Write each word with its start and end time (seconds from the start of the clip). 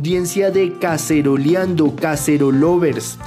Audiencia 0.00 0.50
de 0.50 0.78
Caceroleando, 0.78 1.94
Cacerolovers. 1.94 3.18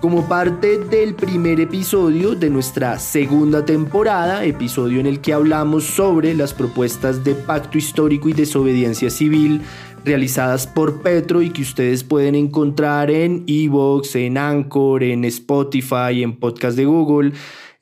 Como 0.00 0.26
parte 0.26 0.78
del 0.78 1.14
primer 1.14 1.60
episodio 1.60 2.34
de 2.34 2.48
nuestra 2.48 2.98
segunda 2.98 3.66
temporada, 3.66 4.42
episodio 4.46 5.00
en 5.00 5.06
el 5.06 5.20
que 5.20 5.34
hablamos 5.34 5.84
sobre 5.84 6.32
las 6.32 6.54
propuestas 6.54 7.24
de 7.24 7.34
pacto 7.34 7.76
histórico 7.76 8.30
y 8.30 8.32
desobediencia 8.32 9.10
civil 9.10 9.60
realizadas 10.06 10.66
por 10.66 11.02
Petro 11.02 11.42
y 11.42 11.50
que 11.50 11.60
ustedes 11.60 12.04
pueden 12.04 12.36
encontrar 12.36 13.10
en 13.10 13.44
Evox, 13.46 14.16
en 14.16 14.38
Anchor, 14.38 15.02
en 15.02 15.26
Spotify, 15.26 16.22
en 16.22 16.38
podcast 16.38 16.74
de 16.74 16.86
Google, 16.86 17.32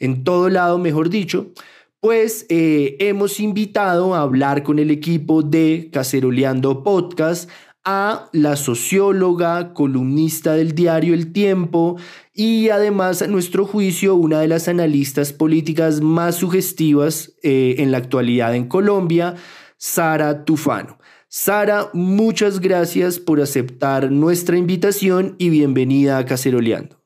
en 0.00 0.24
todo 0.24 0.48
lado, 0.48 0.78
mejor 0.78 1.10
dicho 1.10 1.52
pues 2.00 2.46
eh, 2.48 2.96
hemos 2.98 3.38
invitado 3.38 4.16
a 4.16 4.22
hablar 4.22 4.64
con 4.64 4.80
el 4.80 4.90
equipo 4.90 5.44
de 5.44 5.88
Caceroleando 5.92 6.82
Podcast 6.82 7.48
a 7.84 8.28
la 8.32 8.56
socióloga, 8.56 9.74
columnista 9.74 10.54
del 10.54 10.74
diario 10.74 11.14
El 11.14 11.32
Tiempo 11.32 11.96
y 12.32 12.68
además 12.68 13.22
a 13.22 13.26
nuestro 13.26 13.66
juicio 13.66 14.14
una 14.14 14.40
de 14.40 14.48
las 14.48 14.68
analistas 14.68 15.32
políticas 15.32 16.00
más 16.00 16.36
sugestivas 16.36 17.32
eh, 17.42 17.76
en 17.78 17.90
la 17.90 17.98
actualidad 17.98 18.54
en 18.54 18.68
Colombia, 18.68 19.34
Sara 19.76 20.44
Tufano. 20.44 20.98
Sara, 21.28 21.88
muchas 21.92 22.60
gracias 22.60 23.18
por 23.18 23.40
aceptar 23.40 24.10
nuestra 24.10 24.56
invitación 24.56 25.34
y 25.38 25.48
bienvenida 25.48 26.18
a 26.18 26.26
Caceroleando. 26.26 27.02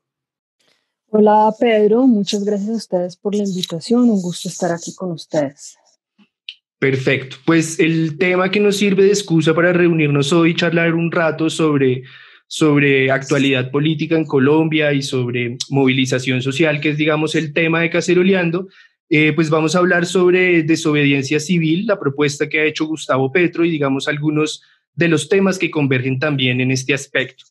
Hola 1.09 1.55
Pedro, 1.59 2.07
muchas 2.07 2.45
gracias 2.45 2.69
a 2.71 2.77
ustedes 2.77 3.17
por 3.17 3.35
la 3.35 3.45
invitación, 3.45 4.11
un 4.11 4.21
gusto 4.21 4.49
estar 4.49 4.73
aquí 4.73 4.95
con 4.95 5.13
ustedes. 5.13 5.79
Perfecto, 6.79 7.37
pues 7.47 7.81
el 7.81 8.19
tema 8.19 8.51
que 8.51 8.61
nos 8.61 8.77
sirve 8.77 9.05
de 9.05 9.09
excusa 9.09 9.55
para 9.55 9.73
reunirnos 9.73 10.33
hoy 10.33 10.51
y 10.51 10.55
charlar 10.55 10.95
un 10.95 11.11
rato 11.11 11.49
sobre, 11.49 12.03
sobre 12.47 13.11
actualidad 13.11 13.71
política 13.71 14.15
en 14.15 14.27
Colombia 14.27 14.93
y 14.93 15.01
sobre 15.01 15.57
movilización 15.71 16.43
social, 16.43 16.81
que 16.81 16.91
es 16.91 16.99
digamos 16.99 17.35
el 17.35 17.55
tema 17.55 17.81
de 17.81 17.89
Caceroleando, 17.89 18.69
eh, 19.09 19.33
pues 19.33 19.49
vamos 19.49 19.75
a 19.75 19.79
hablar 19.79 20.05
sobre 20.05 20.65
desobediencia 20.65 21.41
civil, 21.41 21.87
la 21.87 21.99
propuesta 21.99 22.47
que 22.49 22.61
ha 22.61 22.65
hecho 22.65 22.85
Gustavo 22.85 23.33
Petro 23.33 23.65
y 23.65 23.71
digamos 23.71 24.07
algunos 24.07 24.63
de 24.95 25.09
los 25.09 25.31
temas 25.31 25.59
que 25.59 25.71
convergen 25.71 26.19
también 26.19 26.61
en 26.61 26.73
este 26.73 26.93
aspecto. 26.93 27.45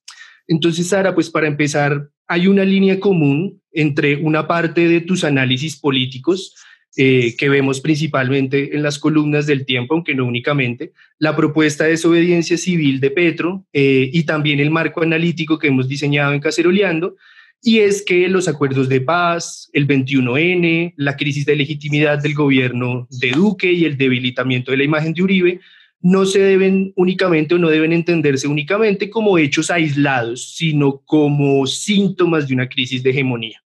Entonces, 0.47 0.89
Sara, 0.89 1.15
pues 1.15 1.31
para 1.31 1.47
empezar, 1.47 2.09
hay 2.27 2.47
una 2.47 2.63
línea 2.63 2.99
común 2.99 3.61
entre 3.71 4.17
una 4.17 4.47
parte 4.47 4.87
de 4.87 5.01
tus 5.01 5.23
análisis 5.23 5.79
políticos 5.79 6.53
eh, 6.97 7.35
que 7.37 7.49
vemos 7.49 7.81
principalmente 7.81 8.75
en 8.75 8.81
las 8.81 8.99
columnas 8.99 9.45
del 9.45 9.65
tiempo, 9.65 9.93
aunque 9.93 10.15
no 10.15 10.25
únicamente, 10.25 10.93
la 11.19 11.35
propuesta 11.35 11.83
de 11.83 11.91
desobediencia 11.91 12.57
civil 12.57 12.99
de 12.99 13.11
Petro 13.11 13.65
eh, 13.73 14.09
y 14.13 14.23
también 14.23 14.59
el 14.59 14.71
marco 14.71 15.01
analítico 15.01 15.59
que 15.59 15.67
hemos 15.67 15.87
diseñado 15.87 16.33
en 16.33 16.39
Caceroleando, 16.39 17.15
y 17.61 17.79
es 17.79 18.03
que 18.03 18.29
los 18.29 18.47
acuerdos 18.47 18.87
de 18.89 19.01
paz, 19.01 19.69
el 19.73 19.87
21N, 19.87 20.93
la 20.97 21.17
crisis 21.17 21.45
de 21.45 21.55
legitimidad 21.55 22.21
del 22.21 22.33
gobierno 22.35 23.07
de 23.09 23.31
Duque 23.31 23.71
y 23.71 23.85
el 23.85 23.97
debilitamiento 23.97 24.71
de 24.71 24.77
la 24.77 24.83
imagen 24.83 25.13
de 25.13 25.23
Uribe 25.23 25.59
no 25.99 26.25
se 26.25 26.39
deben 26.39 26.93
únicamente 26.95 27.55
o 27.55 27.57
no 27.57 27.67
deben 27.67 27.91
entenderse 27.91 28.47
únicamente 28.47 29.09
como 29.09 29.39
hechos 29.39 29.71
aislados, 29.71 30.55
sino 30.55 31.01
como 31.05 31.65
síntomas 31.65 32.47
de 32.47 32.53
una 32.53 32.69
crisis 32.69 33.01
de 33.01 33.09
hegemonía. 33.09 33.64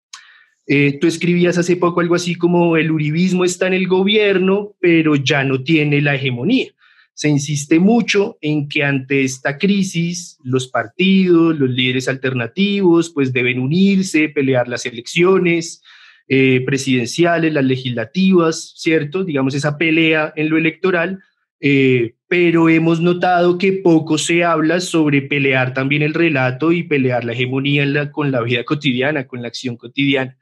Eh, 0.72 1.00
tú 1.02 1.08
escribías 1.08 1.58
hace 1.58 1.76
poco 1.78 2.00
algo 2.00 2.14
así 2.14 2.36
como 2.36 2.78
el 2.78 2.92
uribismo 2.92 3.44
está 3.44 3.66
en 3.66 3.74
el 3.74 3.88
gobierno, 3.88 4.76
pero 4.80 5.16
ya 5.16 5.44
no 5.44 5.64
tiene 5.64 6.00
la 6.00 6.14
hegemonía. 6.14 6.68
Se 7.14 7.28
insiste 7.28 7.80
mucho 7.80 8.38
en 8.40 8.70
que 8.70 8.84
ante 8.84 9.24
esta 9.24 9.58
crisis 9.58 10.38
los 10.44 10.68
partidos, 10.68 11.58
los 11.58 11.72
líderes 11.72 12.08
alternativos, 12.08 13.10
pues 13.10 13.34
deben 13.34 13.60
unirse, 13.60 14.30
pelear 14.30 14.68
las 14.68 14.86
elecciones 14.86 15.82
eh, 16.28 16.62
presidenciales, 16.66 17.52
las 17.52 17.66
legislativas, 17.66 18.74
¿cierto? 18.78 19.24
Digamos 19.24 19.56
esa 19.56 19.78
pelea 19.78 20.32
en 20.36 20.50
lo 20.50 20.58
electoral 20.58 21.20
eh, 21.62 22.16
pero 22.28 22.70
hemos 22.70 23.02
notado 23.02 23.58
que 23.58 23.74
poco 23.74 24.18
se 24.18 24.44
habla 24.44 24.80
sobre 24.80 25.22
pelear 25.22 25.74
también 25.74 26.02
el 26.04 26.14
relato 26.14 26.72
y 26.72 26.84
pelear 26.84 27.26
la 27.26 27.34
hegemonía 27.34 28.12
con 28.12 28.32
la 28.32 28.42
vida 28.42 28.64
cotidiana, 28.64 29.28
con 29.28 29.42
la 29.42 29.50
acción 29.50 29.76
cotidiana. 29.76 30.38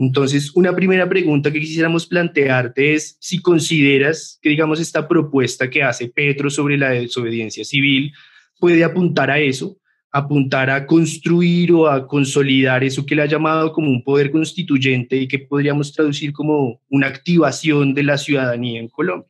Entonces, 0.00 0.50
una 0.56 0.74
primera 0.74 1.06
pregunta 1.06 1.52
que 1.52 1.60
quisiéramos 1.60 2.06
plantearte 2.06 2.94
es 2.94 3.18
si 3.20 3.38
consideras 3.42 4.38
que, 4.40 4.48
digamos, 4.48 4.80
esta 4.80 5.06
propuesta 5.06 5.68
que 5.68 5.82
hace 5.82 6.08
Petro 6.08 6.48
sobre 6.48 6.78
la 6.78 6.88
desobediencia 6.88 7.66
civil 7.66 8.10
puede 8.58 8.82
apuntar 8.82 9.30
a 9.30 9.38
eso, 9.38 9.76
apuntar 10.10 10.70
a 10.70 10.86
construir 10.86 11.72
o 11.72 11.86
a 11.86 12.08
consolidar 12.08 12.82
eso 12.82 13.04
que 13.04 13.14
le 13.14 13.20
ha 13.20 13.26
llamado 13.26 13.74
como 13.74 13.90
un 13.90 14.02
poder 14.02 14.30
constituyente 14.30 15.16
y 15.18 15.28
que 15.28 15.40
podríamos 15.40 15.92
traducir 15.92 16.32
como 16.32 16.80
una 16.88 17.06
activación 17.06 17.92
de 17.92 18.02
la 18.02 18.16
ciudadanía 18.16 18.80
en 18.80 18.88
Colombia. 18.88 19.28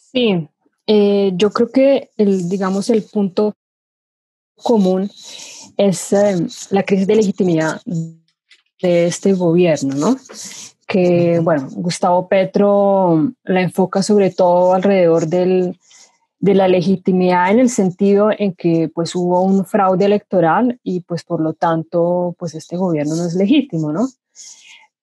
Sí, 0.00 0.48
eh, 0.88 1.30
yo 1.36 1.50
creo 1.50 1.70
que 1.70 2.10
el, 2.16 2.48
digamos, 2.48 2.90
el 2.90 3.04
punto 3.04 3.54
común 4.56 5.08
es 5.76 6.12
em, 6.12 6.48
la 6.70 6.82
crisis 6.82 7.06
de 7.06 7.14
legitimidad 7.14 7.80
de 8.82 9.06
este 9.06 9.32
gobierno, 9.32 9.94
¿no? 9.94 10.16
Que, 10.86 11.40
bueno, 11.42 11.68
Gustavo 11.72 12.28
Petro 12.28 13.32
la 13.44 13.62
enfoca 13.62 14.02
sobre 14.02 14.30
todo 14.30 14.74
alrededor 14.74 15.26
del, 15.26 15.78
de 16.38 16.54
la 16.54 16.68
legitimidad 16.68 17.50
en 17.50 17.60
el 17.60 17.70
sentido 17.70 18.30
en 18.36 18.54
que 18.54 18.90
pues 18.94 19.14
hubo 19.14 19.42
un 19.42 19.64
fraude 19.64 20.04
electoral 20.04 20.78
y 20.82 21.00
pues 21.00 21.24
por 21.24 21.40
lo 21.40 21.54
tanto 21.54 22.36
pues 22.38 22.54
este 22.54 22.76
gobierno 22.76 23.16
no 23.16 23.26
es 23.26 23.34
legítimo, 23.34 23.92
¿no? 23.92 24.06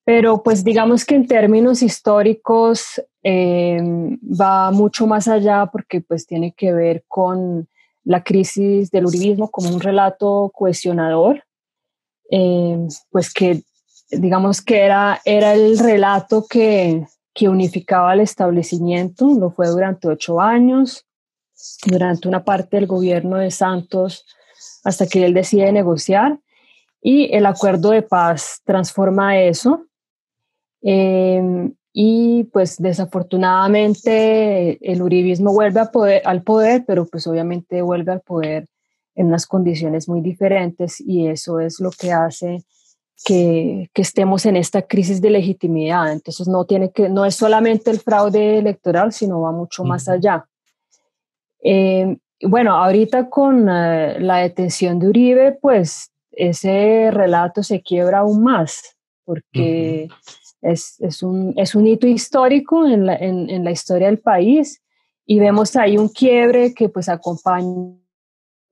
Pero 0.06 0.44
pues 0.44 0.64
digamos 0.64 1.06
que 1.06 1.16
en 1.16 1.28
términos 1.28 1.82
históricos 1.82 3.02
eh, 3.24 3.82
va 4.22 4.72
mucho 4.72 5.08
más 5.08 5.28
allá 5.28 5.68
porque 5.72 6.02
pues 6.02 6.28
tiene 6.28 6.54
que 6.54 6.74
ver 6.74 7.04
con 7.08 7.68
la 8.04 8.24
crisis 8.24 8.92
del 8.92 9.06
uribismo 9.06 9.50
como 9.50 9.70
un 9.70 9.80
relato 9.80 10.52
cohesionador, 10.54 11.44
eh, 12.32 12.78
pues 13.12 13.34
que 13.34 13.64
digamos 14.10 14.62
que 14.62 14.82
era, 14.82 15.22
era 15.26 15.54
el 15.54 15.80
relato 15.80 16.46
que, 16.48 17.06
que 17.34 17.50
unificaba 17.50 18.14
el 18.14 18.22
establecimiento, 18.22 19.28
lo 19.40 19.52
fue 19.52 19.68
durante 19.68 20.08
ocho 20.08 20.40
años, 20.40 21.06
durante 21.86 22.28
una 22.28 22.44
parte 22.44 22.78
del 22.78 22.88
gobierno 22.88 23.38
de 23.38 23.52
Santos 23.52 24.26
hasta 24.84 25.06
que 25.08 25.24
él 25.26 25.34
decide 25.34 25.72
negociar 25.72 26.40
y 27.02 27.34
el 27.36 27.46
acuerdo 27.46 27.92
de 27.92 28.02
paz 28.02 28.62
transforma 28.66 29.40
eso. 29.40 29.86
Em, 30.82 31.74
y 31.94 32.46
pues 32.46 32.78
desafortunadamente 32.78 34.78
el 34.82 35.02
uribismo 35.02 35.54
vuelve 35.54 35.82
al 36.26 36.44
poder, 36.44 36.84
pero 36.86 37.06
pues 37.06 37.28
obviamente 37.28 37.82
vuelve 37.82 38.14
al 38.14 38.22
poder 38.22 38.68
en 39.16 39.28
unas 39.28 39.46
condiciones 39.46 40.08
muy 40.10 40.22
diferentes 40.22 41.00
y 41.00 41.28
eso 41.28 41.60
es 41.60 41.80
lo 41.80 41.92
que 41.92 42.12
hace 42.12 42.64
que, 43.26 43.90
que, 43.94 44.02
estemos 44.02 44.46
en 44.46 44.58
esta 44.58 44.82
crisis 44.82 45.22
de 45.22 45.30
legitimidad. 45.30 46.12
Entonces 46.12 46.48
no, 46.48 46.66
tiene 46.66 46.92
que, 46.92 47.10
no 47.10 47.26
es 47.26 47.36
solamente 47.36 47.92
el 47.92 48.00
fraude 48.00 48.58
electoral, 48.58 49.14
sino 49.14 49.42
va 49.42 49.52
mucho 49.52 49.84
más 49.84 50.10
allá. 50.10 50.46
Eh, 51.64 52.18
bueno, 52.42 52.76
ahorita 52.76 53.30
con 53.30 53.70
uh, 53.70 54.20
la 54.20 54.38
detención 54.38 55.00
de 55.00 55.08
Uribe, 55.08 55.58
pues 55.62 56.12
ese 56.32 57.12
relato 57.12 57.64
se 57.64 57.82
quiebra 57.82 58.20
aún 58.20 58.44
más, 58.44 58.98
porque... 59.24 60.08
Uh 60.10 60.14
-huh 60.14 60.44
es, 60.64 61.00
es, 61.02 61.22
un, 61.22 61.54
es 61.58 61.76
un 61.76 61.86
hito 61.86 62.08
histórico 62.08 62.88
en 62.88 63.06
la, 63.06 63.16
en, 63.16 63.50
en 63.50 63.64
la 63.64 63.72
historia 63.72 64.08
del 64.08 64.20
país 64.20 64.82
y 65.26 65.40
vemos 65.40 65.76
ahí 65.76 65.98
un 65.98 66.10
quiebre 66.10 66.74
que 66.74 66.90
pues 66.90 67.10
acompaña 67.10 67.96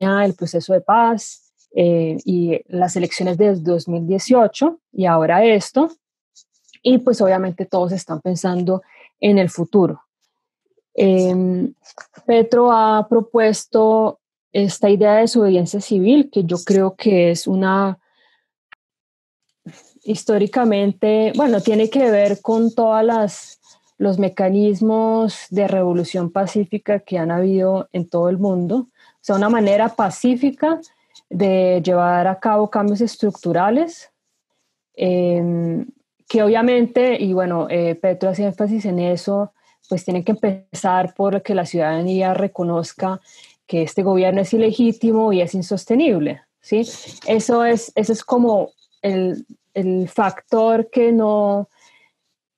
el 0.01 0.33
proceso 0.33 0.73
de 0.73 0.81
paz 0.81 1.53
eh, 1.75 2.17
y 2.25 2.59
las 2.67 2.95
elecciones 2.95 3.37
de 3.37 3.55
2018 3.55 4.79
y 4.93 5.05
ahora 5.05 5.45
esto. 5.45 5.89
Y 6.83 6.97
pues 6.97 7.21
obviamente 7.21 7.65
todos 7.65 7.91
están 7.91 8.21
pensando 8.21 8.81
en 9.19 9.37
el 9.37 9.49
futuro. 9.49 10.01
Eh, 10.95 11.71
Petro 12.25 12.71
ha 12.71 13.07
propuesto 13.07 14.19
esta 14.51 14.89
idea 14.89 15.13
de 15.13 15.21
desobediencia 15.21 15.79
civil, 15.79 16.29
que 16.31 16.43
yo 16.43 16.57
creo 16.65 16.95
que 16.95 17.31
es 17.31 17.47
una 17.47 17.99
históricamente, 20.03 21.31
bueno, 21.35 21.61
tiene 21.61 21.89
que 21.89 22.09
ver 22.09 22.41
con 22.41 22.73
todos 22.73 23.57
los 23.97 24.19
mecanismos 24.19 25.45
de 25.51 25.67
revolución 25.67 26.31
pacífica 26.31 26.99
que 26.99 27.19
han 27.19 27.31
habido 27.31 27.87
en 27.93 28.09
todo 28.09 28.29
el 28.29 28.39
mundo. 28.39 28.87
O 29.21 29.23
sea, 29.23 29.35
una 29.35 29.49
manera 29.49 29.89
pacífica 29.89 30.79
de 31.29 31.81
llevar 31.83 32.27
a 32.27 32.39
cabo 32.39 32.69
cambios 32.69 33.01
estructurales, 33.01 34.11
em, 34.95 35.85
que 36.27 36.41
obviamente, 36.41 37.21
y 37.21 37.33
bueno, 37.33 37.67
eh, 37.69 37.95
Petro 37.95 38.29
hace 38.29 38.45
énfasis 38.45 38.85
en 38.85 38.99
eso, 38.99 39.53
pues 39.87 40.05
tiene 40.05 40.23
que 40.23 40.31
empezar 40.31 41.13
por 41.13 41.41
que 41.43 41.53
la 41.53 41.65
ciudadanía 41.65 42.33
reconozca 42.33 43.19
que 43.67 43.83
este 43.83 44.03
gobierno 44.03 44.41
es 44.41 44.53
ilegítimo 44.53 45.33
y 45.33 45.41
es 45.41 45.53
insostenible. 45.53 46.41
¿sí? 46.61 46.87
Eso, 47.27 47.63
es, 47.65 47.91
eso 47.95 48.13
es 48.13 48.23
como 48.23 48.71
el, 49.01 49.45
el 49.73 50.09
factor 50.09 50.89
que 50.89 51.11
no 51.11 51.69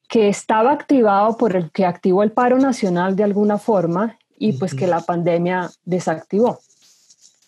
que 0.09 0.27
estaba 0.27 0.71
activado 0.71 1.37
por 1.37 1.55
el 1.55 1.71
que 1.71 1.87
activó 1.87 2.21
el 2.21 2.31
paro 2.31 2.59
nacional 2.59 3.15
de 3.15 3.23
alguna 3.23 3.57
forma 3.57 4.19
y 4.37 4.53
pues 4.53 4.73
que 4.73 4.87
la 4.87 5.01
pandemia 5.01 5.69
desactivó. 5.85 6.59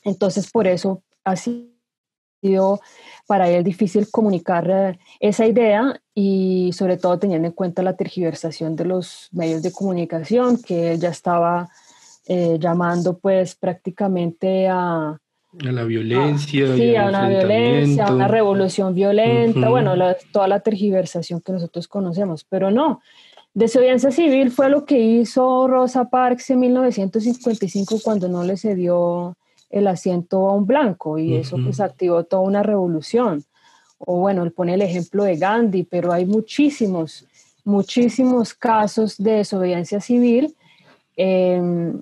Entonces, 0.04 0.52
por 0.52 0.68
eso 0.68 1.02
ha 1.24 1.36
sido 1.36 2.80
para 3.28 3.50
él 3.50 3.64
difícil 3.64 4.10
comunicar 4.12 4.70
eh, 4.70 5.00
esa 5.20 5.46
idea 5.46 6.00
y 6.14 6.72
sobre 6.74 6.98
todo 6.98 7.18
teniendo 7.18 7.48
en 7.48 7.54
cuenta 7.54 7.82
la 7.82 7.96
tergiversación 7.96 8.76
de 8.76 8.86
los 8.86 9.30
medios 9.32 9.64
de 9.64 9.72
comunicación, 9.72 10.62
que 10.62 10.94
él 10.94 11.00
ya 11.00 11.10
estaba 11.10 11.70
eh, 12.28 12.58
llamando 12.60 13.18
pues 13.18 13.56
prácticamente 13.56 14.68
a... 14.68 15.18
A 15.66 15.72
la 15.72 15.84
violencia. 15.86 16.76
Sí, 16.76 16.96
a 16.96 17.08
una 17.08 17.30
violencia, 17.30 18.08
a 18.08 18.14
una 18.14 18.28
revolución 18.28 18.94
violenta, 18.94 19.70
bueno, 19.70 19.94
toda 20.34 20.50
la 20.50 20.60
tergiversación 20.60 21.40
que 21.40 21.54
nosotros 21.54 21.88
conocemos, 21.88 22.44
pero 22.44 22.72
no. 22.72 23.00
Desobediencia 23.56 24.12
civil 24.12 24.52
fue 24.52 24.70
lo 24.70 24.84
que 24.84 25.00
hizo 25.00 25.66
Rosa 25.70 26.10
Parks 26.10 26.50
en 26.50 26.60
1955 26.60 28.02
cuando 28.04 28.28
no 28.28 28.44
le 28.44 28.58
cedió 28.58 29.38
el 29.70 29.88
asiento 29.88 30.50
a 30.50 30.54
un 30.54 30.66
blanco 30.66 31.18
y 31.18 31.36
eso 31.36 31.56
pues 31.64 31.80
activó 31.80 32.26
toda 32.26 32.42
una 32.42 32.64
revolución. 32.64 33.46
O 33.98 34.20
bueno, 34.20 34.44
él 34.44 34.52
pone 34.52 34.74
el 34.74 34.82
ejemplo 34.82 35.24
de 35.24 35.38
Gandhi, 35.38 35.84
pero 35.84 36.12
hay 36.12 36.26
muchísimos, 36.26 37.26
muchísimos 37.64 38.54
casos 38.54 39.16
de 39.18 39.32
desobediencia 39.36 40.02
civil. 40.02 40.54
Em, 41.16 42.02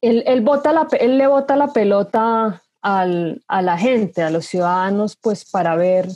él, 0.00 0.24
él, 0.26 0.42
la, 0.42 0.88
él, 0.98 1.18
le 1.18 1.26
bota 1.26 1.56
la 1.56 1.68
pelota 1.68 2.62
al, 2.80 3.42
a 3.46 3.60
la 3.60 3.76
gente, 3.76 4.22
a 4.22 4.30
los 4.30 4.46
ciudadanos, 4.46 5.16
pues 5.16 5.44
para 5.44 5.76
ver 5.76 6.08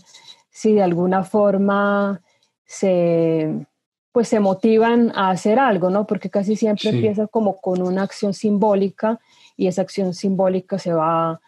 si 0.48 0.72
de 0.72 0.82
alguna 0.82 1.24
forma 1.24 2.22
se, 2.64 3.66
pues 4.12 4.28
se 4.28 4.40
motivan 4.40 5.12
a 5.14 5.30
hacer 5.30 5.58
algo, 5.58 5.90
¿no? 5.90 6.06
Porque 6.06 6.30
casi 6.30 6.56
siempre 6.56 6.90
empieza 6.90 7.26
como 7.26 7.60
con 7.60 7.80
una 7.82 8.02
acción 8.02 8.34
simbólica 8.34 9.20
y 9.56 9.68
esa 9.68 9.82
acción 9.82 10.14
simbólica 10.14 10.78
se 10.78 10.92
va, 10.92 11.40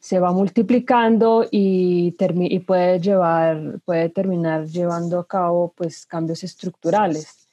se 0.00 0.18
va 0.18 0.32
multiplicando 0.32 1.46
y, 1.50 2.16
y 2.18 2.58
puede, 2.60 2.98
llevar, 3.00 3.80
puede 3.84 4.08
terminar 4.08 4.66
llevando 4.66 5.20
a 5.20 5.26
cabo 5.26 5.72
pues, 5.76 6.06
cambios 6.06 6.42
estructurales. 6.42 7.46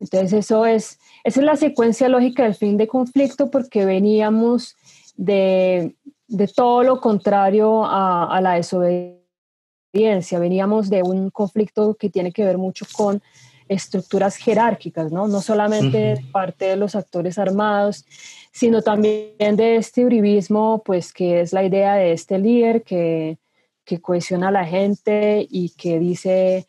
Entonces 0.00 0.32
eso 0.32 0.66
es, 0.66 0.98
esa 1.24 1.40
es 1.40 1.46
la 1.46 1.56
secuencia 1.56 2.08
lógica 2.08 2.44
del 2.44 2.54
fin 2.54 2.76
de 2.76 2.88
conflicto 2.88 3.50
porque 3.50 3.84
veníamos 3.84 4.76
de, 5.16 5.94
de 6.26 6.48
todo 6.48 6.82
lo 6.82 7.00
contrario 7.00 7.84
a, 7.84 8.34
a 8.34 8.40
la 8.40 8.54
desobediencia, 8.54 10.38
veníamos 10.38 10.90
de 10.90 11.02
un 11.02 11.30
conflicto 11.30 11.94
que 11.94 12.10
tiene 12.10 12.32
que 12.32 12.44
ver 12.44 12.58
mucho 12.58 12.86
con 12.92 13.22
estructuras 13.70 14.34
jerárquicas, 14.34 15.12
¿no? 15.12 15.28
No 15.28 15.40
solamente 15.40 16.16
parte 16.32 16.64
de 16.64 16.76
los 16.76 16.96
actores 16.96 17.38
armados, 17.38 18.04
sino 18.50 18.82
también 18.82 19.54
de 19.56 19.76
este 19.76 20.04
uribismo, 20.04 20.82
pues 20.84 21.12
que 21.12 21.40
es 21.40 21.52
la 21.52 21.62
idea 21.62 21.94
de 21.94 22.12
este 22.12 22.40
líder 22.40 22.82
que, 22.82 23.38
que 23.84 24.00
cohesiona 24.00 24.48
a 24.48 24.50
la 24.50 24.64
gente 24.64 25.46
y 25.48 25.70
que 25.70 26.00
dice 26.00 26.66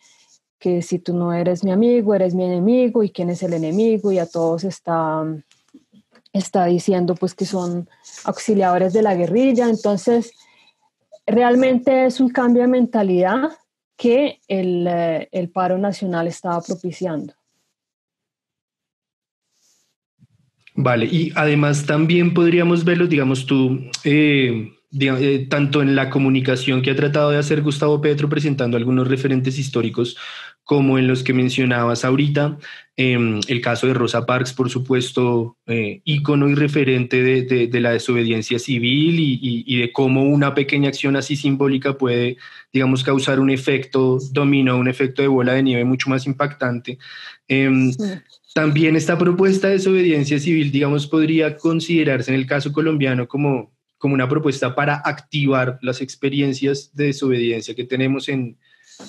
que 0.59 0.83
si 0.83 0.99
tú 0.99 1.15
no 1.15 1.33
eres 1.33 1.63
mi 1.63 1.71
amigo, 1.71 2.13
eres 2.13 2.35
mi 2.35 2.45
enemigo 2.45 3.01
y 3.01 3.09
quién 3.09 3.31
es 3.31 3.41
el 3.41 3.53
enemigo 3.53 4.11
y 4.11 4.19
a 4.19 4.27
todos 4.27 4.63
está, 4.63 5.25
está 6.33 6.65
diciendo 6.65 7.15
pues 7.15 7.33
que 7.33 7.45
son 7.45 7.89
auxiliadores 8.25 8.93
de 8.93 9.01
la 9.01 9.15
guerrilla. 9.15 9.67
Entonces, 9.67 10.33
realmente 11.25 12.05
es 12.05 12.19
un 12.19 12.29
cambio 12.29 12.61
de 12.61 12.67
mentalidad 12.67 13.49
que 14.01 14.39
el, 14.47 14.87
eh, 14.87 15.29
el 15.31 15.49
paro 15.49 15.77
nacional 15.77 16.25
estaba 16.25 16.59
propiciando. 16.59 17.35
Vale, 20.73 21.05
y 21.05 21.31
además 21.35 21.85
también 21.85 22.33
podríamos 22.33 22.83
verlo, 22.83 23.05
digamos 23.05 23.45
tú, 23.45 23.79
eh, 24.03 24.73
eh, 24.99 25.47
tanto 25.47 25.83
en 25.83 25.95
la 25.95 26.09
comunicación 26.09 26.81
que 26.81 26.89
ha 26.89 26.95
tratado 26.95 27.29
de 27.29 27.37
hacer 27.37 27.61
Gustavo 27.61 28.01
Petro 28.01 28.27
presentando 28.27 28.75
algunos 28.75 29.07
referentes 29.07 29.59
históricos, 29.59 30.17
como 30.63 30.97
en 30.97 31.07
los 31.07 31.23
que 31.23 31.33
mencionabas 31.33 32.05
ahorita, 32.05 32.57
em, 32.95 33.39
el 33.47 33.61
caso 33.61 33.87
de 33.87 33.93
Rosa 33.93 34.25
Parks, 34.25 34.53
por 34.53 34.69
supuesto, 34.69 35.57
eh, 35.65 36.01
ícono 36.05 36.49
y 36.49 36.55
referente 36.55 37.21
de, 37.23 37.67
de, 37.67 37.79
la 37.79 37.91
desobediencia 37.91 38.59
civil 38.59 39.19
y, 39.19 39.39
y, 39.65 39.79
de 39.79 39.91
cómo 39.91 40.23
una 40.23 40.53
pequeña 40.53 40.89
acción 40.89 41.15
así 41.15 41.35
simbólica 41.35 41.97
puede, 41.97 42.37
digamos, 42.71 43.03
causar 43.03 43.39
un 43.39 43.49
efecto 43.49 44.19
dominó, 44.31 44.77
un 44.77 44.87
efecto 44.87 45.21
de 45.21 45.27
bola 45.27 45.53
de 45.53 45.63
nieve 45.63 45.83
mucho 45.83 46.09
más 46.09 46.25
impactante. 46.27 46.99
Em, 47.47 47.91
también 48.53 48.95
esta 48.95 49.17
propuesta 49.17 49.67
de 49.67 49.73
desobediencia 49.73 50.39
civil, 50.39 50.71
digamos, 50.71 51.07
podría 51.07 51.57
considerarse 51.57 52.33
en 52.33 52.39
el 52.39 52.45
caso 52.45 52.71
colombiano 52.71 53.27
como, 53.27 53.73
como 53.97 54.13
una 54.13 54.29
propuesta 54.29 54.75
para 54.75 55.01
activar 55.03 55.79
las 55.81 56.01
experiencias 56.01 56.91
de 56.93 57.05
desobediencia 57.07 57.75
que 57.75 57.83
tenemos 57.83 58.29
en, 58.29 58.57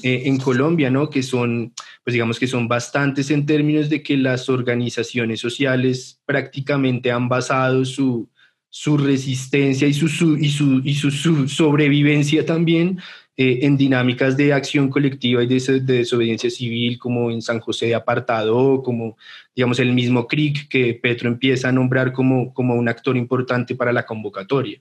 eh, 0.02 0.22
en 0.26 0.38
Colombia, 0.38 0.90
¿no? 0.90 1.10
Que 1.10 1.22
son, 1.22 1.72
pues 2.04 2.12
digamos 2.12 2.38
que 2.38 2.46
son 2.46 2.68
bastantes 2.68 3.30
en 3.30 3.46
términos 3.46 3.88
de 3.88 4.02
que 4.02 4.16
las 4.16 4.48
organizaciones 4.48 5.40
sociales 5.40 6.20
prácticamente 6.24 7.10
han 7.10 7.28
basado 7.28 7.84
su, 7.84 8.28
su 8.68 8.96
resistencia 8.96 9.86
y 9.86 9.94
su, 9.94 10.06
y 10.38 10.48
su, 10.48 10.80
y 10.84 10.94
su 10.94 11.48
sobrevivencia 11.48 12.46
también 12.46 12.98
eh, 13.34 13.60
en 13.62 13.78
dinámicas 13.78 14.36
de 14.36 14.52
acción 14.52 14.90
colectiva 14.90 15.42
y 15.42 15.46
de, 15.46 15.80
desobediencia 15.80 16.50
civil, 16.50 16.98
como 16.98 17.30
en 17.30 17.40
San 17.40 17.60
José 17.60 17.86
de 17.86 17.94
Apartado, 17.94 18.82
como 18.82 19.16
digamos 19.56 19.78
el 19.78 19.94
mismo 19.94 20.26
CRIC 20.26 20.68
que 20.68 20.92
Petro 20.94 21.30
empieza 21.30 21.70
a 21.70 21.72
nombrar 21.72 22.12
como, 22.12 22.52
como 22.52 22.74
un 22.74 22.90
actor 22.90 23.16
importante 23.16 23.74
para 23.74 23.90
la 23.90 24.04
convocatoria. 24.04 24.80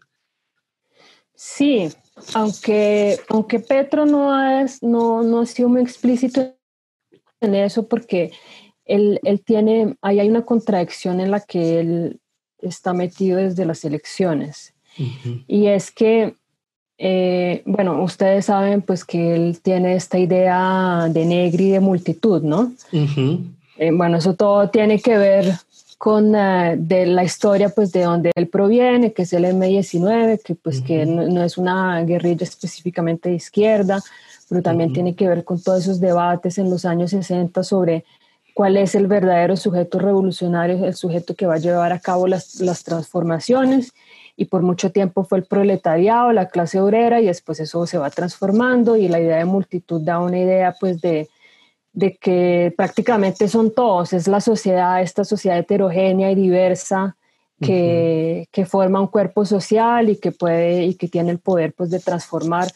Sí, 1.33 1.87
aunque, 2.33 3.19
aunque 3.29 3.59
Petro 3.59 4.05
no, 4.05 4.61
es, 4.61 4.81
no, 4.83 5.23
no 5.23 5.41
ha 5.41 5.45
sido 5.45 5.69
muy 5.69 5.81
explícito 5.81 6.53
en 7.39 7.55
eso 7.55 7.87
porque 7.87 8.31
él, 8.85 9.19
él 9.23 9.41
tiene, 9.43 9.95
ahí 10.01 10.19
hay 10.19 10.29
una 10.29 10.45
contradicción 10.45 11.19
en 11.19 11.31
la 11.31 11.39
que 11.39 11.79
él 11.79 12.19
está 12.59 12.93
metido 12.93 13.37
desde 13.37 13.65
las 13.65 13.83
elecciones. 13.85 14.73
Y 15.47 15.67
es 15.67 15.89
que 15.89 16.35
eh, 17.03 17.63
bueno, 17.65 18.03
ustedes 18.03 18.45
saben 18.45 18.83
pues 18.83 19.03
que 19.03 19.33
él 19.33 19.59
tiene 19.63 19.95
esta 19.95 20.19
idea 20.19 21.07
de 21.09 21.25
negri 21.25 21.71
de 21.71 21.79
multitud, 21.79 22.43
¿no? 22.43 22.73
Eh, 22.91 23.89
bueno, 23.91 24.17
eso 24.17 24.35
todo 24.35 24.69
tiene 24.69 25.01
que 25.01 25.17
ver 25.17 25.51
con 26.01 26.33
uh, 26.33 26.73
de 26.77 27.05
la 27.05 27.23
historia 27.23 27.69
pues 27.69 27.91
de 27.91 28.01
donde 28.01 28.31
él 28.33 28.47
proviene, 28.47 29.13
que 29.13 29.21
es 29.21 29.33
el 29.33 29.45
M19, 29.45 30.41
que 30.43 30.55
pues 30.55 30.81
que 30.81 31.05
no, 31.05 31.43
es 31.43 31.59
una 31.59 32.01
guerrilla 32.01 32.43
específicamente 32.43 33.29
de 33.29 33.35
izquierda, 33.35 34.01
pero 34.49 34.63
también 34.63 34.93
tiene 34.93 35.13
que 35.13 35.27
ver 35.27 35.43
con 35.43 35.61
todos 35.61 35.83
esos 35.83 35.99
debates 35.99 36.57
en 36.57 36.71
los 36.71 36.85
años 36.85 37.11
60 37.11 37.63
sobre 37.63 38.03
cuál 38.55 38.77
es 38.77 38.95
el 38.95 39.05
verdadero 39.05 39.55
sujeto 39.55 39.99
revolucionario, 39.99 40.83
el 40.87 40.95
sujeto 40.95 41.35
que 41.35 41.45
va 41.45 41.53
a 41.53 41.59
llevar 41.59 41.93
a 41.93 41.99
cabo 41.99 42.25
las, 42.25 42.59
las 42.61 42.83
transformaciones. 42.83 43.93
Y 44.35 44.45
por 44.45 44.63
mucho 44.63 44.91
tiempo 44.91 45.23
fue 45.23 45.37
el 45.37 45.43
proletariado, 45.43 46.31
la 46.31 46.47
clase 46.47 46.79
obrera 46.79 47.21
y 47.21 47.27
después 47.27 47.59
eso 47.59 47.85
se 47.85 47.99
va 47.99 48.09
transformando 48.09 48.97
y 48.97 49.07
la 49.07 49.19
idea 49.19 49.37
de 49.37 49.45
multitud 49.45 50.01
da 50.01 50.19
una 50.19 50.39
idea 50.39 50.73
pues 50.79 50.99
de, 50.99 51.29
de 51.93 52.15
que 52.17 52.73
prácticamente 52.75 53.47
son 53.47 53.73
todos, 53.73 54.13
es 54.13 54.27
la 54.27 54.41
sociedad, 54.41 55.01
esta 55.01 55.23
sociedad 55.23 55.57
heterogénea 55.57 56.31
y 56.31 56.35
diversa 56.35 57.17
que, 57.59 58.47
que, 58.51 58.65
forma 58.65 59.01
un 59.01 59.07
cuerpo 59.07 59.45
social 59.45 60.09
y 60.09 60.15
que 60.15 60.31
puede 60.31 60.85
y 60.85 60.95
que 60.95 61.07
tiene 61.07 61.29
el 61.29 61.37
poder 61.37 61.73
pues 61.73 61.91
de 61.91 61.99
transformar. 61.99 62.71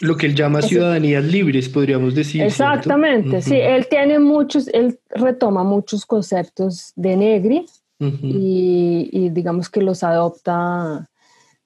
Lo 0.00 0.16
que 0.16 0.26
él 0.26 0.34
llama 0.34 0.60
ciudadanías 0.60 1.24
libres, 1.24 1.70
podríamos 1.70 2.14
decir. 2.14 2.42
Exactamente, 2.42 3.40
sí, 3.40 3.54
él 3.54 3.86
tiene 3.88 4.18
muchos, 4.18 4.68
él 4.68 4.98
retoma 5.08 5.64
muchos 5.64 6.04
conceptos 6.04 6.92
de 6.96 7.16
Negri, 7.16 7.66
y, 7.98 9.30
digamos 9.30 9.70
que 9.70 9.80
los 9.80 10.02
adopta, 10.02 11.08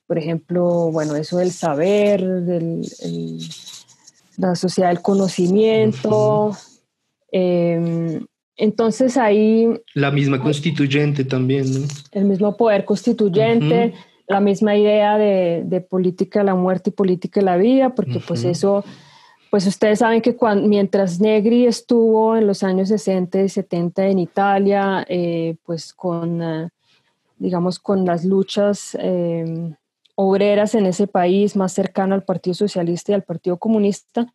por 0.06 0.18
ejemplo, 0.18 0.90
bueno, 0.92 1.16
eso 1.16 1.38
del 1.38 1.50
saber, 1.50 2.24
del, 2.24 2.86
la 4.36 4.54
sociedad 4.54 4.90
del 4.90 5.02
conocimiento. 5.02 6.56
Em, 7.32 8.26
entonces 8.56 9.16
ahí... 9.16 9.68
La 9.94 10.10
misma 10.10 10.40
constituyente 10.40 11.24
también, 11.24 11.72
¿no? 11.72 11.86
El 12.12 12.24
mismo 12.24 12.56
poder 12.56 12.84
constituyente, 12.84 13.94
la 14.28 14.40
misma 14.40 14.76
idea 14.76 15.16
de, 15.16 15.62
de, 15.64 15.80
política 15.80 16.40
de 16.40 16.46
la 16.46 16.54
muerte 16.54 16.90
y 16.90 16.92
política 16.92 17.40
de 17.40 17.46
la 17.46 17.56
vida, 17.56 17.94
porque 17.94 18.20
pues 18.20 18.44
eso 18.44 18.84
pues 19.50 19.66
ustedes 19.66 19.98
saben 19.98 20.22
que 20.22 20.36
mientras 20.62 21.20
Negri 21.20 21.66
estuvo 21.66 22.36
en 22.36 22.46
los 22.46 22.62
años 22.62 22.88
60 22.88 23.42
y 23.42 23.48
70 23.48 24.06
en 24.06 24.18
Italia, 24.20 25.04
eh, 25.08 25.56
pues 25.64 25.92
con, 25.92 26.40
eh, 26.40 26.68
digamos, 27.36 27.80
con 27.80 28.06
las 28.06 28.24
luchas 28.24 28.96
em, 29.00 29.74
obreras 30.22 30.74
en 30.74 30.84
ese 30.84 31.06
país 31.06 31.56
más 31.56 31.72
cercano 31.72 32.14
al 32.14 32.24
Partido 32.24 32.52
Socialista 32.52 33.12
y 33.12 33.14
al 33.14 33.22
Partido 33.22 33.56
Comunista, 33.56 34.30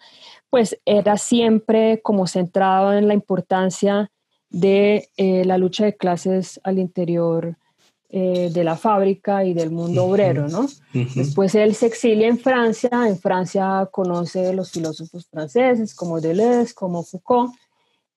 pues 0.49 0.79
era 0.83 1.15
siempre 1.17 2.01
como 2.01 2.25
centrado 2.25 2.93
en 2.93 3.07
la 3.07 3.13
importancia 3.13 4.09
de 4.49 5.09
eh, 5.15 5.45
la 5.45 5.59
lucha 5.59 5.85
de 5.85 5.95
clases 5.95 6.59
al 6.63 6.79
interior 6.79 7.55
eh, 8.09 8.49
de 8.51 8.63
la 8.63 8.77
fábrica 8.77 9.45
y 9.45 9.53
del 9.53 9.69
mundo 9.69 10.05
obrero, 10.05 10.47
¿no? 10.47 10.65
Después 10.93 11.53
él 11.53 11.75
se 11.75 11.85
exilia 11.85 12.29
en 12.29 12.39
Francia, 12.39 12.89
en 13.07 13.19
Francia 13.19 13.87
conoce 13.91 14.47
a 14.47 14.53
los 14.53 14.71
filósofos 14.71 15.27
franceses 15.27 15.93
como 15.93 16.19
Deleuze, 16.19 16.73
como 16.73 17.03
Foucault, 17.03 17.53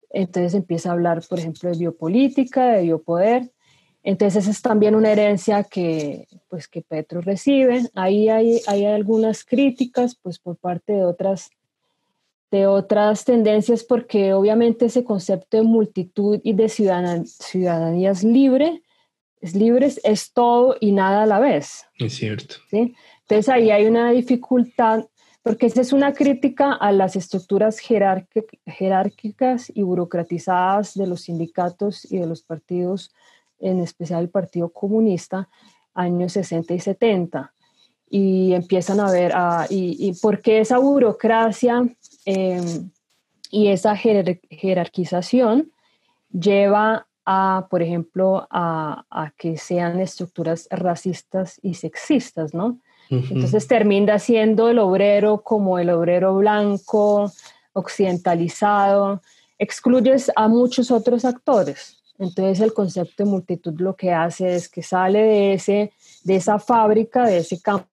entonces 0.08 0.54
empieza 0.54 0.88
a 0.88 0.92
hablar, 0.92 1.22
por 1.28 1.38
ejemplo, 1.38 1.68
de 1.70 1.76
biopolítica, 1.76 2.66
de 2.68 2.82
biopoder, 2.82 3.50
entonces 4.09 4.49
es 4.49 4.62
también 4.62 4.95
una 4.95 5.12
herencia 5.12 5.65
que, 5.65 6.29
pues, 6.49 6.67
que 6.67 6.81
Petro 6.81 7.21
recibe. 7.21 7.91
Ahí 7.95 8.31
hay, 8.31 8.62
hay 8.67 8.87
algunas 8.87 9.45
críticas 9.45 10.17
pues, 10.23 10.38
por 10.38 10.57
parte 10.57 10.95
de 10.95 11.05
otras, 11.05 11.50
de 12.50 12.67
otras 12.67 13.27
tendencias, 13.27 13.85
porque 13.85 14.33
obviamente 14.33 14.87
ese 14.87 15.05
concepto 15.05 15.59
de 15.59 15.62
multitud 15.62 16.41
y 16.43 16.55
de 16.55 16.71
ciudadanías 16.71 18.25
libre 18.25 18.81
es 19.43 19.55
libres 19.55 20.00
es 20.03 20.33
todo 20.33 20.77
y 20.81 20.93
nada 20.93 21.25
a 21.25 21.27
la 21.27 21.38
vez. 21.38 21.85
Es 21.99 22.15
cierto. 22.15 22.55
¿sí? 22.71 22.95
Entonces 23.21 23.50
ahí 23.50 23.71
hay 23.71 23.85
una 23.85 24.11
dificultad, 24.12 25.05
porque 25.43 25.67
esa 25.67 25.83
es 25.83 25.93
una 25.93 26.15
crítica 26.15 26.73
a 26.73 26.93
las 26.93 27.15
estructuras 27.15 27.79
jerárquicas 27.79 29.71
y 29.75 29.83
burocratizadas 29.83 30.95
de 30.95 31.07
los 31.07 31.25
sindicatos 31.25 32.11
y 32.11 32.17
de 32.17 32.27
los 32.27 32.43
partidos, 32.43 33.12
en 33.61 33.81
especial 33.81 34.23
el 34.23 34.31
Partido 34.31 34.71
Comunista, 34.71 35.49
años 35.95 36.33
60 36.33 36.75
y 36.75 36.81
70. 36.81 37.55
Y 38.11 38.55
empiezan 38.55 39.00
a 39.00 39.11
ver, 39.11 39.33
a, 39.35 39.67
y, 39.69 39.97
y 40.09 40.15
por 40.15 40.41
qué 40.41 40.61
esa 40.61 40.79
burocracia 40.79 41.85
em, 42.25 42.91
y 43.50 43.69
esa 43.69 43.97
jerarquización 43.97 45.71
lleva 46.31 47.09
por 47.69 47.83
ejemplo, 47.83 48.47
a, 48.50 49.33
que 49.37 49.59
sean 49.59 50.00
estructuras 50.00 50.67
racistas 50.71 51.61
y 51.62 51.75
sexistas, 51.75 52.55
¿no? 52.55 52.79
Entonces 53.11 53.67
termina 53.67 54.19
siendo 54.19 54.69
el 54.69 54.79
obrero 54.79 55.43
como 55.43 55.79
el 55.79 55.88
obrero 55.91 56.37
blanco, 56.37 57.33
occidentalizado, 57.73 59.23
excluyes 59.59 60.31
a 60.37 60.49
muchos 60.49 60.91
otros 60.91 61.25
actores. 61.25 61.98
Entonces 62.18 62.60
el 62.60 62.72
concepto 62.72 63.25
de 63.25 63.30
multitud 63.30 63.80
lo 63.80 63.94
que 63.94 64.12
hace 64.12 64.54
es 64.54 64.68
que 64.68 64.82
sale 64.82 65.20
de, 65.20 65.52
ese, 65.54 65.92
de 66.25 66.37
esa 66.37 66.58
fábrica, 66.58 67.25
de 67.25 67.38
ese 67.38 67.60
campo 67.60 67.88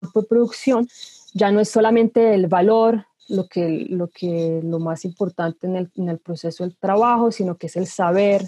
de 0.00 0.22
producción, 0.22 0.88
ya 1.32 1.50
no 1.50 1.60
es 1.60 1.68
solamente 1.68 2.34
el 2.34 2.48
valor, 2.48 3.06
lo 3.28 3.48
que, 3.48 3.86
lo 3.88 4.08
que 4.08 4.60
lo 4.62 4.78
más 4.78 5.04
importante 5.04 5.66
en 5.66 5.76
el, 5.76 5.90
en 5.96 6.08
el 6.08 6.18
proceso 6.18 6.64
del 6.64 6.76
trabajo, 6.76 7.30
sino 7.30 7.56
que 7.56 7.68
es 7.68 7.76
el 7.76 7.86
saber, 7.86 8.44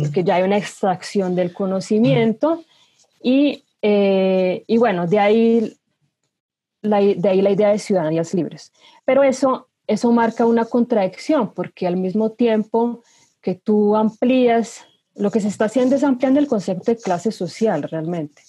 porque 0.00 0.24
ya 0.24 0.36
hay 0.36 0.44
una 0.44 0.56
extracción 0.56 1.34
del 1.34 1.52
conocimiento 1.52 2.64
y, 3.22 3.64
eh, 3.82 4.64
y 4.66 4.78
bueno, 4.78 5.06
de 5.06 5.18
ahí, 5.18 5.76
la, 6.80 7.00
de 7.00 7.28
ahí 7.28 7.42
la 7.42 7.50
idea 7.50 7.68
de 7.68 7.78
ciudadanías 7.78 8.34
libres. 8.34 8.72
Pero 9.04 9.22
eso, 9.22 9.68
eso 9.86 10.10
marca 10.10 10.46
una 10.46 10.64
contradicción, 10.64 11.52
porque 11.52 11.86
al 11.86 11.96
mismo 11.96 12.30
tiempo 12.30 13.02
que 13.42 13.54
tú 13.56 13.96
amplías 13.96 14.86
lo 15.14 15.30
que 15.30 15.40
se 15.40 15.48
está 15.48 15.66
haciendo 15.66 15.94
es 15.94 16.04
ampliando 16.04 16.40
el 16.40 16.46
concepto 16.46 16.90
de 16.90 16.96
clase 16.96 17.32
social 17.32 17.82
realmente, 17.82 18.42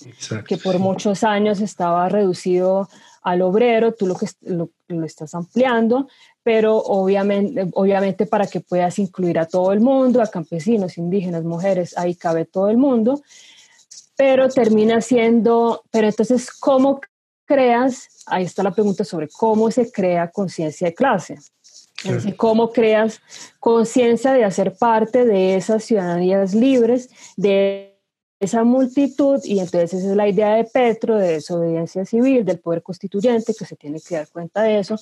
que 0.48 0.58
por 0.58 0.80
muchos 0.80 1.24
años 1.24 1.60
estaba 1.60 2.08
reducido 2.08 2.88
al 3.22 3.42
obrero, 3.42 3.94
tú 3.94 4.08
lo 4.08 4.16
que 4.16 4.28
lo, 4.42 4.70
estás 5.06 5.36
ampliando, 5.36 6.08
pero 6.42 6.78
obviamente, 6.78 7.68
obviamente 7.74 8.26
para 8.26 8.48
que 8.48 8.62
puedas 8.62 8.98
incluir 9.00 9.40
a 9.40 9.46
todo 9.46 9.74
el 9.74 9.82
mundo, 9.82 10.22
a 10.22 10.28
campesinos, 10.28 10.98
indígenas, 10.98 11.44
mujeres, 11.44 11.98
ahí 11.98 12.16
cabe 12.16 12.46
todo 12.46 12.70
el 12.70 12.78
mundo, 12.78 13.22
pero 14.16 14.48
termina 14.50 15.02
siendo, 15.02 15.84
pero 15.92 16.08
entonces, 16.08 16.50
¿cómo 16.52 17.02
creas? 17.46 18.24
Ahí 18.26 18.44
está 18.46 18.64
la 18.64 18.72
pregunta 18.72 19.04
sobre 19.04 19.28
cómo 19.28 19.70
se 19.70 19.92
crea 19.92 20.32
conciencia 20.32 20.88
de 20.88 20.94
clase. 20.94 21.40
¿Cómo 22.38 22.72
creas 22.72 23.22
conciencia 23.60 24.34
de 24.34 24.44
hacer 24.44 24.76
parte 24.76 25.26
de 25.26 25.56
esas 25.56 25.84
ciudadanías 25.84 26.54
libres, 26.54 27.10
de 27.38 27.94
esa 28.44 28.64
multitud 28.64 29.40
y 29.44 29.60
entonces 29.60 29.94
esa 29.94 30.10
es 30.12 30.16
la 30.16 30.28
idea 30.28 30.56
de 30.56 30.66
Petro, 30.66 31.18
de 31.18 31.34
desobediencia 31.34 32.06
civil, 32.06 32.44
del 32.44 32.60
poder 32.60 32.84
constituyente, 32.84 33.54
que 33.58 33.66
se 33.66 33.76
tiene 33.76 34.00
que 34.02 34.16
dar 34.16 34.28
cuenta 34.28 34.62
de 34.64 34.80
eso, 34.80 35.00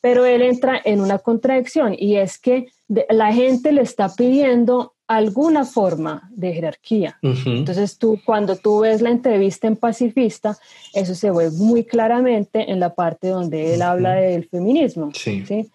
pero 0.00 0.24
él 0.24 0.42
entra 0.42 0.80
en 0.84 1.00
una 1.00 1.18
contradicción 1.18 1.94
y 1.96 2.16
es 2.16 2.38
que 2.38 2.66
la 3.08 3.32
gente 3.32 3.72
le 3.72 3.82
está 3.82 4.12
pidiendo 4.14 4.94
alguna 5.06 5.64
forma 5.64 6.28
de 6.30 6.52
jerarquía. 6.52 7.18
Entonces 7.22 7.98
tú, 7.98 8.20
cuando 8.24 8.56
tú 8.56 8.80
ves 8.80 9.02
la 9.02 9.10
entrevista 9.10 9.66
en 9.66 9.76
Pacifista, 9.76 10.56
eso 10.94 11.14
se 11.14 11.30
ve 11.30 11.50
muy 11.50 11.84
claramente 11.84 12.70
en 12.70 12.80
la 12.80 12.94
parte 12.94 13.28
donde 13.28 13.74
él 13.74 13.82
habla 13.82 14.14
del 14.14 14.48
feminismo. 14.48 15.10
¿sí? 15.12 15.70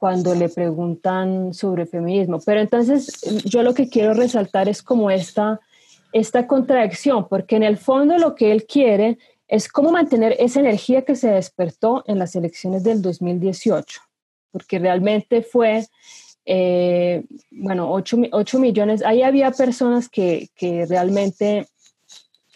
Cuando 0.00 0.34
le 0.34 0.48
preguntan 0.48 1.54
sobre 1.54 1.86
feminismo. 1.86 2.40
Pero 2.44 2.60
entonces 2.60 3.20
yo 3.44 3.62
lo 3.62 3.74
que 3.74 3.88
quiero 3.88 4.14
resaltar 4.14 4.68
es 4.68 4.82
como 4.82 5.12
esta 5.12 5.60
esta 6.12 6.46
contradicción, 6.46 7.28
porque 7.28 7.56
en 7.56 7.62
el 7.62 7.78
fondo 7.78 8.18
lo 8.18 8.34
que 8.34 8.52
él 8.52 8.66
quiere 8.66 9.18
es 9.48 9.68
cómo 9.68 9.92
mantener 9.92 10.36
esa 10.38 10.60
energía 10.60 11.02
que 11.02 11.16
se 11.16 11.30
despertó 11.30 12.04
en 12.06 12.18
las 12.18 12.34
elecciones 12.36 12.84
del 12.84 13.02
2018, 13.02 14.00
porque 14.50 14.78
realmente 14.78 15.42
fue, 15.42 15.86
eh, 16.44 17.24
bueno, 17.50 17.90
8, 17.92 18.58
millones, 18.58 19.02
ahí 19.04 19.22
había 19.22 19.50
personas 19.50 20.08
que, 20.08 20.48
que 20.54 20.86
realmente 20.86 21.66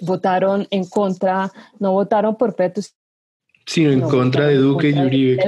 votaron 0.01 0.67
en 0.71 0.85
contra, 0.87 1.53
no 1.79 1.93
votaron 1.93 2.37
por 2.37 2.55
Petro, 2.55 2.83
Sí, 3.67 3.87
en 3.87 4.03
contra 4.03 4.49
de 4.49 4.57
Duque 4.57 4.91
y 4.91 4.99
Uribe. 4.99 5.43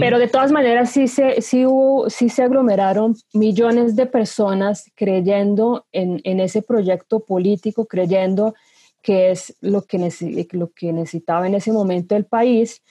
Pero 0.00 0.18
de 0.18 0.28
todas 0.28 0.50
maneras 0.50 0.90
sí 0.90 1.08
se, 1.08 1.42
sí, 1.42 1.66
hubo, 1.66 2.08
sí 2.08 2.30
se 2.30 2.42
aglomeraron 2.42 3.16
millones 3.34 3.96
de 3.96 4.06
personas 4.06 4.90
creyendo 4.94 5.86
en, 5.92 6.20
en 6.24 6.40
ese 6.40 6.62
proyecto 6.62 7.20
político, 7.20 7.86
creyendo 7.86 8.54
que 9.02 9.30
es 9.30 9.54
lo 9.60 9.82
que, 9.82 10.12
lo 10.52 10.70
que 10.72 10.92
necesitaba 10.92 11.46
en 11.46 11.54
ese 11.54 11.72
momento 11.72 12.16
el 12.16 12.24
país. 12.24 12.82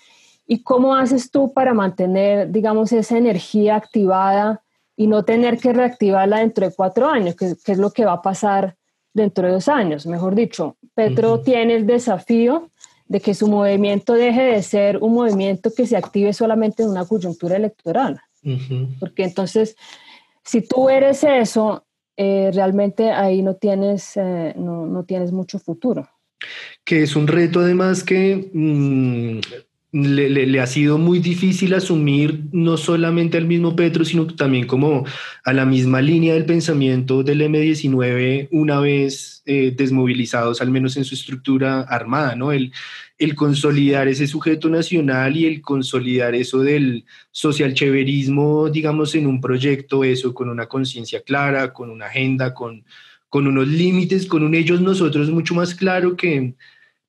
¿Y 0.46 0.63
cómo 0.63 0.96
haces 0.96 1.32
tú 1.32 1.51
para 1.51 1.74
mantener, 1.74 2.51
digamos, 2.51 2.91
esa 2.91 3.17
energía 3.17 3.75
activada 3.75 4.63
y 4.96 5.08
no 5.08 5.24
tener 5.24 5.58
que 5.58 5.74
reactivarla 5.74 6.39
dentro 6.39 6.67
de 6.67 6.74
cuatro 6.74 7.08
años, 7.08 7.36
que, 7.36 7.56
es 7.72 7.77
lo 7.77 7.91
que 7.91 8.06
va 8.06 8.13
a 8.13 8.22
pasar 8.22 8.77
dentro 9.13 9.48
de 9.48 9.53
dos 9.53 9.67
años? 9.67 10.06
Mejor 10.06 10.36
dicho, 10.36 10.77
Petro 10.94 11.41
tiene 11.41 11.75
el 11.75 11.86
desafío 11.86 12.72
de 13.07 13.19
que 13.19 13.33
su 13.33 13.47
movimiento 13.47 14.13
deje 14.13 14.43
de 14.43 14.63
ser 14.63 14.97
un 14.97 15.13
movimiento 15.13 15.71
que 15.75 15.87
se 15.87 15.97
active 15.97 16.33
solamente 16.33 16.83
en 16.83 16.89
una 16.89 17.05
coyuntura 17.05 17.55
electoral. 17.55 18.19
Porque 18.99 19.23
entonces, 19.25 19.75
si 20.43 20.61
tú 20.61 20.89
eres 20.89 21.23
eso, 21.23 21.85
eh, 22.15 22.49
realmente 22.53 23.11
ahí 23.11 23.41
no 23.41 23.55
tienes, 23.55 24.15
eh, 24.15 24.53
no, 24.57 24.85
no, 24.85 25.03
tienes 25.03 25.31
mucho 25.31 25.59
futuro. 25.59 26.09
Que 26.85 27.03
es 27.03 27.15
un 27.15 27.27
reto 27.27 27.59
además 27.59 28.03
que 28.03 28.49
mm, 28.53 29.39
le, 30.04 30.60
ha 30.60 30.68
sido 30.68 30.98
muy 30.98 31.20
difícil 31.20 31.74
asumir 31.74 32.44
no 32.51 32.77
solamente 32.77 33.38
al 33.38 33.48
mismo 33.48 33.75
Petro, 33.75 34.06
sino 34.06 34.27
también 34.27 34.68
como 34.68 35.06
a 35.44 35.54
la 35.54 35.66
misma 35.66 36.01
línea 36.01 36.34
del 36.34 36.46
pensamiento 36.46 37.24
del 37.24 37.42
M19 37.42 38.50
una 38.51 38.80
vez 38.80 39.42
eh, 39.46 39.74
desmovilizados, 39.75 40.62
al 40.62 40.70
menos 40.70 40.98
en 40.98 41.06
su 41.06 41.16
estructura 41.16 41.82
armada, 41.82 42.36
¿no? 42.36 42.51
El, 42.51 42.72
consolidar 43.36 44.08
ese 44.08 44.27
sujeto 44.27 44.70
nacional 44.70 45.36
y 45.36 45.48
el 45.48 45.62
consolidar 45.62 46.36
eso 46.36 46.60
del 46.60 47.06
socialcheverismo, 47.32 48.70
digamos, 48.70 49.16
en 49.16 49.25
un 49.25 49.42
proyecto, 49.42 50.04
eso, 50.04 50.36
con 50.36 50.50
una 50.50 50.68
conciencia 50.68 51.22
clara, 51.22 51.74
con 51.74 51.89
una 51.89 52.06
agenda, 52.06 52.54
con, 52.54 52.86
con 53.27 53.48
unos 53.48 53.68
límites, 53.68 54.27
con 54.27 54.44
un 54.44 54.54
ellos 54.54 54.82
nosotros 54.82 55.32
mucho 55.32 55.56
más 55.56 55.74
claro 55.74 56.16
que 56.16 56.54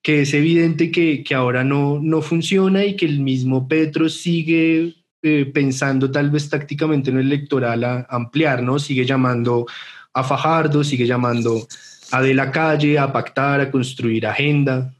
que 0.09 0.23
es 0.23 0.33
evidente 0.33 0.91
que, 0.91 1.23
que, 1.23 1.35
ahora 1.35 1.63
no, 1.63 1.99
no 2.01 2.23
funciona 2.23 2.83
y 2.83 2.97
que 2.97 3.05
el 3.05 3.21
mismo 3.21 3.69
Petro 3.69 4.09
sigue 4.09 4.95
eh, 5.23 5.45
pensando 5.53 6.11
tal 6.11 6.31
vez 6.31 6.49
tácticamente 6.49 7.11
en 7.11 7.19
el 7.19 7.27
electoral 7.27 7.85
a, 7.85 8.07
ampliar, 8.09 8.63
¿no? 8.63 8.79
Sigue 8.79 9.05
llamando 9.05 9.67
a 10.15 10.25
Fajardo, 10.25 10.83
sigue 10.83 11.07
llamando 11.07 11.69
a 12.11 12.23
De 12.23 12.33
la 12.33 12.51
Calle 12.51 12.99
a 12.99 13.13
pactar, 13.13 13.61
a 13.61 13.71
construir 13.71 14.27
agenda. 14.27 14.95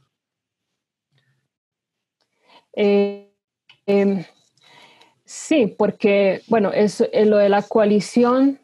Eh, 2.73 3.33
em, 3.87 4.23
sí, 5.25 5.73
porque, 5.75 6.43
bueno, 6.45 6.71
es, 6.71 7.01
eh, 7.01 7.25
lo 7.25 7.37
de 7.37 7.49
la 7.49 7.63
coalición 7.63 8.59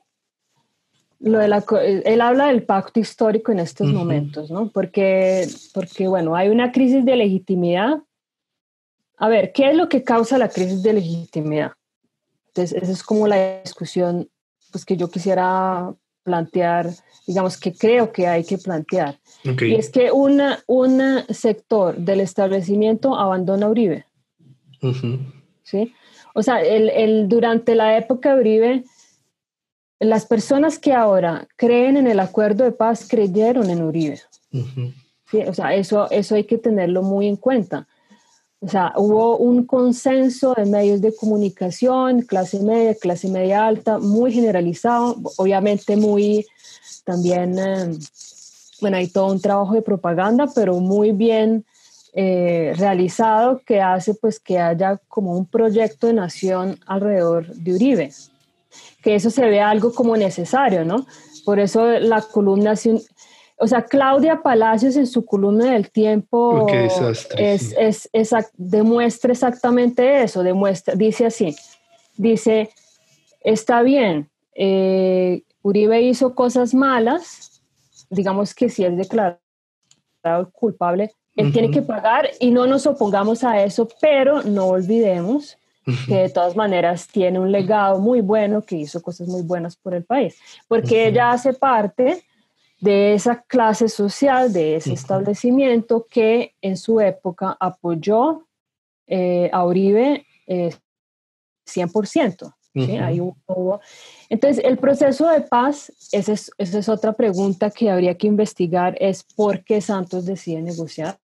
lo 1.25 1.39
de 1.39 1.48
la, 1.48 1.65
él 1.84 2.22
habla 2.22 2.48
del 2.48 2.63
pacto 2.63 3.00
histórico 3.00 3.51
en 3.51 3.60
estos 3.60 3.91
momentos, 3.91 4.51
¿no? 4.51 4.70
Porque, 4.70 5.48
porque, 5.74 6.08
bueno, 6.08 6.36
hay 6.36 6.50
una 6.50 6.72
crisis 6.72 7.03
de 7.03 7.15
legitimidad. 7.15 7.98
A 9.17 9.27
ver, 9.27 9.51
¿qué 9.51 9.72
es 9.72 9.75
lo 9.75 9.89
que 9.89 10.03
causa 10.03 10.38
la 10.38 10.50
crisis 10.50 10.84
de 10.84 10.94
legitimidad? 10.94 11.72
Entonces, 12.50 12.79
esa 12.79 12.91
es 12.91 13.01
como 13.01 13.27
la 13.27 13.62
discusión 13.62 14.29
pues, 14.72 14.86
que 14.86 14.98
yo 14.98 15.10
quisiera 15.10 15.91
plantear, 16.22 16.91
digamos, 17.25 17.60
que 17.60 17.74
creo 17.74 18.12
que 18.12 18.27
hay 18.27 18.44
que 18.44 18.60
plantear. 18.60 19.17
Y 19.44 19.74
es 19.74 19.89
que 19.89 20.12
una, 20.12 20.60
un 20.67 21.01
sector 21.29 21.98
del 21.98 22.22
establecimiento 22.22 23.15
abandona 23.15 23.67
Uribe. 23.67 24.05
¿Sí? 25.63 25.91
O 26.36 26.44
sea, 26.44 26.62
el, 26.62 26.89
el, 26.89 27.27
durante 27.27 27.74
la 27.74 27.98
época 27.98 28.36
de 28.36 28.41
Uribe, 28.41 28.84
las 30.09 30.25
personas 30.25 30.79
que 30.79 30.93
ahora 30.93 31.47
creen 31.55 31.97
en 31.97 32.07
el 32.07 32.19
acuerdo 32.19 32.63
de 32.63 32.71
paz 32.71 33.07
creyeron 33.07 33.69
en 33.69 33.83
Uribe. 33.83 34.21
¿Sí? 34.51 35.39
O 35.47 35.53
sea, 35.53 35.74
eso, 35.74 36.09
eso 36.12 36.35
hay 36.35 36.43
que 36.43 36.57
tenerlo 36.57 37.03
muy 37.03 37.27
en 37.27 37.35
cuenta. 37.35 37.88
O 38.59 38.67
sea, 38.67 38.93
hubo 38.95 39.38
un 39.38 39.65
consenso 39.65 40.53
de 40.55 40.65
medios 40.65 41.01
de 41.01 41.15
comunicación, 41.15 42.21
clase 42.21 42.59
media, 42.59 42.95
clase 42.95 43.27
media 43.27 43.67
alta, 43.67 44.00
muy 44.00 44.31
generalizado, 44.31 45.17
obviamente 45.38 45.95
muy 45.95 46.47
también, 47.03 47.59
eh, 47.59 47.91
bueno, 48.81 48.97
hay 48.97 49.07
todo 49.07 49.31
un 49.31 49.39
trabajo 49.39 49.74
de 49.74 49.81
propaganda, 49.81 50.47
pero 50.53 50.79
muy 50.79 51.12
bien 51.12 51.65
eh, 52.13 52.74
realizado 52.77 53.62
que 53.65 53.81
hace 53.81 54.13
pues 54.13 54.39
que 54.39 54.57
haya 54.57 55.00
como 55.07 55.38
un 55.38 55.45
proyecto 55.45 56.07
de 56.07 56.13
nación 56.13 56.79
alrededor 56.88 57.47
de 57.53 57.75
Uribe, 57.75 58.12
que 59.05 59.13
eso 59.13 59.29
se 59.29 59.45
ve 59.45 59.62
algo 59.62 59.93
como 59.93 60.17
necesario, 60.17 60.83
¿no? 60.83 61.05
Por 61.45 61.59
eso 61.59 61.85
la 62.00 62.24
columna 62.24 62.74
o 63.57 63.67
sea, 63.67 63.83
Claudia 63.83 64.41
Palacios 64.41 64.95
en 64.97 65.05
su 65.05 65.24
columna 65.24 65.74
del 65.74 65.91
tiempo 65.91 66.65
es, 67.38 68.09
demuestra 68.57 69.31
exactamente 69.31 70.24
eso, 70.24 70.41
demuestra, 70.41 70.95
dice 70.95 71.27
así, 71.27 71.55
dice, 72.17 72.71
está 73.41 73.83
bien, 73.83 74.27
eh, 74.55 75.43
Uribe 75.62 76.01
hizo 76.01 76.33
cosas 76.33 76.74
malas, 76.74 77.62
digamos 78.09 78.55
que 78.55 78.69
si 78.69 78.85
es 78.85 78.97
declarado 78.97 79.39
culpable, 80.51 81.13
él 81.35 81.53
tiene 81.53 81.69
que 81.69 81.83
pagar 81.83 82.31
y 82.39 82.50
no 82.50 82.65
nos 82.65 82.88
opongamos 82.88 83.43
a 83.43 83.62
eso, 83.62 83.88
pero 84.01 84.41
no 84.41 84.65
olvidemos 84.65 85.59
que 86.07 86.15
de 86.15 86.29
todas 86.29 86.55
maneras 86.55 87.07
tiene 87.07 87.39
un 87.39 87.51
legado 87.51 87.99
muy 87.99 88.21
bueno, 88.21 88.61
que 88.61 88.77
hizo 88.77 89.01
cosas 89.01 89.27
muy 89.27 89.43
buenas 89.43 89.75
por 89.75 89.93
el 89.93 90.03
país, 90.03 90.37
porque 90.67 91.07
ella 91.07 91.31
hace 91.31 91.53
parte 91.53 92.23
de 92.79 93.13
esa 93.13 93.41
clase 93.43 93.87
social, 93.87 94.51
de 94.51 94.75
ese 94.75 94.93
establecimiento 94.93 96.07
que 96.09 96.55
en 96.61 96.77
su 96.77 96.99
época 96.99 97.55
apoyó 97.59 98.47
eh, 99.07 99.49
a 99.53 99.65
Uribe 99.65 100.25
100%. 100.47 102.53
Eh, 102.77 102.99
entonces, 104.29 104.63
el 104.65 104.77
proceso 104.77 105.29
de 105.29 105.41
paz, 105.41 105.93
esa 106.11 106.33
es, 106.33 106.51
esa 106.57 106.79
es 106.79 106.89
otra 106.89 107.13
pregunta 107.13 107.71
que 107.71 107.89
habría 107.89 108.17
que 108.17 108.27
investigar, 108.27 108.98
es 109.00 109.24
por 109.24 109.63
qué 109.63 109.79
Santos 109.79 110.25
decide 110.25 110.61
negociar. 110.61 111.17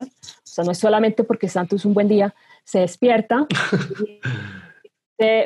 O 0.00 0.06
sea, 0.44 0.64
no 0.64 0.72
es 0.72 0.78
solamente 0.78 1.24
porque 1.24 1.48
Santos 1.48 1.84
un 1.84 1.94
buen 1.94 2.08
día 2.08 2.34
se 2.68 2.80
despierta 2.80 3.46
y 3.98 4.20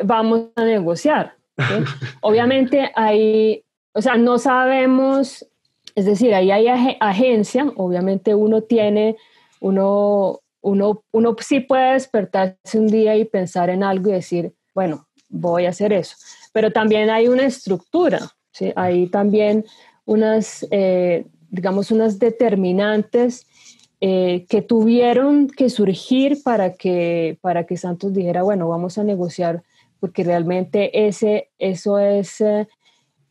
vamos 0.05 0.49
a 0.57 0.65
negociar. 0.65 1.37
Obviamente 2.21 2.91
hay 2.95 3.65
o 3.95 4.01
sea, 4.01 4.17
no 4.17 4.39
sabemos, 4.39 5.47
es 5.95 6.07
decir, 6.07 6.35
ahí 6.35 6.51
hay 6.51 6.97
agencia, 7.01 7.67
obviamente 7.77 8.35
uno 8.35 8.63
tiene, 8.63 9.17
uno, 9.61 10.41
uno, 10.63 11.05
uno 11.13 11.37
sí 11.41 11.61
puede 11.61 11.93
despertarse 11.93 12.79
un 12.79 12.87
día 12.87 13.17
y 13.17 13.25
pensar 13.25 13.71
en 13.71 13.83
algo 13.83 14.11
y 14.11 14.15
decir, 14.15 14.55
bueno, 14.75 15.07
voy 15.29 15.67
a 15.67 15.71
hacer 15.71 15.93
eso, 15.93 16.17
pero 16.53 16.71
también 16.71 17.11
hay 17.11 17.29
una 17.29 17.45
estructura, 17.45 18.21
¿sí? 18.51 18.73
hay 18.77 19.09
también 19.09 19.65
unas, 20.07 20.67
eh, 20.71 21.27
digamos, 21.51 21.91
unas 21.91 22.19
determinantes 22.19 23.47
eh, 24.05 24.47
que 24.49 24.63
tuvieron 24.63 25.47
que 25.47 25.71
surgir 25.71 26.43
para 26.43 26.75
que, 26.75 27.39
para 27.41 27.67
que 27.67 27.77
Santos 27.77 28.13
dijera, 28.13 28.43
bueno, 28.43 28.67
vamos 28.67 28.99
a 28.99 29.05
negociar, 29.05 29.63
porque 30.01 30.25
realmente 30.25 31.07
ese, 31.07 31.51
eso 31.61 32.01
es 32.01 32.41
eh, 32.41 32.67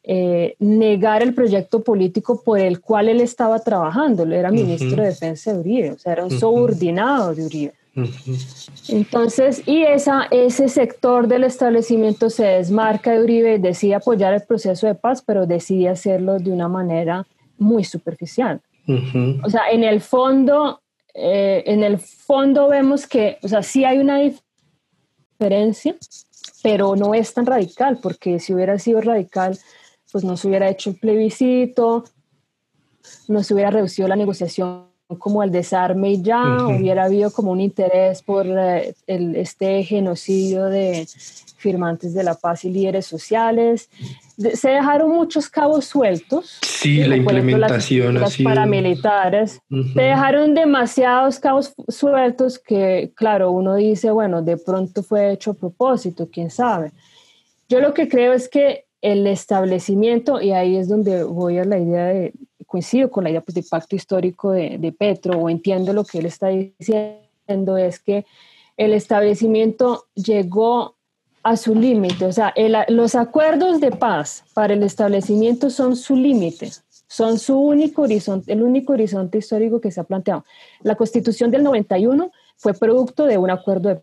eh, 0.04 0.56
negar 0.60 1.24
el 1.24 1.34
proyecto 1.34 1.84
político 1.84 2.42
por 2.42 2.58
el 2.58 2.80
cual 2.80 3.10
él 3.10 3.20
estaba 3.20 3.60
trabajando. 3.60 4.24
Él 4.24 4.32
era 4.32 4.50
ministro 4.50 5.04
de 5.04 5.10
Defensa 5.10 5.52
de 5.52 5.60
Uribe, 5.60 5.92
o 5.92 6.00
sea, 6.00 6.14
era 6.14 6.24
un 6.24 6.32
subordinado 6.32 7.36
de 7.36 7.46
Uribe. 7.46 7.74
Entonces, 8.88 9.64
y 9.68 9.84
esa, 9.84 10.30
ese 10.32 10.70
sector 10.70 11.28
del 11.28 11.44
establecimiento 11.44 12.30
se 12.30 12.46
desmarca 12.46 13.12
de 13.12 13.22
Uribe, 13.22 13.60
decide 13.60 13.96
apoyar 13.96 14.34
el 14.34 14.44
proceso 14.44 14.88
de 14.88 14.96
paz, 14.96 15.22
pero 15.22 15.46
decide 15.46 15.90
hacerlo 15.90 16.40
de 16.40 16.50
una 16.50 16.70
manera 16.70 17.28
muy 17.58 17.84
superficial. 17.84 18.62
O 19.44 19.50
sea, 19.50 19.70
en 19.72 19.84
el 19.84 20.02
fondo, 20.02 20.82
eh, 21.14 21.64
en 21.66 21.84
el 21.84 22.00
fondo 22.00 22.68
vemos 22.68 23.08
que, 23.08 23.38
o 23.42 23.48
sea, 23.48 23.64
sí 23.64 23.86
hay 23.86 24.00
una 24.00 24.20
diferencia, 25.40 25.96
pero 26.64 26.96
no 26.96 27.14
es 27.14 27.34
tan 27.34 27.46
radical, 27.46 28.00
porque 28.02 28.40
si 28.40 28.54
hubiera 28.54 28.78
sido 28.80 29.02
radical, 29.02 29.58
pues 30.12 30.24
no 30.24 30.38
se 30.38 30.48
hubiera 30.48 30.70
hecho 30.70 30.92
el 30.92 30.98
plebiscito, 30.98 32.04
no 33.28 33.44
se 33.44 33.54
hubiera 33.54 33.72
reducido 33.72 34.08
la 34.08 34.16
negociación 34.16 34.91
como 35.20 35.44
el 35.44 35.52
desarme 35.52 36.12
y 36.12 36.22
ya, 36.22 36.68
hubiera 36.68 37.06
habido 37.06 37.32
como 37.32 37.52
un 37.52 37.62
interés 37.62 38.22
por 38.22 38.46
eh, 38.48 38.94
el, 39.08 39.36
este 39.36 39.84
genocidio 39.84 40.66
de 40.66 41.08
firmantes 41.58 42.14
de 42.14 42.24
la 42.24 42.34
paz 42.34 42.66
y 42.66 42.72
líderes 42.72 43.06
sociales. 43.06 43.90
se 44.38 44.70
dejaron 44.70 45.12
muchos 45.12 45.48
cabos 45.48 45.86
sueltos. 45.86 46.58
Sí, 46.62 47.04
la 47.04 47.16
implementación 47.16 48.16
las, 48.20 48.38
paramilitares. 48.38 49.62
Se 49.70 50.02
dejaron 50.02 50.56
demasiados 50.56 51.40
cabos 51.40 51.74
sueltos 51.88 52.58
que, 52.60 53.12
claro, 53.16 53.52
uno 53.52 53.76
dice, 53.76 54.12
bueno, 54.12 54.42
de 54.42 54.58
pronto 54.58 55.04
fue 55.04 55.32
hecho 55.32 55.52
a 55.52 55.54
propósito, 55.54 56.28
quién 56.32 56.50
sabe. 56.50 56.92
Yo 57.70 57.80
lo 57.80 57.94
que 57.94 58.10
creo 58.10 58.34
es 58.34 58.50
que 58.50 58.86
el 59.02 59.26
establecimiento, 59.28 60.42
y 60.42 60.52
ahí 60.52 60.78
es 60.78 60.88
donde 60.88 61.24
voy 61.24 61.58
a 61.58 61.66
la 61.66 61.80
idea 61.80 62.06
de, 62.06 62.34
coincido 62.68 63.10
con 63.10 63.24
la 63.24 63.32
idea 63.32 63.42
pues, 63.42 63.56
de 63.56 63.64
pacto 63.64 63.96
histórico 63.96 64.52
de, 64.52 64.96
Petro, 64.98 65.40
o 65.40 65.50
entiendo 65.50 65.92
lo 65.94 66.06
que 66.06 66.20
él 66.20 66.28
está 66.28 66.48
diciendo, 66.48 67.78
es 67.78 68.00
que 68.00 68.26
el 68.78 68.94
establecimiento 68.94 70.06
llegó 70.16 70.96
a 71.44 71.58
su 71.58 71.74
límite, 71.74 72.26
o 72.26 72.32
sea, 72.32 72.54
los 72.88 73.16
acuerdos 73.16 73.82
de 73.82 73.92
paz 73.92 74.44
para 74.54 74.74
el 74.74 74.84
establecimiento 74.84 75.72
son 75.72 75.96
su 75.96 76.16
límite, 76.16 76.70
son 77.08 77.40
su 77.40 77.60
único 77.60 78.04
horizonte, 78.04 78.54
el 78.54 78.62
único 78.62 78.94
horizonte 78.94 79.40
histórico 79.40 79.82
que 79.82 79.92
se 79.92 80.00
ha 80.00 80.04
planteado. 80.04 80.46
La 80.82 80.96
constitución 80.96 81.50
del 81.50 81.64
91 81.64 82.32
fue 82.58 82.74
producto 82.74 83.26
de 83.26 83.40
un 83.40 83.50
acuerdo 83.50 83.90
de 83.90 84.02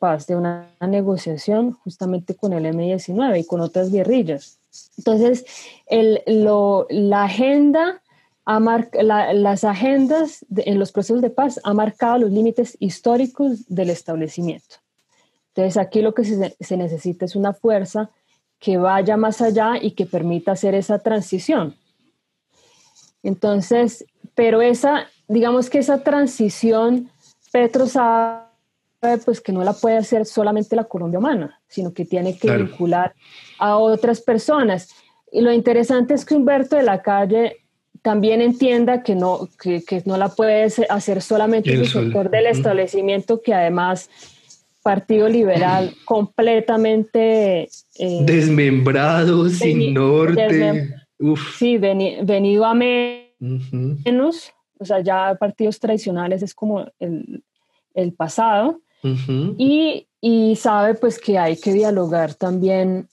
paz, 0.00 0.26
de 0.26 0.34
una 0.34 0.68
negociación 0.80 1.72
justamente 1.84 2.34
con 2.34 2.52
el 2.52 2.66
M-19 2.66 3.40
y 3.40 3.44
con 3.44 3.60
otras 3.60 3.92
guerrillas. 3.92 4.58
Entonces, 4.98 5.44
el, 5.86 6.22
lo, 6.26 6.86
la 6.90 7.24
agenda, 7.24 8.02
las 8.46 9.64
agendas 9.64 10.44
en 10.56 10.78
los 10.80 10.90
procesos 10.90 11.20
de 11.20 11.30
paz 11.30 11.60
han 11.62 11.76
marcado 11.76 12.18
los 12.18 12.32
límites 12.32 12.76
históricos 12.80 13.68
del 13.68 13.90
establecimiento. 13.90 14.76
Entonces, 15.54 15.76
aquí 15.76 16.00
lo 16.00 16.14
que 16.14 16.24
se, 16.24 16.56
se 16.58 16.76
necesita 16.76 17.26
es 17.26 17.36
una 17.36 17.52
fuerza 17.52 18.10
que 18.58 18.78
vaya 18.78 19.16
más 19.16 19.40
allá 19.40 19.74
y 19.80 19.92
que 19.92 20.06
permita 20.06 20.52
hacer 20.52 20.74
esa 20.74 20.98
transición. 20.98 21.76
Entonces, 23.22 24.04
pero 24.34 24.62
esa, 24.62 25.06
digamos 25.28 25.68
que 25.68 25.78
esa 25.78 26.02
transición, 26.02 27.10
Petro 27.52 27.86
sabe 27.86 28.49
pues 29.24 29.40
que 29.40 29.52
no 29.52 29.64
la 29.64 29.72
puede 29.72 29.96
hacer 29.96 30.26
solamente 30.26 30.76
la 30.76 30.84
Colombia 30.84 31.18
humana, 31.18 31.60
sino 31.68 31.92
que 31.92 32.04
tiene 32.04 32.36
que 32.36 32.54
vincular 32.54 33.14
a 33.58 33.76
otras 33.76 34.20
personas. 34.20 34.90
Y 35.32 35.40
lo 35.40 35.52
interesante 35.52 36.14
es 36.14 36.24
que 36.24 36.34
Humberto 36.34 36.76
de 36.76 36.82
la 36.82 37.00
Calle 37.00 37.58
también 38.02 38.40
entienda 38.40 39.02
que 39.02 39.14
no, 39.14 39.48
que, 39.60 39.82
que 39.84 40.02
no 40.04 40.16
la 40.16 40.28
puede 40.28 40.68
hacer 40.88 41.22
solamente 41.22 41.72
el, 41.72 41.86
sector 41.86 42.30
del 42.30 42.46
establecimiento, 42.46 43.40
que 43.40 43.54
además 43.54 44.10
Partido 44.82 45.28
Liberal 45.28 45.94
completamente... 46.04 47.68
Eh, 47.98 48.20
Desmembrado, 48.22 49.48
sin 49.48 49.94
norte. 49.94 50.94
Sí, 51.58 51.76
venido 51.78 52.64
a 52.64 52.74
menos, 52.74 54.52
o 54.78 54.84
sea, 54.84 55.00
ya 55.00 55.34
partidos 55.38 55.78
tradicionales 55.78 56.42
es 56.42 56.54
como 56.54 56.86
el, 56.98 57.42
el 57.94 58.12
pasado 58.14 58.80
y, 59.02 60.06
y, 60.20 60.56
sabe 60.56 60.94
pues 60.94 61.18
que 61.18 61.38
hay 61.38 61.56
que 61.56 61.72
dialogar 61.72 62.34
también 62.34 63.08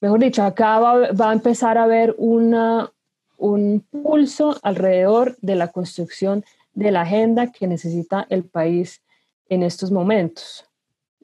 mejor 0.00 0.20
dicho, 0.20 0.42
acá 0.42 0.78
va, 0.78 1.30
a 1.30 1.32
empezar 1.32 1.78
a 1.78 1.84
haber 1.84 2.14
una, 2.18 2.90
un 3.36 3.84
pulso 3.90 4.56
alrededor 4.62 5.36
de 5.40 5.54
la 5.54 5.68
construcción 5.68 6.44
de 6.72 6.90
la 6.90 7.02
agenda 7.02 7.52
que 7.52 7.66
necesita 7.66 8.26
el 8.30 8.44
país 8.44 9.02
en 9.48 9.62
estos 9.62 9.90
momentos. 9.90 10.64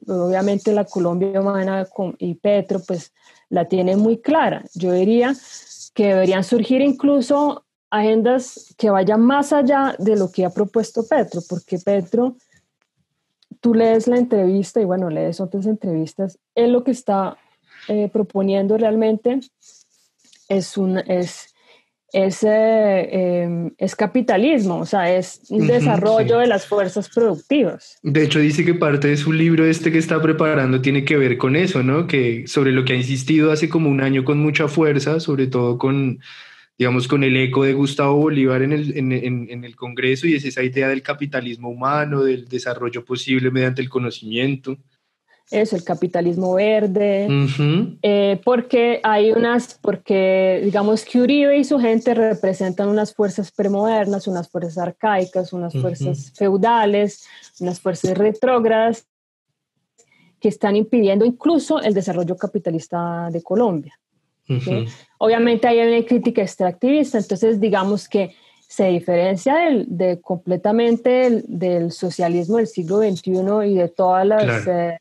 Obviamente 0.07 0.73
la 0.73 0.85
Colombia 0.85 1.41
Humana 1.41 1.87
y 2.19 2.35
Petro 2.35 2.81
pues 2.85 3.13
la 3.49 3.65
tiene 3.65 3.95
muy 3.95 4.19
clara. 4.19 4.63
Yo 4.75 4.91
diría 4.91 5.35
que 5.93 6.07
deberían 6.07 6.43
surgir 6.43 6.81
incluso 6.81 7.65
agendas 7.89 8.75
que 8.77 8.89
vayan 8.89 9.21
más 9.21 9.53
allá 9.53 9.95
de 9.97 10.15
lo 10.15 10.29
que 10.29 10.45
ha 10.45 10.49
propuesto 10.49 11.07
Petro, 11.07 11.41
porque 11.49 11.79
Petro, 11.79 12.35
tú 13.61 13.73
lees 13.73 14.07
la 14.07 14.17
entrevista 14.17 14.81
y 14.81 14.85
bueno, 14.85 15.09
lees 15.09 15.39
otras 15.39 15.65
entrevistas, 15.65 16.39
él 16.55 16.71
lo 16.71 16.83
que 16.83 16.91
está 16.91 17.37
eh, 17.87 18.09
proponiendo 18.11 18.77
realmente 18.77 19.39
es 20.49 20.77
un, 20.77 20.97
es, 20.97 21.53
es, 22.13 22.43
eh, 22.43 23.43
em, 23.43 23.71
es 23.77 23.95
capitalismo, 23.95 24.79
o 24.79 24.85
sea, 24.85 25.13
es 25.13 25.41
un 25.49 25.67
desarrollo 25.67 26.39
de 26.39 26.47
las 26.47 26.65
fuerzas 26.65 27.09
productivas. 27.09 27.97
De 28.01 28.23
hecho, 28.23 28.39
dice 28.39 28.63
que 28.63 28.73
parte 28.73 29.09
de 29.09 29.17
su 29.17 29.33
libro 29.33 29.65
este 29.65 29.91
que 29.91 29.97
está 29.97 30.21
preparando 30.21 30.81
tiene 30.81 31.03
que 31.03 31.17
ver 31.17 31.37
con 31.37 31.55
eso, 31.55 31.83
¿no? 31.83 32.07
Que 32.07 32.47
sobre 32.47 32.71
lo 32.71 32.85
que 32.85 32.93
ha 32.93 32.97
insistido 32.97 33.51
hace 33.51 33.69
como 33.69 33.89
un 33.89 34.01
año 34.01 34.23
con 34.23 34.39
mucha 34.39 34.67
fuerza, 34.67 35.19
sobre 35.19 35.47
todo 35.47 35.77
con, 35.77 36.19
digamos, 36.77 37.07
con 37.07 37.23
el 37.23 37.35
eco 37.35 37.63
de 37.63 37.73
Gustavo 37.73 38.15
Bolívar 38.15 38.61
en 38.61 38.71
el, 38.71 38.97
en, 38.97 39.11
en 39.11 39.63
el 39.63 39.75
Congreso, 39.75 40.27
y 40.27 40.35
es 40.35 40.45
esa 40.45 40.63
idea 40.63 40.87
del 40.89 41.01
capitalismo 41.01 41.69
humano, 41.69 42.23
del 42.23 42.47
desarrollo 42.47 43.03
posible 43.03 43.49
mediante 43.49 43.81
el 43.81 43.89
conocimiento. 43.89 44.77
Eso, 45.49 45.77
el 45.77 45.83
capitalismo 45.85 46.55
verde, 46.55 47.27
eh, 48.01 48.41
porque 48.43 48.99
hay 49.01 49.31
unas, 49.31 49.79
porque 49.81 50.59
digamos 50.61 51.05
que 51.05 51.21
Uribe 51.21 51.57
y 51.57 51.63
su 51.63 51.79
gente 51.79 52.13
representan 52.13 52.89
unas 52.89 53.13
fuerzas 53.13 53.53
premodernas, 53.53 54.27
unas 54.27 54.49
fuerzas 54.49 54.77
arcaicas, 54.77 55.53
unas 55.53 55.71
fuerzas 55.71 56.33
feudales, 56.35 57.25
unas 57.61 57.79
fuerzas 57.79 58.17
retrógradas 58.17 59.07
que 60.41 60.49
están 60.49 60.75
impidiendo 60.75 61.23
incluso 61.23 61.81
el 61.81 61.93
desarrollo 61.93 62.35
capitalista 62.35 63.29
de 63.31 63.41
Colombia. 63.41 63.97
Obviamente 65.17 65.67
hay 65.67 65.79
una 65.79 66.05
crítica 66.05 66.41
extractivista, 66.41 67.17
entonces 67.17 67.59
digamos 67.59 68.07
que 68.07 68.35
se 68.67 68.89
diferencia 68.89 69.55
del, 69.55 69.85
de 69.87 70.19
completamente 70.21 71.43
del, 71.47 71.91
socialismo 71.91 72.57
del 72.57 72.67
siglo 72.67 72.99
XXI 72.99 73.31
y 73.65 73.75
de 73.75 73.87
todas 73.89 74.25
las... 74.25 74.67
Eh, 74.67 74.99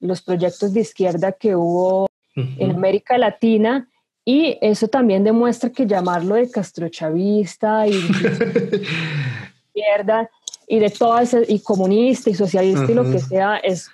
los 0.00 0.22
proyectos 0.22 0.72
de 0.72 0.80
izquierda 0.80 1.32
que 1.32 1.56
hubo 1.56 2.08
en 2.34 2.70
América 2.70 3.18
Latina 3.18 3.88
y 4.24 4.58
eso 4.60 4.88
también 4.88 5.24
demuestra 5.24 5.70
que 5.70 5.86
llamarlo 5.86 6.36
de 6.36 6.50
castrochavista 6.50 7.86
y 7.86 7.92
izquierda 9.74 10.30
y 10.68 10.78
de 10.78 10.90
todas 10.90 11.34
y 11.48 11.60
comunista 11.60 12.30
y 12.30 12.34
socialista 12.34 12.90
y 12.90 12.94
lo 12.94 13.10
que 13.10 13.18
sea 13.18 13.56
es 13.56 13.90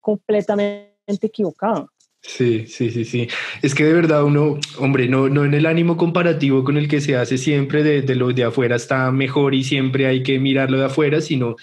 completamente 0.00 0.96
equivocado. 1.22 1.90
Sí, 2.28 2.66
sí, 2.66 2.90
sí, 2.90 3.04
sí. 3.04 3.28
Es 3.62 3.74
que 3.74 3.84
de 3.84 3.92
verdad 3.92 4.24
uno, 4.24 4.58
hombre, 4.78 5.08
no, 5.08 5.28
no 5.28 5.44
en 5.44 5.54
el 5.54 5.64
ánimo 5.64 5.96
comparativo 5.96 6.64
con 6.64 6.76
el 6.76 6.88
que 6.88 7.00
se 7.00 7.16
hace 7.16 7.38
siempre 7.38 7.84
de, 7.84 8.02
de 8.02 8.14
lo 8.16 8.32
de 8.32 8.44
afuera 8.44 8.76
está 8.76 9.10
mejor 9.12 9.54
y 9.54 9.62
siempre 9.62 10.06
hay 10.06 10.22
que 10.24 10.38
mirarlo 10.40 10.76
de 10.78 10.86
afuera, 10.86 11.20
sino 11.20 11.56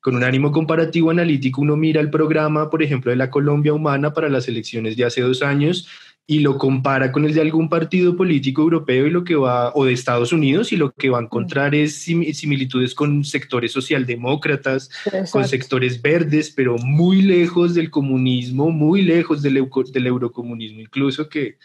con 0.00 0.16
un 0.16 0.24
ánimo 0.24 0.50
comparativo 0.52 1.10
analítico, 1.10 1.60
uno 1.60 1.76
mira 1.76 2.00
el 2.00 2.10
programa, 2.10 2.68
por 2.68 2.82
ejemplo, 2.82 3.10
de 3.10 3.16
la 3.16 3.30
Colombia 3.30 3.72
Humana 3.72 4.12
para 4.12 4.28
las 4.28 4.48
elecciones 4.48 4.96
de 4.96 5.04
hace 5.04 5.20
dos 5.20 5.42
años 5.42 5.88
y 6.30 6.40
lo 6.40 6.58
compara 6.58 7.10
con 7.10 7.24
el 7.24 7.32
de 7.32 7.40
algún 7.40 7.70
partido 7.70 8.14
político 8.14 8.60
europeo 8.60 9.06
y 9.06 9.10
lo 9.10 9.24
que 9.24 9.34
va, 9.34 9.72
o 9.74 9.86
de 9.86 9.94
Estados 9.94 10.30
Unidos, 10.30 10.72
y 10.72 10.76
lo 10.76 10.92
que 10.92 11.08
va 11.08 11.20
a 11.20 11.22
encontrar 11.22 11.74
es 11.74 12.02
similitudes 12.02 12.94
con 12.94 13.24
sectores 13.24 13.72
socialdemócratas, 13.72 14.90
con 15.32 15.48
sectores 15.48 16.02
verdes, 16.02 16.52
pero 16.54 16.76
muy 16.76 17.22
lejos 17.22 17.74
del 17.74 17.90
comunismo, 17.90 18.70
muy 18.70 19.00
lejos 19.00 19.40
del, 19.40 19.66
del 19.90 20.06
eurocomunismo, 20.06 20.80
incluso 20.80 21.30
que, 21.30 21.56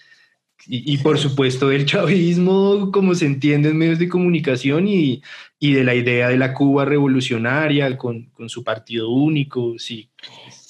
y, 0.65 0.97
por 0.99 1.19
supuesto 1.19 1.67
del 1.67 1.85
chavismo, 1.85 2.89
como 2.93 3.15
se 3.15 3.25
entiende 3.25 3.67
en 3.67 3.77
medios 3.77 3.99
de 3.99 4.07
comunicación, 4.07 4.87
y, 4.87 5.21
y 5.59 5.73
de 5.73 5.83
la 5.83 5.93
idea 5.93 6.29
de 6.29 6.37
la 6.37 6.53
Cuba 6.53 6.85
revolucionaria 6.85 7.97
con, 7.97 8.29
con, 8.29 8.47
su 8.47 8.63
partido 8.63 9.09
único, 9.09 9.77
sí. 9.77 10.09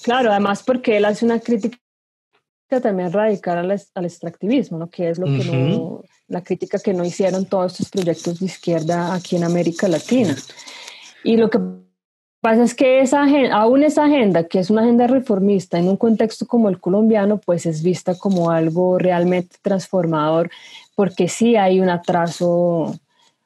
Claro, 0.04 0.32
además 0.32 0.64
porque 0.64 0.98
él 0.98 1.06
hace 1.06 1.26
una 1.26 1.40
crítica 1.40 1.78
también 2.82 3.12
radical 3.12 3.58
al, 3.58 3.82
al 3.94 4.06
extractivismo, 4.06 4.78
¿no? 4.78 4.90
que 4.90 5.10
es 5.10 5.18
lo 5.18 5.26
que 5.26 5.44
no, 5.46 6.04
la 6.28 6.44
crítica 6.44 6.80
que 6.80 6.94
no 6.94 7.06
hicieron 7.06 7.46
todos 7.46 7.74
estos 7.74 7.90
proyectos 7.90 8.40
de 8.40 8.46
izquierda 8.46 9.14
aquí 9.14 9.36
en 9.36 9.44
América 9.44 9.88
Latina. 9.88 10.36
Y 11.24 11.38
lo 11.38 11.50
que 11.50 11.60
pasa 12.44 12.64
es 12.64 12.74
que 12.74 13.00
esa, 13.00 13.26
aún 13.54 13.84
esa 13.84 14.04
agenda, 14.04 14.44
que 14.44 14.60
es 14.60 14.70
una 14.70 14.82
agenda 14.82 15.08
reformista 15.08 15.80
en 15.80 15.88
un 15.88 15.96
contexto 15.96 16.46
como 16.46 16.68
el 16.68 16.78
colombiano, 16.80 17.38
pues 17.38 17.66
es 17.66 17.82
vista 17.82 18.18
como 18.18 18.52
algo 18.52 19.00
realmente 19.00 19.56
transformador, 19.62 20.52
porque 20.94 21.30
sí 21.30 21.56
hay 21.56 21.80
un 21.80 21.90
atraso, 21.90 22.94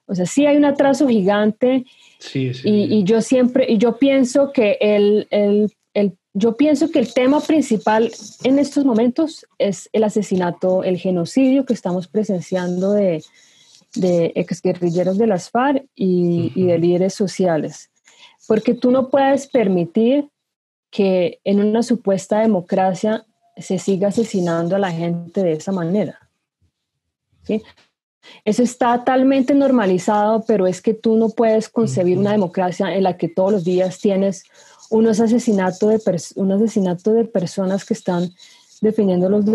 o 0.08 0.16
sea, 0.16 0.26
sí 0.26 0.48
hay 0.48 0.58
un 0.58 0.66
atraso 0.66 1.08
gigante. 1.08 1.86
Sí, 2.18 2.56
sí. 2.56 2.68
Y, 2.68 2.98
y, 3.00 3.04
yo 3.04 3.22
siempre, 3.22 3.68
y 3.70 3.78
yo 3.78 3.98
pienso 3.98 4.52
que 4.52 4.78
el, 4.82 5.28
el, 5.30 5.72
el, 5.94 6.18
yo 6.38 6.56
pienso 6.56 6.92
que 6.92 7.00
el 7.00 7.14
tema 7.14 7.40
principal 7.40 8.12
en 8.44 8.60
estos 8.60 8.86
momentos 8.86 9.46
es 9.58 9.90
el 9.94 10.04
asesinato, 10.04 10.84
el 10.84 10.98
genocidio 10.98 11.66
que 11.66 11.74
estamos 11.74 12.08
presenciando 12.08 12.94
de, 12.94 13.24
de 13.96 14.32
exguerrilleros 14.36 15.18
de 15.18 15.28
las 15.28 15.50
FARC 15.50 15.86
y, 15.96 16.52
y 16.56 16.66
de 16.68 16.78
líderes 16.78 17.14
sociales 17.14 17.90
porque 18.48 18.74
tú 18.74 18.90
no 18.90 19.10
puedes 19.10 19.48
permitir 19.48 20.30
que 20.90 21.40
en 21.44 21.60
una 21.60 21.84
supuesta 21.84 22.40
democracia 22.40 23.26
se 23.58 23.78
siga 23.78 24.08
asesinando 24.08 24.76
a 24.76 24.80
la 24.80 24.92
gente 24.92 25.44
de 25.44 25.54
esa 25.54 25.72
manera. 25.72 26.30
¿sí? 27.44 27.62
Eso 28.46 28.64
está 28.64 28.98
totalmente 29.00 29.54
normalizado, 29.54 30.44
pero 30.48 30.66
es 30.66 30.82
que 30.82 30.94
tú 30.94 31.18
no 31.18 31.30
puedes 31.30 31.70
concebir 31.70 32.18
una 32.18 32.32
democracia 32.32 32.96
en 32.96 33.04
la 33.04 33.18
que 33.18 33.28
todos 33.28 33.52
los 33.52 33.64
días 33.64 34.00
tienes 34.00 34.44
unos 34.90 35.20
asesinatos 35.20 35.90
de, 35.90 36.42
un 36.42 36.52
asesinato 36.52 37.14
de 37.14 37.26
personas 37.26 37.86
que 37.86 37.94
están 37.94 38.32
defendiendo 38.82 39.30
los 39.30 39.46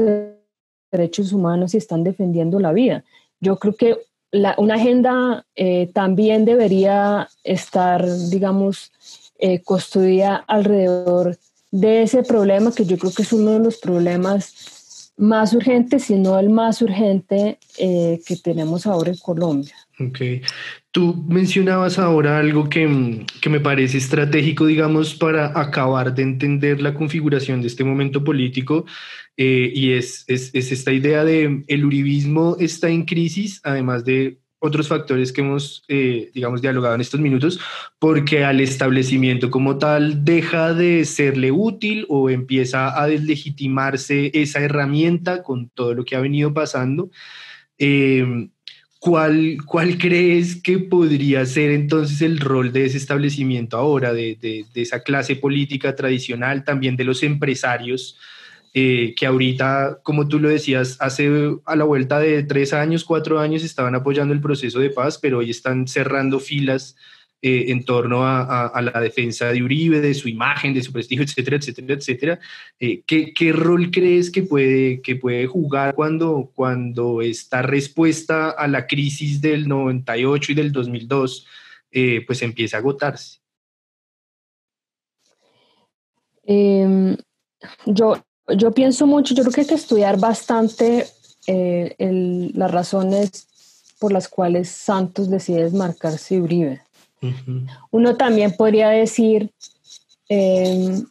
derechos 0.91 1.33
humanos 1.33 1.75
y 1.75 1.79
están 1.79 2.05
defendiendo 2.05 2.61
la 2.61 2.73
vida. 2.73 3.05
Yo 3.41 3.59
creo 3.59 3.75
que 3.75 3.99
una 4.57 4.75
agenda 4.75 5.45
eh, 5.55 5.91
también 5.93 6.45
debería 6.45 7.29
estar, 7.45 8.05
digamos, 8.31 8.93
eh, 9.39 9.61
construida 9.63 10.37
alrededor 10.47 11.37
de 11.71 12.03
ese 12.03 12.23
problema, 12.23 12.73
que 12.73 12.85
yo 12.85 12.99
creo 12.99 13.13
que 13.13 13.23
es 13.23 13.33
uno 13.33 13.53
de 13.53 13.59
los 13.59 13.79
problemas 13.79 15.13
más 15.17 15.53
urgentes, 15.53 16.05
si 16.05 16.15
no 16.15 16.39
el 16.39 16.49
más 16.49 16.81
urgente 16.83 17.59
eh, 17.79 18.21
que 18.27 18.37
tenemos 18.37 18.87
ahora 18.87 19.11
en 19.11 19.19
Colombia. 19.19 19.75
Ok. 20.01 20.21
Tú 20.93 21.25
mencionabas 21.27 21.99
ahora 21.99 22.39
algo 22.39 22.69
que, 22.69 23.25
que, 23.41 23.49
me 23.49 23.61
parece 23.61 23.97
estratégico, 23.97 24.67
digamos, 24.67 25.15
para 25.15 25.59
acabar 25.59 26.15
de 26.15 26.23
entender 26.23 26.83
la 26.83 26.93
configuración 26.93 27.63
de 27.63 27.69
este 27.69 27.83
momento 27.83 28.23
político, 28.23 28.85
eh, 29.39 29.73
y 29.75 29.93
es, 29.93 30.25
es, 30.29 30.51
es, 30.53 30.71
esta 30.71 30.93
idea 30.93 31.25
de 31.25 31.65
el 31.67 31.85
uribismo 31.87 32.59
está 32.61 32.91
en 32.91 33.07
crisis, 33.07 33.61
además 33.65 34.05
de 34.05 34.39
otros 34.59 34.87
factores 34.87 35.33
que 35.33 35.41
hemos, 35.41 35.83
eh, 35.89 36.31
digamos, 36.35 36.61
dialogado 36.61 36.95
en 36.95 37.01
estos 37.01 37.21
minutos, 37.21 37.59
porque 37.99 38.45
al 38.45 38.61
establecimiento 38.61 39.51
como 39.51 39.79
tal 39.79 40.27
deja 40.27 40.75
de 40.75 41.07
serle 41.07 41.51
útil 41.51 42.05
o 42.11 42.29
empieza 42.29 43.01
a 43.01 43.07
deslegitimarse 43.09 44.31
esa 44.35 44.61
herramienta 44.61 45.43
con 45.43 45.71
todo 45.71 45.95
lo 45.95 46.05
que 46.05 46.17
ha 46.17 46.21
venido 46.21 46.53
pasando. 46.55 47.11
Eh, 47.79 48.51
¿Cuál, 49.05 49.57
¿Cuál 49.67 49.99
crees 49.99 50.63
que 50.63 50.79
podría 50.79 51.45
ser 51.45 51.73
entonces 51.73 52.23
el 52.23 52.39
rol 52.39 52.73
de 52.73 52.85
ese 52.85 52.99
establecimiento 52.99 53.77
ahora, 53.77 54.13
de, 54.13 54.39
de, 54.41 54.65
esa 54.81 55.03
clase 55.03 55.35
política 55.35 55.97
tradicional, 55.97 56.63
también 56.63 56.95
de 56.95 57.03
los 57.03 57.25
empresarios? 57.25 58.17
Eh, 58.75 59.13
que 59.17 59.27
ahorita, 59.27 59.99
como 60.05 60.29
tú 60.29 60.39
lo 60.39 60.49
decías, 60.49 60.99
hace 61.01 61.29
a 61.65 61.75
la 61.75 61.83
vuelta 61.83 62.21
de 62.21 62.45
tres 62.45 62.73
años, 62.73 63.03
cuatro 63.05 63.41
años 63.41 63.65
estaban 63.65 63.97
apoyando 63.97 64.33
el 64.35 64.41
proceso 64.41 64.79
de 64.79 64.91
paz, 64.91 65.19
pero 65.19 65.39
hoy 65.39 65.51
están 65.51 65.89
cerrando 65.89 66.39
filas 66.39 66.95
eh, 67.43 67.67
en 67.69 67.85
torno 67.85 68.25
a, 68.25 68.81
la 68.81 69.01
defensa 69.01 69.53
de 69.53 69.63
Uribe, 69.63 70.01
de 70.01 70.15
su 70.15 70.29
imagen, 70.29 70.73
de 70.73 70.83
su 70.83 70.93
prestigio, 70.93 71.25
etcétera, 71.25 71.57
etcétera, 71.57 71.95
etcétera. 71.95 72.41
Eh, 72.79 73.03
¿qué, 73.07 73.35
¿qué, 73.35 73.53
rol 73.53 73.91
crees 73.91 74.31
que 74.31 74.43
puede, 74.43 75.03
que 75.03 75.17
puede 75.17 75.47
jugar 75.47 75.95
cuando, 75.95 76.51
cuando 76.55 77.21
esta 77.21 77.61
respuesta 77.63 78.51
a 78.51 78.67
la 78.69 78.87
crisis 78.87 79.41
del 79.41 79.69
98 79.69 80.53
y 80.53 80.55
del 80.55 80.73
2002 80.73 81.47
pues 82.27 82.41
empieza 82.41 82.79
a 82.79 82.81
agotarse? 82.81 83.43
Em, 86.45 87.17
yo, 87.87 88.25
yo 88.57 88.73
pienso 88.73 89.07
mucho, 89.07 89.35
yo 89.35 89.43
creo 89.43 89.53
que 89.53 89.61
hay 89.63 89.67
que 89.67 89.75
estudiar 89.75 90.19
bastante 90.19 91.07
eh, 91.47 91.95
las 92.55 92.71
razones 92.71 93.49
por 93.99 94.13
las 94.13 94.29
cuales 94.29 94.69
Santos 94.69 95.31
decide 95.31 95.65
desmarcarse 95.65 96.35
de 96.37 96.43
Uribe. 96.43 96.83
Uno 97.91 98.17
también 98.17 98.53
podría 98.57 98.89
decir, 98.91 99.53
em, 100.29 101.05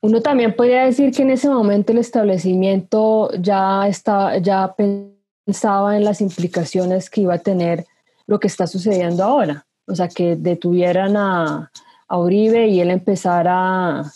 uno 0.00 0.20
también 0.20 0.54
podría 0.54 0.84
decir 0.84 1.12
que 1.12 1.22
en 1.22 1.30
ese 1.30 1.48
momento 1.48 1.92
el 1.92 1.98
establecimiento 1.98 3.30
ya, 3.40 3.86
está, 3.88 4.38
ya 4.38 4.74
pensaba 4.76 5.96
en 5.96 6.04
las 6.04 6.20
implicaciones 6.20 7.10
que 7.10 7.22
iba 7.22 7.34
a 7.34 7.38
tener 7.38 7.86
lo 8.26 8.40
que 8.40 8.48
está 8.48 8.66
sucediendo 8.66 9.24
ahora. 9.24 9.66
O 9.86 9.94
sea, 9.94 10.08
que 10.08 10.36
detuvieran 10.36 11.16
a, 11.16 11.70
a 12.08 12.18
Uribe 12.18 12.66
y 12.66 12.80
él 12.80 12.90
empezara 12.90 14.12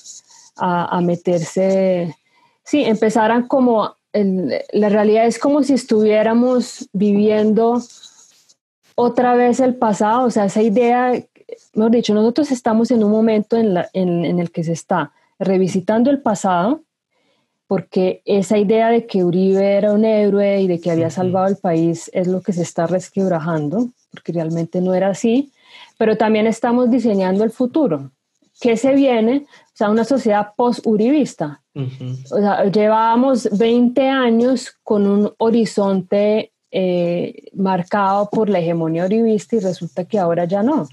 a 0.63 1.01
meterse, 1.01 2.15
sí, 2.65 2.85
empezaran 2.85 3.49
como, 3.49 3.95
la 4.13 4.89
realidad 4.89 5.27
es 5.27 5.39
como 5.39 5.63
si 5.63 5.75
estuviéramos 5.75 6.89
viviendo 6.93 7.81
otra 9.01 9.35
vez 9.35 9.61
el 9.61 9.75
pasado, 9.75 10.27
o 10.27 10.31
sea, 10.31 10.45
esa 10.45 10.63
idea, 10.63 11.13
mejor 11.75 11.91
dicho, 11.91 12.15
nosotros 12.15 12.51
estamos 12.53 12.91
en 12.91 13.03
un 13.03 13.11
momento 13.11 13.57
en, 13.57 13.75
la, 13.75 13.89
en, 13.93 14.25
en 14.25 14.39
el 14.39 14.51
que 14.51 14.63
se 14.63 14.73
está 14.73 15.13
revisitando 15.39 16.11
el 16.11 16.21
pasado, 16.21 16.83
porque 17.67 18.21
esa 18.25 18.59
idea 18.59 18.91
de 18.91 19.07
que 19.07 19.25
Uribe 19.25 19.77
era 19.77 19.93
un 19.93 20.05
héroe 20.05 20.61
y 20.61 20.67
de 20.67 20.81
que 20.81 20.91
había 20.91 21.09
salvado 21.09 21.47
el 21.47 21.57
país 21.57 22.11
es 22.13 22.27
lo 22.27 22.43
que 22.43 22.53
se 22.53 22.63
está 22.63 22.87
resquebrajando, 22.87 23.89
porque 24.11 24.33
realmente 24.33 24.81
no 24.81 24.95
era 24.95 25.09
así, 25.09 25.53
pero 25.97 26.17
también 26.17 26.47
estamos 26.47 26.91
diseñando 26.91 27.45
el 27.45 27.51
futuro. 27.51 28.11
¿Qué 28.61 28.77
se 28.77 28.95
viene? 28.95 29.47
O 29.47 29.77
sea, 29.77 29.89
una 29.89 30.05
sociedad 30.05 30.49
post-uribista. 30.55 31.63
O 32.31 32.39
sea, 32.39 32.65
llevábamos 32.65 33.49
20 33.57 34.09
años 34.09 34.77
con 34.83 35.07
un 35.07 35.33
horizonte 35.39 36.53
eh, 36.73 37.49
marcado 37.55 38.29
por 38.31 38.49
la 38.49 38.61
hegemonía 38.61 39.05
uribista 39.05 39.57
y 39.57 39.61
resulta 39.61 40.05
que 40.05 40.19
ahora 40.19 40.45
ya 40.45 40.63
no. 40.63 40.89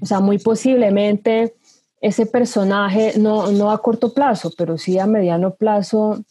O 0.00 0.06
sea, 0.06 0.20
muy 0.20 0.38
posiblemente 0.38 1.54
ese 2.00 2.26
personaje, 2.26 3.14
no, 3.18 3.50
no 3.52 3.70
a 3.70 3.80
corto 3.82 4.12
plazo, 4.12 4.52
pero 4.56 4.78
sí 4.78 4.98
a 4.98 5.06
mediano 5.06 5.54
plazo, 5.54 6.22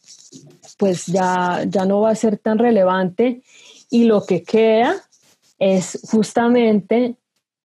pues 0.78 1.08
ya, 1.08 1.64
ya 1.68 1.86
no 1.86 2.02
va 2.02 2.12
a 2.12 2.16
ser 2.16 2.38
tan 2.38 2.60
relevante 2.60 3.42
y 3.90 4.06
lo 4.06 4.26
que 4.26 4.44
queda 4.44 4.96
es 5.58 6.00
justamente 6.12 7.16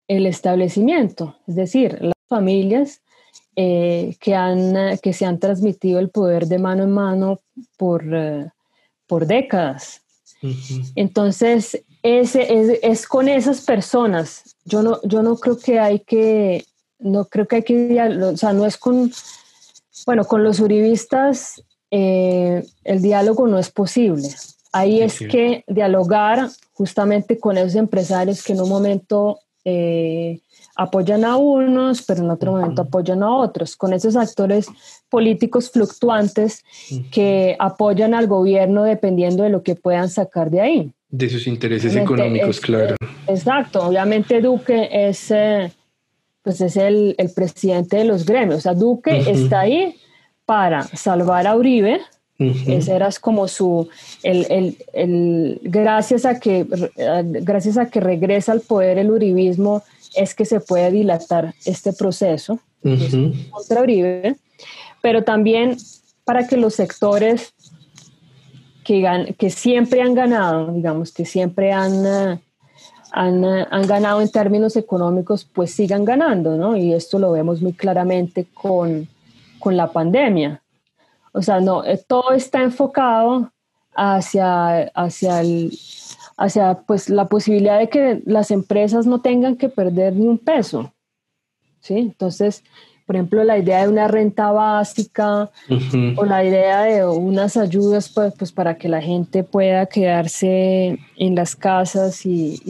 el 0.09 0.27
establecimiento, 0.27 1.37
es 1.47 1.55
decir, 1.55 1.99
las 2.01 2.15
familias 2.29 3.01
eh, 3.57 4.17
que, 4.21 4.35
han, 4.35 4.99
que 5.03 5.13
se 5.13 5.27
han 5.27 5.39
transmitido 5.39 5.99
el 5.99 6.11
poder 6.11 6.47
de 6.47 6.59
mano 6.59 6.85
en 6.85 6.93
mano 6.93 7.41
por, 7.77 8.05
eh, 8.15 8.51
por 9.07 9.27
décadas. 9.27 10.03
Entonces, 10.95 11.83
ese, 12.03 12.79
es, 12.83 13.07
con 13.07 13.29
esas 13.29 13.61
personas. 13.63 14.57
Yo 14.65 14.83
no, 14.83 15.01
yo 15.03 15.23
no 15.23 15.37
creo 15.37 15.59
que 15.59 15.79
hay 15.79 16.01
que, 16.01 16.65
no 16.99 17.25
creo 17.25 17.47
que 17.49 17.57
hay 17.57 17.63
que, 17.63 18.01
o 18.01 18.37
sea, 18.37 18.53
no 18.53 18.67
es 18.67 18.77
con, 18.77 19.13
bueno, 20.07 20.25
con 20.25 20.45
los 20.45 20.61
uribistas 20.61 21.63
eh, 21.91 22.65
el 22.85 23.03
diálogo 23.03 23.47
no 23.47 23.59
es 23.59 23.71
posible. 23.71 24.29
Ahí 24.73 25.01
es 25.01 25.19
que 25.19 25.65
dialogar 25.67 26.51
justamente 26.75 27.39
con 27.39 27.57
esos 27.57 27.75
empresarios 27.75 28.43
que 28.43 28.53
en 28.53 28.61
un 28.61 28.69
momento 28.69 29.41
eh, 29.65 30.41
apoyan 30.79 31.25
a 31.25 31.37
unos, 31.37 32.03
pero 32.03 32.23
en 32.23 32.31
otro 32.31 32.53
momento 32.53 32.83
apoyan 32.83 33.25
a 33.25 33.37
otros, 33.37 33.77
con 33.77 33.93
esos 33.93 34.15
actores 34.15 34.69
políticos 35.11 35.71
fluctuantes 35.71 36.65
que 37.11 37.57
apoyan 37.59 38.15
al 38.15 38.29
gobierno 38.29 38.85
dependiendo 38.85 39.43
de 39.43 39.51
lo 39.51 39.65
que 39.65 39.75
puedan 39.75 40.09
sacar 40.09 40.51
de 40.51 40.61
ahí. 40.61 40.93
De 41.11 41.29
sus 41.29 41.49
intereses 41.49 41.97
económicos, 41.97 42.61
claro. 42.61 42.95
Exacto, 43.27 43.85
obviamente 43.85 44.41
Duque 44.41 44.89
es, 44.93 45.33
eh, 45.33 45.73
pues 46.43 46.61
es 46.61 46.77
el, 46.77 47.17
el, 47.19 47.31
presidente 47.31 47.97
de 47.97 48.05
los 48.05 48.25
gremios, 48.25 48.59
o 48.59 48.61
sea, 48.61 48.75
Duque 48.75 49.25
está 49.29 49.61
ahí 49.61 49.97
para 50.47 50.85
salvar 50.85 51.49
a 51.49 51.57
Uribe, 51.57 52.01
ese 52.39 52.95
era 52.95 53.09
como 53.21 53.49
su, 53.49 53.89
el, 54.23 54.47
el, 54.49 54.77
el, 54.93 55.61
gracias, 55.65 56.25
a 56.25 56.39
que, 56.39 56.65
gracias 57.43 57.79
a 57.79 57.91
que 57.91 57.99
regresa 57.99 58.53
al 58.53 58.61
poder 58.61 58.99
el 58.99 59.11
uribismo, 59.11 59.83
es 60.15 60.35
que 60.35 60.45
se 60.45 60.61
puede 60.61 60.91
dilatar 60.91 61.55
este 61.65 61.93
proceso 61.93 62.61
contra 62.83 63.83
Uribe, 63.83 64.37
pero 65.03 65.25
también 65.25 65.77
para 66.25 66.47
que 66.47 66.57
los 66.57 66.75
sectores 66.75 67.55
que, 68.85 69.35
que 69.39 69.51
siempre 69.51 70.01
han 70.01 70.15
ganado, 70.15 70.73
digamos, 70.73 71.13
que 71.13 71.25
siempre 71.25 71.73
han, 71.73 72.41
han, 73.13 73.45
han, 73.45 73.87
ganado 73.87 74.21
en 74.21 74.31
términos 74.31 74.77
económicos, 74.77 75.45
pues 75.45 75.73
sigan 75.73 76.05
ganando, 76.05 76.57
¿no? 76.57 76.77
Y 76.77 76.93
esto 76.93 77.19
lo 77.19 77.33
vemos 77.33 77.61
muy 77.61 77.73
claramente 77.73 78.47
con, 78.55 79.09
con 79.59 79.77
la 79.77 79.93
pandemia. 79.93 80.63
O 81.33 81.43
sea, 81.43 81.61
no, 81.61 81.85
eh, 81.85 82.03
todo 82.07 82.33
está 82.33 82.63
enfocado 82.63 83.53
hacia, 83.95 84.85
hacia, 84.95 85.41
el, 85.41 85.71
hacia 86.39 86.83
pues, 86.87 87.11
la 87.11 87.29
posibilidad 87.29 87.79
de 87.79 87.89
que 87.89 88.23
las 88.25 88.51
empresas 88.51 89.07
no 89.07 89.21
tengan 89.21 89.57
que 89.57 89.69
perder 89.69 90.15
ni 90.15 90.27
un 90.27 90.39
peso. 90.39 90.95
¿sí? 91.81 91.99
Entonces, 91.99 92.65
por 93.07 93.17
ejemplo, 93.17 93.43
la 93.43 93.59
idea 93.59 93.83
de 93.83 93.89
una 93.89 94.07
renta 94.07 94.53
básica 94.53 95.51
o 96.17 96.25
la 96.25 96.45
idea 96.45 96.83
de 96.83 97.07
unas 97.07 97.57
ayudas 97.57 98.09
pues, 98.09 98.35
pues, 98.39 98.53
para 98.53 98.77
que 98.79 98.89
la 98.89 99.03
gente 99.03 99.43
pueda 99.43 99.87
quedarse 99.87 100.99
en 101.17 101.35
las 101.35 101.57
casas 101.57 102.25
y, 102.25 102.61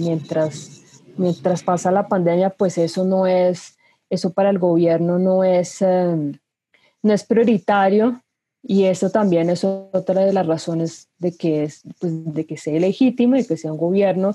mientras, 0.00 1.02
mientras 1.16 1.62
pasa 1.62 1.90
la 1.90 2.08
pandemia, 2.08 2.50
pues 2.50 2.78
eso 2.78 3.04
no 3.04 3.26
es, 3.26 3.76
eso 4.08 4.32
para 4.32 4.50
el 4.50 4.58
gobierno 4.58 5.18
no 5.18 5.44
es... 5.44 5.82
Eh, 5.82 6.32
no 7.00 7.12
es 7.12 7.24
prioritario 7.24 8.20
y 8.62 8.84
eso 8.84 9.10
también 9.10 9.50
es 9.50 9.64
otra 9.64 10.24
de 10.24 10.32
las 10.32 10.46
razones 10.46 11.08
de 11.18 11.36
que, 11.36 11.64
es, 11.64 11.82
pues, 12.00 12.12
de 12.34 12.46
que 12.46 12.56
sea 12.56 12.78
legítimo 12.78 13.36
y 13.36 13.46
que 13.46 13.56
sea 13.56 13.72
un 13.72 13.78
gobierno 13.78 14.34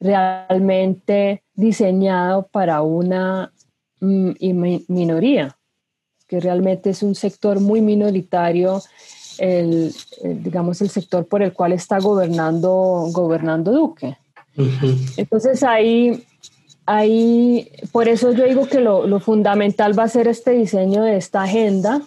realmente 0.00 1.42
diseñado 1.54 2.48
para 2.48 2.82
una 2.82 3.52
mm, 4.00 4.30
minoría, 4.88 5.56
que 6.26 6.40
realmente 6.40 6.90
es 6.90 7.02
un 7.02 7.14
sector 7.14 7.60
muy 7.60 7.80
minoritario, 7.80 8.82
el, 9.38 9.94
digamos, 10.22 10.80
el 10.80 10.90
sector 10.90 11.26
por 11.26 11.42
el 11.42 11.52
cual 11.52 11.72
está 11.72 11.98
gobernando, 11.98 13.08
gobernando 13.10 13.72
Duque. 13.72 14.16
Entonces 15.18 15.62
ahí 15.62 16.24
ahí, 16.86 17.70
por 17.92 18.08
eso 18.08 18.32
yo 18.32 18.44
digo 18.44 18.66
que 18.66 18.80
lo, 18.80 19.20
fundamental 19.20 19.98
va 19.98 20.04
a 20.04 20.08
ser 20.08 20.28
este 20.28 20.52
diseño 20.52 21.02
de 21.02 21.16
esta 21.16 21.42
agenda 21.42 22.00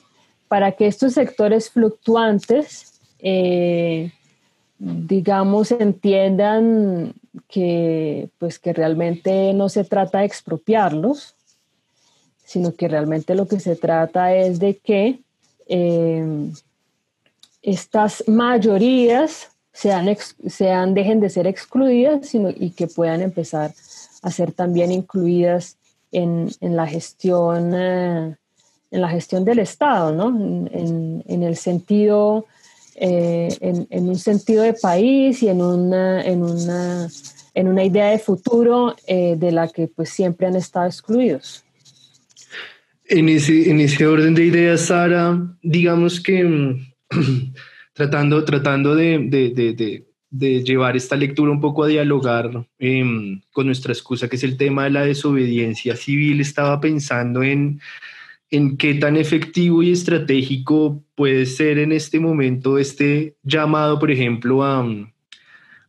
para 0.50 0.74
que 0.74 0.88
estos 0.88 1.14
sectores 1.14 1.70
fluctuantes, 1.70 3.00
eh, 3.20 4.12
digamos, 4.80 5.72
entiendan 5.72 7.14
que, 7.48 8.30
pues, 8.40 8.60
que 8.60 8.74
realmente 8.74 9.54
no 9.54 9.70
se 9.70 9.86
trata 9.86 10.20
de 10.20 10.26
expropiarlos, 10.26 11.36
sino 12.44 12.74
que 12.74 12.88
realmente 12.88 13.36
lo 13.36 13.48
que 13.48 13.60
se 13.60 13.76
trata 13.76 14.36
es 14.36 14.60
de 14.60 14.78
que 14.78 15.20
eh, 15.68 16.52
estas 17.62 18.28
mayorías 18.28 19.52
sean, 19.72 20.10
sean, 20.48 20.96
dejen 20.96 21.20
de 21.20 21.30
ser 21.30 21.46
excluidas 21.46 22.28
sino, 22.28 22.50
y 22.50 22.72
que 22.72 22.88
puedan 22.88 23.22
empezar 23.22 23.72
a 24.24 24.32
ser 24.32 24.52
también 24.52 24.92
incluidas 24.92 25.78
en, 26.12 26.50
en 26.60 26.76
la 26.76 26.88
gestión 26.88 27.74
eh, 27.76 28.36
en 28.91 29.02
la 29.02 29.10
gestión 29.10 29.45
del 29.45 29.60
Estado, 29.60 30.13
¿no? 30.13 30.30
En, 30.30 31.43
el 31.43 31.56
sentido, 31.56 32.45
eh, 32.95 33.49
en, 33.62 34.10
un 34.10 34.17
sentido 34.17 34.63
de 34.63 34.73
país 34.73 35.43
y 35.43 35.49
en 35.49 35.62
una, 35.62 36.23
en 36.23 36.43
una, 36.43 37.08
en 37.54 37.67
una 37.67 37.84
idea 37.84 38.08
de 38.08 38.19
futuro 38.19 38.95
eh, 39.08 39.36
de 39.38 39.52
la 39.52 39.67
que 39.67 39.88
pues 39.88 40.10
siempre 40.10 40.47
han 40.47 40.56
estado 40.56 40.88
excluidos. 40.88 41.63
En 43.06 43.30
ese, 43.30 43.69
en 43.69 43.80
ese 43.80 44.06
orden 44.06 44.36
de 44.36 44.45
ideas, 44.45 44.82
Sara, 44.82 45.39
digamos 45.63 46.19
que 46.19 46.43
mm, 46.43 46.93
tratando, 47.93 48.43
tratando 48.43 48.95
de, 48.95 49.19
de, 49.30 49.49
de 49.73 50.10
de 50.30 50.63
llevar 50.63 50.95
esta 50.95 51.15
lectura 51.15 51.52
un 51.52 51.60
poco 51.60 51.84
a 51.84 51.88
dialogar 51.88 52.67
em, 52.78 53.41
con 53.52 53.65
nuestra 53.65 53.93
excusa, 53.93 54.28
que 54.28 54.36
es 54.36 54.43
el 54.43 54.58
tema 54.58 54.84
de 54.84 54.91
la 54.91 55.02
desobediencia 55.02 55.95
civil, 55.95 56.39
estaba 56.39 56.80
pensando 56.80 57.41
en, 57.41 57.82
en 58.52 58.78
qué 58.78 58.96
tan 58.96 59.16
efectivo 59.16 59.84
y 59.84 59.92
estratégico 59.92 61.04
puede 61.16 61.46
ser 61.46 61.78
en 61.78 61.92
este 61.92 62.20
momento 62.20 62.78
este 62.78 63.36
llamado, 63.44 64.00
por 64.00 64.12
ejemplo, 64.12 64.64
a, 64.64 64.86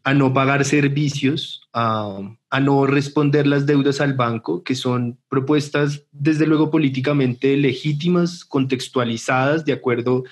a 0.04 0.14
no 0.14 0.32
pagar 0.32 0.64
servicios, 0.64 1.68
a, 1.72 2.18
a, 2.50 2.60
no 2.60 2.86
responder 2.86 3.46
las 3.46 3.66
deudas 3.66 4.00
al 4.00 4.14
banco, 4.14 4.62
que 4.62 4.74
son 4.74 5.18
propuestas 5.28 6.04
desde 6.12 6.46
luego 6.46 6.70
políticamente 6.70 7.56
legítimas, 7.56 8.44
contextualizadas 8.44 9.64
de 9.64 9.72
acuerdo 9.72 10.24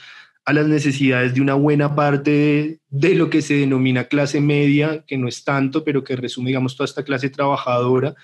a 0.49 0.55
las 0.55 0.67
necesidades 0.67 1.35
de 1.35 1.43
una 1.43 1.53
buena 1.53 1.95
parte 1.95 2.81
de, 2.89 3.15
lo 3.15 3.29
que 3.29 3.43
se 3.43 3.53
denomina 3.53 4.05
clase 4.05 4.41
media, 4.41 5.05
que 5.07 5.19
no 5.19 5.29
es 5.29 5.45
tanto, 5.45 5.85
pero 5.85 6.03
que 6.05 6.17
resume, 6.17 6.49
digamos, 6.49 6.75
toda 6.75 6.87
esta 6.87 7.05
clase 7.05 7.29
trabajadora, 7.29 8.15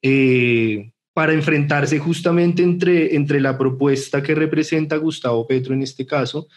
eh, 0.00 0.90
para 1.12 1.32
enfrentarse 1.32 1.98
justamente 1.98 2.62
entre, 2.62 3.14
entre 3.14 3.40
la 3.40 3.58
propuesta 3.58 4.22
que 4.22 4.34
representa 4.34 4.96
Gustavo 4.96 5.46
Petro 5.46 5.74
en 5.74 5.82
este 5.82 6.06
caso 6.06 6.48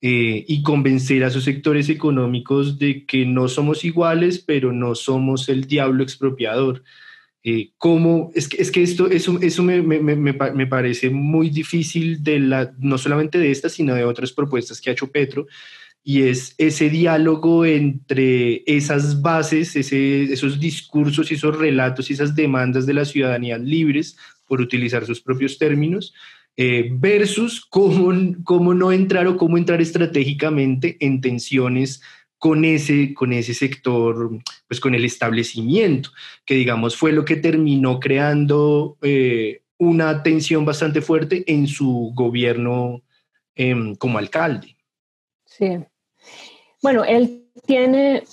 eh, 0.00 0.44
y 0.48 0.62
convencer 0.62 1.24
a 1.24 1.30
sus 1.30 1.44
sectores 1.44 1.88
económicos 1.88 2.78
de 2.78 3.06
que 3.06 3.24
no 3.24 3.48
somos 3.48 3.84
iguales, 3.84 4.38
pero 4.38 4.72
no 4.72 4.94
somos 4.94 5.48
el 5.48 5.66
diablo 5.66 6.02
expropiador. 6.02 6.82
Eh, 7.44 7.72
es, 8.34 8.48
que, 8.48 8.62
es 8.62 8.70
que 8.70 8.82
esto, 8.82 9.08
eso, 9.08 9.38
eso 9.40 9.62
me, 9.62 9.82
me, 9.82 10.00
me, 10.00 10.16
me, 10.16 10.66
parece 10.66 11.10
muy 11.10 11.50
difícil, 11.50 12.22
de 12.22 12.38
la, 12.38 12.72
no 12.78 12.98
solamente 12.98 13.38
de 13.38 13.50
esta, 13.50 13.68
sino 13.68 13.94
de 13.94 14.04
otras 14.04 14.32
propuestas 14.32 14.80
que 14.80 14.90
ha 14.90 14.92
hecho 14.92 15.10
Petro, 15.10 15.46
y 16.04 16.22
es 16.22 16.54
ese 16.58 16.90
diálogo 16.90 17.64
entre 17.64 18.62
esas 18.66 19.22
bases, 19.22 19.76
esos 19.76 20.58
discursos 20.58 21.30
y 21.30 21.34
esos 21.34 21.56
relatos 21.56 22.10
y 22.10 22.14
esas 22.14 22.34
demandas 22.34 22.86
de 22.86 22.94
la 22.94 23.04
ciudadanía 23.04 23.58
libres, 23.58 24.16
por 24.46 24.60
utilizar 24.60 25.06
sus 25.06 25.20
propios 25.20 25.58
términos, 25.58 26.12
eh, 26.56 26.90
versus 26.92 27.64
cómo, 27.64 28.12
cómo 28.44 28.74
no 28.74 28.92
entrar 28.92 29.26
o 29.26 29.36
cómo 29.36 29.56
entrar 29.56 29.80
estratégicamente 29.80 30.96
en 31.00 31.20
tensiones 31.20 32.02
con 32.36 32.64
ese, 32.64 33.14
con 33.14 33.32
ese 33.32 33.54
sector, 33.54 34.30
pues 34.66 34.80
con 34.80 34.96
el 34.96 35.04
establecimiento, 35.04 36.10
que 36.44 36.56
digamos 36.56 36.96
fue 36.96 37.12
lo 37.12 37.24
que 37.24 37.36
terminó 37.36 38.00
creando 38.00 38.98
eh, 39.00 39.62
una 39.78 40.24
tensión 40.24 40.64
bastante 40.64 41.00
fuerte 41.00 41.44
en 41.46 41.68
su 41.68 42.10
gobierno 42.14 43.02
em, 43.54 43.94
como 43.94 44.18
alcalde. 44.18 44.76
Sí. 45.46 45.78
Bueno, 46.82 47.04
él 47.04 47.46
tiene, 47.64 48.24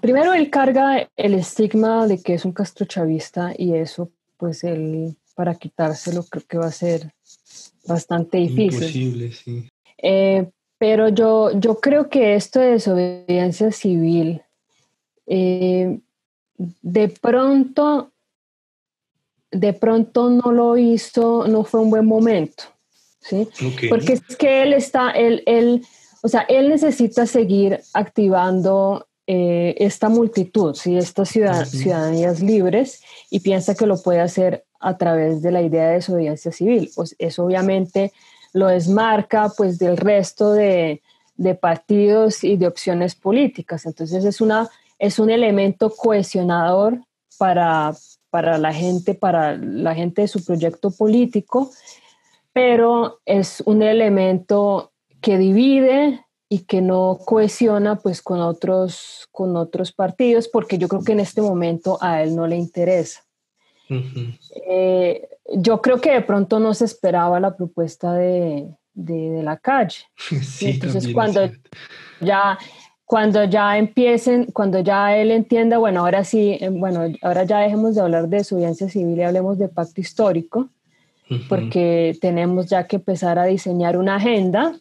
primero 0.00 0.32
él 0.32 0.48
carga 0.50 1.08
el 1.14 1.34
estigma 1.34 2.06
de 2.06 2.22
que 2.22 2.34
es 2.34 2.44
un 2.44 2.52
castrochavista 2.52 3.52
y 3.56 3.74
eso, 3.74 4.10
pues 4.38 4.64
él, 4.64 5.14
para 5.34 5.54
quitárselo, 5.54 6.24
creo 6.24 6.44
que 6.48 6.58
va 6.58 6.66
a 6.66 6.72
ser 6.72 7.12
bastante 7.86 8.38
difícil. 8.38 8.82
Imposible, 8.82 9.32
sí. 9.32 9.68
Eh, 9.98 10.48
pero 10.78 11.08
yo, 11.08 11.58
yo 11.58 11.80
creo 11.80 12.08
que 12.08 12.34
esto 12.34 12.60
de 12.60 12.72
desobediencia 12.72 13.72
civil, 13.72 14.42
eh, 15.26 15.98
de 16.56 17.08
pronto, 17.08 18.12
de 19.50 19.72
pronto 19.72 20.30
no 20.30 20.52
lo 20.52 20.76
hizo, 20.78 21.46
no 21.46 21.64
fue 21.64 21.80
un 21.80 21.90
buen 21.90 22.06
momento, 22.06 22.64
¿sí? 23.20 23.48
Porque 23.88 24.14
es 24.14 24.36
que 24.36 24.62
él 24.62 24.72
está, 24.72 25.10
él, 25.10 25.42
él 25.46 25.84
o 26.22 26.28
sea, 26.28 26.42
él 26.42 26.68
necesita 26.68 27.26
seguir 27.26 27.80
activando 27.94 29.06
eh, 29.26 29.74
esta 29.78 30.08
multitud, 30.08 30.74
¿sí? 30.74 30.96
estas 30.96 31.28
ciudadanías 31.28 32.40
libres 32.40 33.02
y 33.30 33.40
piensa 33.40 33.74
que 33.74 33.86
lo 33.86 34.02
puede 34.02 34.20
hacer 34.20 34.64
a 34.80 34.96
través 34.96 35.42
de 35.42 35.52
la 35.52 35.60
idea 35.62 35.88
de 35.88 35.94
desobediencia 35.94 36.50
civil. 36.50 36.90
Pues 36.94 37.14
eso 37.18 37.44
obviamente 37.44 38.12
lo 38.52 38.68
desmarca 38.68 39.52
pues 39.56 39.78
del 39.78 39.96
resto 39.96 40.52
de, 40.54 41.02
de, 41.36 41.54
partidos 41.54 42.42
y 42.42 42.56
de 42.56 42.66
opciones 42.66 43.14
políticas. 43.14 43.86
Entonces 43.86 44.24
es, 44.24 44.40
una, 44.40 44.70
es 44.98 45.18
un 45.18 45.30
elemento 45.30 45.90
cohesionador 45.94 46.98
para, 47.36 47.94
para 48.30 48.58
la 48.58 48.72
gente, 48.72 49.14
para 49.14 49.56
la 49.56 49.94
gente 49.94 50.22
de 50.22 50.28
su 50.28 50.44
proyecto 50.44 50.90
político, 50.90 51.70
pero 52.52 53.20
es 53.26 53.62
un 53.66 53.82
elemento 53.82 54.92
que 55.20 55.38
divide 55.38 56.24
y 56.48 56.60
que 56.60 56.80
no 56.80 57.18
cohesiona 57.24 57.96
pues 57.96 58.22
con 58.22 58.40
otros, 58.40 59.28
con 59.32 59.56
otros 59.56 59.92
partidos, 59.92 60.48
porque 60.48 60.78
yo 60.78 60.88
creo 60.88 61.02
que 61.02 61.12
en 61.12 61.20
este 61.20 61.42
momento 61.42 61.98
a 62.00 62.22
él 62.22 62.34
no 62.34 62.46
le 62.46 62.56
interesa. 62.56 63.22
Eh, 63.90 65.28
yo 65.56 65.80
creo 65.80 66.00
que 66.00 66.12
de 66.12 66.20
pronto 66.20 66.58
no 66.58 66.74
se 66.74 66.84
esperaba 66.84 67.40
la 67.40 67.56
propuesta 67.56 68.14
de, 68.14 68.68
de, 68.94 69.42
la 69.42 69.56
calle. 69.56 70.00
Entonces 70.60 71.12
cuando 71.12 71.50
ya, 72.20 72.58
cuando 73.04 73.44
ya 73.44 73.78
empiecen, 73.78 74.46
cuando 74.46 74.80
ya 74.80 75.16
él 75.16 75.30
entienda, 75.30 75.78
bueno, 75.78 76.00
ahora 76.00 76.24
sí, 76.24 76.58
eh, 76.60 76.70
bueno, 76.70 77.04
ahora 77.22 77.44
ya 77.44 77.60
dejemos 77.60 77.94
de 77.94 78.02
hablar 78.02 78.28
de 78.28 78.38
desobediencia 78.38 78.88
civil 78.88 79.18
y 79.18 79.22
hablemos 79.22 79.58
de 79.58 79.68
pacto 79.68 80.00
histórico, 80.00 80.68
porque 81.50 82.16
tenemos 82.22 82.68
ya 82.68 82.86
que 82.86 82.96
empezar 82.96 83.38
a 83.38 83.44
diseñar 83.44 83.98
una 83.98 84.16
agenda 84.16 84.80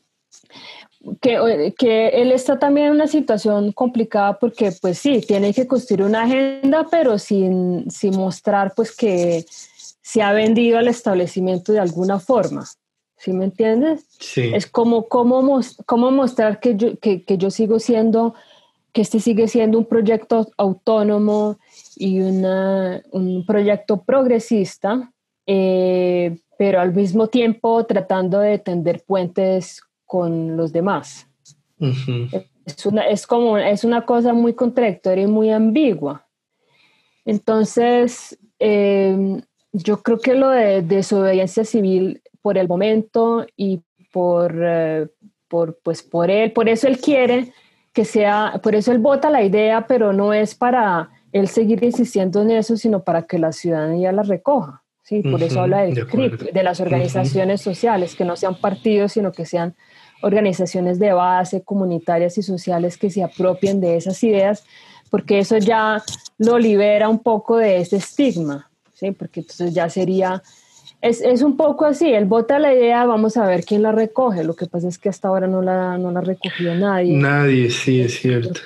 que, 1.21 1.73
que, 1.77 2.07
él 2.09 2.31
está 2.31 2.59
también 2.59 2.87
en 2.87 2.93
una 2.93 3.07
situación 3.07 3.71
complicada 3.71 4.37
porque 4.39 4.71
pues 4.81 4.97
sí, 4.99 5.21
tiene 5.21 5.53
que 5.53 5.67
construir 5.67 6.03
una 6.03 6.23
agenda, 6.23 6.87
pero 6.89 7.17
sin, 7.17 7.89
sin 7.89 8.15
mostrar 8.15 8.73
pues 8.75 8.95
que 8.95 9.45
se 10.01 10.21
ha 10.21 10.31
vendido 10.31 10.77
al 10.77 10.87
establecimiento 10.87 11.73
de 11.73 11.79
alguna 11.79 12.19
forma. 12.19 12.65
¿Sí 13.17 13.33
me 13.33 13.45
entiendes? 13.45 14.05
Sí. 14.19 14.51
Es 14.53 14.67
como 14.67 15.07
cómo, 15.07 15.59
cómo 15.85 16.11
mostrar 16.11 16.59
que 16.59 16.75
yo, 16.75 16.97
que, 16.99 17.23
que 17.23 17.37
yo 17.37 17.49
sigo 17.49 17.79
siendo, 17.79 18.35
que 18.93 19.01
este 19.01 19.19
sigue 19.19 19.47
siendo 19.47 19.79
un 19.79 19.85
proyecto 19.85 20.49
autónomo 20.57 21.57
y 21.95 22.19
una, 22.21 23.01
un 23.11 23.45
proyecto 23.45 24.03
progresista, 24.03 25.11
eh, 25.47 26.37
pero 26.57 26.79
al 26.79 26.93
mismo 26.93 27.27
tiempo 27.27 27.85
tratando 27.85 28.39
de 28.39 28.59
tender 28.59 29.03
puentes 29.03 29.81
con 30.07 30.57
los 30.57 30.73
demás. 30.73 31.27
es, 31.79 32.85
una, 32.85 33.07
es, 33.07 33.27
como, 33.27 33.57
es 33.59 33.83
una 33.83 34.05
cosa 34.05 34.33
muy 34.33 34.53
contradictoria 34.53 35.25
y 35.25 35.27
muy 35.27 35.51
ambigua. 35.51 36.25
Entonces, 37.25 38.39
em, 38.57 39.41
yo 39.73 40.01
creo 40.01 40.17
que 40.17 40.33
lo 40.33 40.49
de 40.49 40.81
desobediencia 40.81 41.65
civil 41.65 42.21
por 42.41 42.57
el 42.57 42.67
momento 42.67 43.45
y 43.55 43.81
por, 44.11 44.55
eh, 44.59 45.07
por, 45.47 45.77
pues 45.83 46.01
por 46.01 46.31
él, 46.31 46.53
por 46.53 46.69
eso 46.69 46.87
él 46.87 46.97
quiere 46.99 47.51
que 47.93 48.05
sea, 48.05 48.59
por 48.63 48.75
eso 48.75 48.91
él 48.91 48.99
vota 48.99 49.29
la 49.29 49.43
idea, 49.43 49.85
pero 49.87 50.13
no 50.13 50.33
es 50.33 50.55
para 50.55 51.09
él 51.31 51.47
seguir 51.47 51.83
insistiendo 51.83 52.41
en 52.41 52.51
eso, 52.51 52.77
sino 52.77 53.03
para 53.03 53.23
que 53.23 53.39
la 53.39 53.51
ciudadanía 53.51 54.11
la 54.11 54.23
recoja. 54.23 54.83
¿sí? 55.01 55.21
Por 55.21 55.41
eso 55.41 55.61
habla 55.61 55.81
del 55.81 55.95
de 55.95 56.51
de 56.53 56.63
las 56.63 56.79
organizaciones 56.79 57.61
sociales, 57.61 58.15
que 58.15 58.25
no 58.25 58.35
sean 58.35 58.59
partidos, 58.59 59.13
sino 59.13 59.31
que 59.31 59.45
sean 59.45 59.75
organizaciones 60.21 60.99
de 60.99 61.13
base, 61.13 61.63
comunitarias 61.63 62.37
y 62.37 62.43
sociales 62.43 62.97
que 62.97 63.09
se 63.09 63.23
apropien 63.23 63.79
de 63.79 63.97
esas 63.97 64.23
ideas, 64.23 64.63
porque 65.09 65.39
eso 65.39 65.57
ya 65.57 66.03
lo 66.37 66.57
libera 66.59 67.09
un 67.09 67.19
poco 67.19 67.57
de 67.57 67.77
ese 67.77 67.97
estigma, 67.97 68.69
¿sí? 68.93 69.11
porque 69.11 69.41
entonces 69.41 69.73
ya 69.73 69.89
sería, 69.89 70.41
es, 71.01 71.21
es 71.21 71.41
un 71.41 71.55
poco 71.55 71.85
así, 71.85 72.11
él 72.11 72.25
vota 72.25 72.59
la 72.59 72.73
idea, 72.73 73.05
vamos 73.05 73.37
a 73.37 73.45
ver 73.45 73.63
quién 73.63 73.83
la 73.83 73.91
recoge, 73.91 74.43
lo 74.43 74.55
que 74.55 74.65
pasa 74.65 74.87
es 74.87 74.97
que 74.97 75.09
hasta 75.09 75.27
ahora 75.27 75.47
no 75.47 75.61
la, 75.61 75.97
no 75.97 76.11
la 76.11 76.19
ha 76.19 76.23
recogido 76.23 76.75
nadie. 76.75 77.15
Nadie, 77.15 77.69
sí, 77.69 78.01
es 78.01 78.19
cierto. 78.19 78.59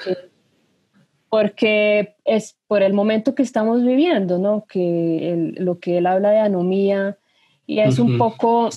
Porque, 1.29 2.15
es 2.25 2.57
por 2.67 2.81
el 2.83 2.93
momento 2.93 3.35
que 3.35 3.43
estamos 3.43 3.85
viviendo, 3.85 4.37
¿no? 4.37 4.65
Que 4.67 5.53
lo 5.55 5.79
que 5.79 5.97
él 5.97 6.05
habla 6.05 6.31
de 6.31 6.39
anomía, 6.39 7.17
y 7.65 7.79
es 7.79 7.99
un 7.99 8.17
poco 8.17 8.69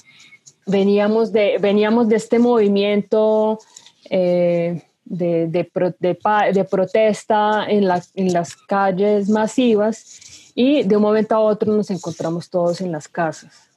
veníamos 0.66 1.32
de, 1.32 1.58
veníamos 1.60 2.08
de 2.08 2.16
este 2.16 2.38
movimiento 2.38 3.58
eh, 4.10 4.82
de, 5.04 5.46
de, 5.48 5.68
de, 6.52 6.64
protesta 6.64 7.66
en, 7.68 7.86
la, 7.86 8.02
en 8.14 8.32
las 8.32 8.56
calles 8.56 9.28
masivas 9.28 10.52
y 10.54 10.82
de 10.82 10.96
un 10.96 11.02
momento 11.02 11.34
a 11.34 11.40
otro 11.40 11.72
nos 11.72 11.90
encontramos 11.90 12.48
todos 12.48 12.80
en 12.80 12.92
las 12.92 13.08
casas. 13.08 13.70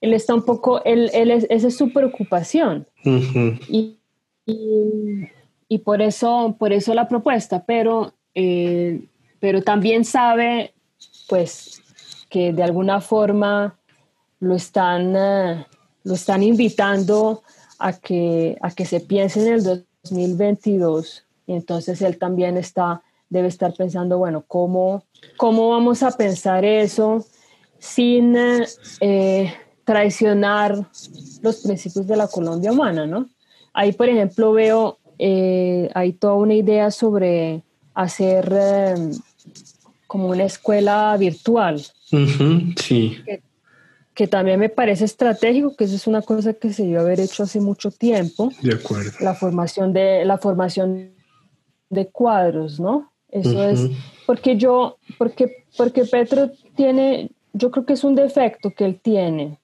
Él 0.00 0.14
está 0.14 0.34
un 0.34 0.44
poco, 0.44 0.82
él, 0.84 1.10
él 1.12 1.30
es, 1.30 1.46
esa 1.50 1.68
es 1.68 1.76
su 1.76 1.92
preocupación. 1.92 2.86
y, 3.04 3.98
y, 4.46 5.78
por, 5.78 6.00
eso, 6.00 6.56
por 6.58 6.72
eso 6.72 6.94
la 6.94 7.08
propuesta, 7.08 7.64
pero, 7.66 8.14
eh, 8.34 9.02
pero 9.40 9.62
también 9.62 10.04
sabe 10.04 10.72
pues 11.28 11.82
que 12.30 12.52
de 12.52 12.62
alguna 12.62 13.00
forma 13.00 13.78
lo 14.38 14.54
están... 14.54 15.14
Eh, 15.16 15.66
lo 16.08 16.14
están 16.14 16.42
invitando 16.42 17.42
a 17.78 17.92
que, 17.92 18.56
a 18.62 18.70
que 18.70 18.86
se 18.86 19.00
piense 19.00 19.46
en 19.46 19.52
el 19.52 19.62
2022 19.62 21.24
y 21.46 21.52
entonces 21.52 22.00
él 22.00 22.16
también 22.16 22.56
está, 22.56 23.02
debe 23.28 23.48
estar 23.48 23.74
pensando, 23.74 24.16
bueno, 24.16 24.42
¿cómo, 24.48 25.04
cómo 25.36 25.68
vamos 25.68 26.02
a 26.02 26.10
pensar 26.12 26.64
eso 26.64 27.26
sin 27.78 28.34
eh, 29.00 29.52
traicionar 29.84 30.88
los 31.42 31.56
principios 31.58 32.06
de 32.06 32.16
la 32.16 32.26
Colombia 32.26 32.72
humana, 32.72 33.06
¿no? 33.06 33.28
Ahí, 33.74 33.92
por 33.92 34.08
ejemplo, 34.08 34.52
veo, 34.52 34.96
eh, 35.18 35.90
hay 35.94 36.14
toda 36.14 36.34
una 36.34 36.54
idea 36.54 36.90
sobre 36.90 37.62
hacer 37.92 38.50
em, 38.50 39.12
como 40.06 40.28
una 40.28 40.44
escuela 40.44 41.14
virtual. 41.18 41.84
sí 42.08 43.22
que 43.26 43.47
también 44.26 44.58
me 44.58 44.68
parece 44.68 45.04
estratégico, 45.04 45.76
que 45.76 45.84
eso 45.84 45.94
es 45.94 46.06
una 46.06 46.22
cosa 46.22 46.52
que 46.54 46.72
se 46.72 46.82
debió 46.82 47.00
haber 47.00 47.20
hecho 47.20 47.44
hace 47.44 47.60
mucho 47.60 47.90
tiempo. 47.90 48.50
De 48.62 48.74
acuerdo. 48.74 49.12
La 49.20 49.34
formación 49.34 49.92
de, 49.92 50.24
la 50.24 50.38
formación 50.38 51.12
de 51.90 52.08
cuadros, 52.08 52.80
¿no? 52.80 53.12
Eso 53.30 53.62
es 53.62 53.90
porque 54.26 54.56
yo, 54.56 54.98
porque, 55.18 55.64
porque 55.76 56.04
Petro 56.04 56.50
tiene, 56.74 57.30
yo 57.52 57.70
creo 57.70 57.84
que 57.84 57.92
es 57.92 58.04
un 58.04 58.14
defecto 58.14 58.70
que 58.70 58.86
él 58.86 58.98
tiene, 59.00 59.58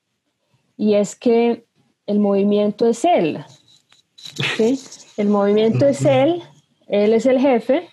y 0.77 0.95
es 0.95 1.17
que 1.17 1.65
el 2.07 2.21
movimiento 2.21 2.87
es 2.87 3.05
él. 3.05 3.45
¿sí? 4.57 4.79
El 5.17 5.29
movimiento 5.29 5.87
es 5.87 6.05
él, 6.05 6.43
él 6.87 7.15
es 7.15 7.27
el 7.27 7.41
jefe, 7.41 7.89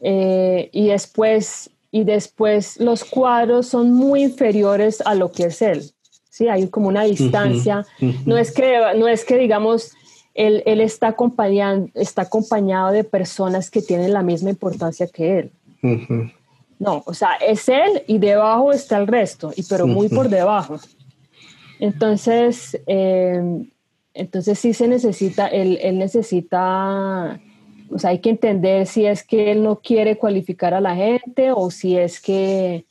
eh, 0.00 0.70
y 0.72 0.88
después 0.88 1.70
y 1.90 2.04
después 2.04 2.78
los 2.80 3.04
cuadros 3.04 3.66
son 3.66 3.92
muy 3.92 4.22
inferiores 4.22 5.00
a 5.04 5.14
lo 5.14 5.32
que 5.32 5.44
es 5.44 5.62
él. 5.62 5.90
¿sí? 6.28 6.48
Hay 6.48 6.68
como 6.68 6.88
una 6.88 7.04
distancia. 7.04 7.86
No, 8.26 8.36
es 8.36 8.52
que, 8.52 8.78
no 8.96 9.08
es 9.08 9.24
que, 9.24 9.38
digamos, 9.38 9.92
él, 10.34 10.62
él 10.66 10.80
está, 10.80 11.08
acompañando, 11.08 11.90
está 11.94 12.22
acompañado 12.22 12.92
de 12.92 13.04
personas 13.04 13.70
que 13.70 13.82
tienen 13.82 14.12
la 14.12 14.22
misma 14.22 14.50
importancia 14.50 15.06
que 15.06 15.38
él. 15.38 15.52
No, 16.78 17.02
o 17.06 17.14
sea, 17.14 17.34
es 17.34 17.68
él 17.68 18.02
y 18.06 18.18
debajo 18.18 18.72
está 18.72 18.98
el 18.98 19.06
resto, 19.06 19.52
y 19.56 19.62
pero 19.64 19.86
muy 19.86 20.08
por 20.08 20.28
debajo. 20.28 20.78
Entonces, 21.80 22.80
eh, 22.86 23.66
entonces 24.14 24.58
sí 24.58 24.74
se 24.74 24.86
necesita, 24.88 25.48
él, 25.48 25.78
él 25.82 25.98
necesita 25.98 27.40
o 27.90 27.98
sea, 27.98 28.10
hay 28.10 28.20
que 28.20 28.30
entender 28.30 28.86
si 28.86 29.06
es 29.06 29.22
que 29.22 29.52
él 29.52 29.62
no 29.62 29.80
quiere 29.80 30.18
cualificar 30.18 30.74
a 30.74 30.80
la 30.80 30.94
gente 30.94 31.52
o 31.52 31.70
si 31.70 31.96
es 31.96 32.20
que, 32.20 32.84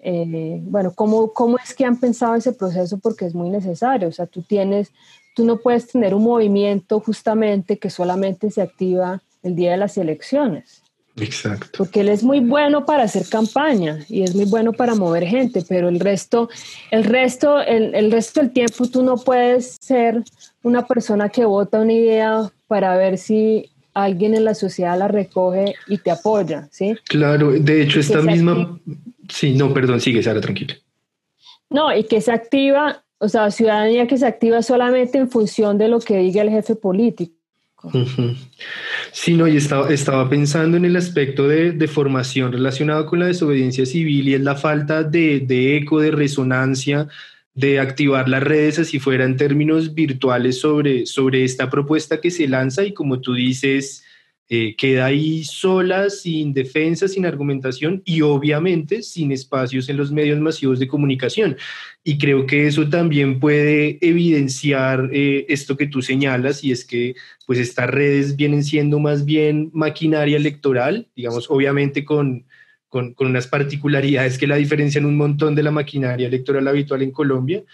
eh, 0.00 0.60
bueno, 0.62 0.92
¿cómo, 0.94 1.32
¿cómo 1.32 1.58
es 1.58 1.74
que 1.74 1.84
han 1.84 1.98
pensado 1.98 2.34
ese 2.34 2.52
proceso? 2.52 2.98
Porque 2.98 3.26
es 3.26 3.34
muy 3.34 3.50
necesario. 3.50 4.08
O 4.08 4.12
sea, 4.12 4.26
tú 4.26 4.42
tienes, 4.42 4.92
tú 5.34 5.44
no 5.44 5.58
puedes 5.58 5.88
tener 5.88 6.14
un 6.14 6.24
movimiento 6.24 7.00
justamente 7.00 7.78
que 7.78 7.90
solamente 7.90 8.50
se 8.50 8.62
activa 8.62 9.22
el 9.42 9.56
día 9.56 9.72
de 9.72 9.76
las 9.78 9.96
elecciones. 9.98 10.82
Exacto. 11.16 11.66
Porque 11.76 12.00
él 12.00 12.08
es 12.08 12.22
muy 12.22 12.40
bueno 12.40 12.86
para 12.86 13.02
hacer 13.02 13.28
campaña 13.28 13.98
y 14.08 14.22
es 14.22 14.34
muy 14.34 14.46
bueno 14.46 14.72
para 14.72 14.94
mover 14.94 15.26
gente, 15.26 15.62
pero 15.68 15.88
el 15.88 16.00
resto, 16.00 16.48
el 16.90 17.04
resto, 17.04 17.60
el, 17.60 17.94
el 17.94 18.10
resto 18.10 18.40
del 18.40 18.50
tiempo 18.52 18.86
tú 18.86 19.02
no 19.02 19.18
puedes 19.18 19.76
ser 19.80 20.22
una 20.62 20.86
persona 20.86 21.28
que 21.28 21.44
vota 21.44 21.80
una 21.80 21.92
idea 21.92 22.50
para 22.66 22.96
ver 22.96 23.18
si 23.18 23.71
alguien 23.94 24.34
en 24.34 24.44
la 24.44 24.54
sociedad 24.54 24.98
la 24.98 25.08
recoge 25.08 25.74
y 25.86 25.98
te 25.98 26.10
apoya, 26.10 26.68
¿sí? 26.70 26.96
Claro, 27.04 27.52
de 27.52 27.82
hecho 27.82 28.00
esta 28.00 28.20
misma... 28.22 28.78
Sí, 29.28 29.54
no, 29.54 29.72
perdón, 29.72 30.00
sigue, 30.00 30.22
Sara, 30.22 30.40
tranquila. 30.40 30.74
No, 31.70 31.94
y 31.96 32.04
que 32.04 32.20
se 32.20 32.32
activa, 32.32 33.02
o 33.18 33.28
sea, 33.28 33.50
ciudadanía 33.50 34.06
que 34.06 34.18
se 34.18 34.26
activa 34.26 34.62
solamente 34.62 35.18
en 35.18 35.30
función 35.30 35.78
de 35.78 35.88
lo 35.88 36.00
que 36.00 36.18
diga 36.18 36.42
el 36.42 36.50
jefe 36.50 36.74
político. 36.74 37.34
Sí, 39.10 39.34
no, 39.34 39.48
y 39.48 39.56
estaba, 39.56 39.88
estaba 39.90 40.28
pensando 40.28 40.76
en 40.76 40.84
el 40.84 40.96
aspecto 40.96 41.48
de, 41.48 41.72
de, 41.72 41.88
formación 41.88 42.52
relacionado 42.52 43.06
con 43.06 43.18
la 43.18 43.26
desobediencia 43.26 43.84
civil 43.86 44.28
y 44.28 44.34
es 44.34 44.40
la 44.40 44.54
falta 44.54 45.02
de, 45.02 45.40
de 45.40 45.78
eco, 45.78 45.98
de 45.98 46.12
resonancia 46.12 47.08
de 47.54 47.80
activar 47.80 48.28
las 48.28 48.42
redes 48.42 48.78
así 48.78 48.98
fuera 48.98 49.24
en 49.24 49.36
términos 49.36 49.94
virtuales 49.94 50.58
sobre, 50.58 51.06
sobre 51.06 51.44
esta 51.44 51.68
propuesta 51.68 52.20
que 52.20 52.30
se 52.30 52.48
lanza 52.48 52.84
y 52.84 52.94
como 52.94 53.20
tú 53.20 53.34
dices, 53.34 54.04
eh, 54.54 54.74
queda 54.76 55.06
ahí 55.06 55.44
sola, 55.44 56.10
sin 56.10 56.52
defensa, 56.52 57.08
sin 57.08 57.24
argumentación 57.24 58.02
y 58.04 58.20
obviamente 58.20 59.02
sin 59.02 59.32
espacios 59.32 59.88
en 59.88 59.96
los 59.96 60.12
medios 60.12 60.40
masivos 60.40 60.78
de 60.78 60.88
comunicación. 60.88 61.56
Y 62.04 62.18
creo 62.18 62.44
que 62.44 62.66
eso 62.66 62.88
también 62.88 63.40
puede 63.40 63.96
evidenciar 64.02 65.08
eh, 65.12 65.46
esto 65.48 65.76
que 65.76 65.86
tú 65.86 66.02
señalas 66.02 66.64
y 66.64 66.72
es 66.72 66.84
que 66.84 67.14
pues 67.46 67.58
estas 67.58 67.88
redes 67.88 68.36
vienen 68.36 68.62
siendo 68.62 68.98
más 68.98 69.24
bien 69.24 69.70
maquinaria 69.72 70.36
electoral, 70.36 71.08
digamos, 71.16 71.50
obviamente 71.50 72.04
con 72.04 72.44
con, 72.92 73.14
unas 73.20 73.46
particularidades 73.46 74.36
que 74.36 74.46
la 74.46 74.56
diferencian 74.56 75.06
un 75.06 75.16
montón 75.16 75.54
de 75.54 75.62
la 75.62 75.70
maquinaria 75.70 76.26
electoral 76.26 76.68
habitual 76.68 77.00
en 77.00 77.10
Colombia, 77.10 77.64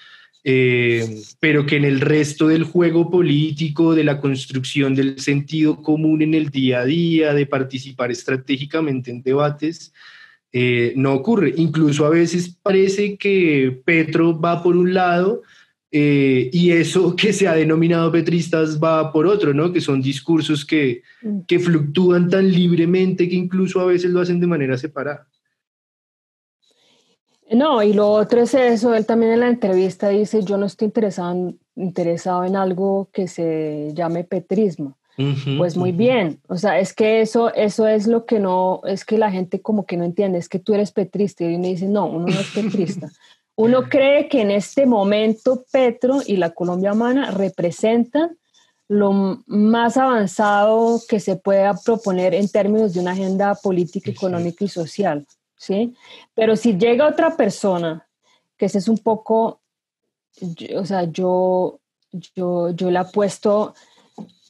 eh, 0.45 1.05
pero 1.41 1.66
que 1.66 1.75
en 1.75 1.85
el 1.85 2.01
resto 2.01 2.47
del 2.47 2.62
juego 2.62 3.11
político, 3.11 3.97
de 3.97 4.05
la 4.05 4.21
construcción 4.21 4.95
del 4.95 5.19
sentido 5.19 5.83
común 5.83 6.23
en 6.23 6.35
el 6.35 6.51
día 6.51 6.83
a 6.83 6.85
día, 6.85 7.35
de 7.35 7.47
participar 7.47 8.12
estratégicamente 8.12 9.11
en 9.11 9.23
debates, 9.23 9.93
eh, 10.53 10.93
no 10.95 11.14
ocurre. 11.14 11.53
Incluso 11.57 12.07
a 12.07 12.11
veces 12.11 12.57
parece 12.62 13.16
que 13.16 13.77
Petro 13.85 14.39
va 14.39 14.62
por 14.62 14.77
un 14.77 14.95
lado 14.95 15.43
eh, 15.91 16.51
y 16.53 16.70
eso 16.72 17.14
que 17.16 17.32
se 17.32 17.49
ha 17.49 17.55
denominado 17.55 18.12
petristas 18.12 18.82
va 18.82 19.12
por 19.12 19.26
otro, 19.26 19.55
¿no? 19.55 19.72
Que 19.72 19.80
son 19.80 20.03
discursos 20.03 20.64
que, 20.64 21.03
mm. 21.22 21.41
que 21.47 21.59
fluctúan 21.59 22.28
tan 22.28 22.51
libremente 22.51 23.28
que 23.28 23.36
incluso 23.36 23.80
a 23.80 23.86
veces 23.86 24.11
lo 24.11 24.20
hacen 24.20 24.41
de 24.41 24.47
manera 24.47 24.76
separada. 24.76 25.26
No, 27.51 27.82
y 27.82 27.95
lo 27.95 28.11
otro 28.11 28.43
es 28.43 28.53
eso, 28.53 28.95
él 28.95 29.07
también 29.07 29.32
en 29.32 29.41
la 29.41 29.49
entrevista 29.49 30.11
dice, 30.11 30.43
yo 30.43 30.59
no 30.59 30.66
estoy 30.66 30.86
interesado, 30.86 31.55
interesado 31.76 32.45
en 32.45 32.57
algo 32.57 33.09
que 33.11 33.26
se 33.26 33.93
llame 33.95 34.24
petrismo. 34.24 34.99
pues 35.57 35.76
muy 35.76 35.91
bien, 35.93 36.41
o 36.47 36.57
sea, 36.57 36.78
es 36.78 36.93
que 36.93 37.22
eso, 37.22 37.53
eso 37.55 37.89
es 37.89 38.07
lo 38.07 38.24
que 38.24 38.39
no, 38.39 38.82
es 38.84 39.05
que 39.05 39.18
la 39.18 39.32
gente 39.32 39.61
como 39.61 39.86
que 39.86 39.97
no 39.97 40.05
entiende, 40.05 40.39
es 40.39 40.49
que 40.49 40.59
tú 40.59 40.74
eres 40.74 40.93
petrista 40.93 41.43
y 41.45 41.57
uno 41.57 41.66
dice, 41.66 41.89
no, 41.89 42.07
uno 42.07 42.26
no 42.26 42.39
es 42.39 42.51
petrista. 42.51 43.11
Uno 43.59 43.88
cree 43.88 44.28
que 44.28 44.40
en 44.40 44.52
este 44.52 44.86
momento 44.86 45.64
Petro 45.72 46.20
y 46.24 46.36
la 46.36 46.50
Colombia 46.50 46.92
Humana 46.92 47.32
representan 47.32 48.38
lo 48.86 49.42
más 49.48 49.96
avanzado 49.96 51.02
que 51.09 51.18
se 51.18 51.34
pueda 51.34 51.74
proponer 51.74 52.34
en 52.34 52.48
términos 52.48 52.94
de 52.94 53.00
una 53.00 53.11
agenda 53.11 53.56
política, 53.56 54.12
económica 54.12 54.64
y 54.64 54.68
social, 54.68 55.26
¿sí? 55.56 55.92
Pero 56.36 56.54
si 56.54 56.78
llega 56.78 57.09
otra 57.09 57.36
persona, 57.36 58.06
que 58.56 58.66
ese 58.66 58.78
es 58.78 58.86
un 58.86 58.98
poco, 58.98 59.61
o 60.76 60.84
sea, 60.84 61.02
yo, 61.11 61.80
yo, 62.36 62.70
yo 62.70 62.92
la 62.92 63.00
apuesto, 63.00 63.74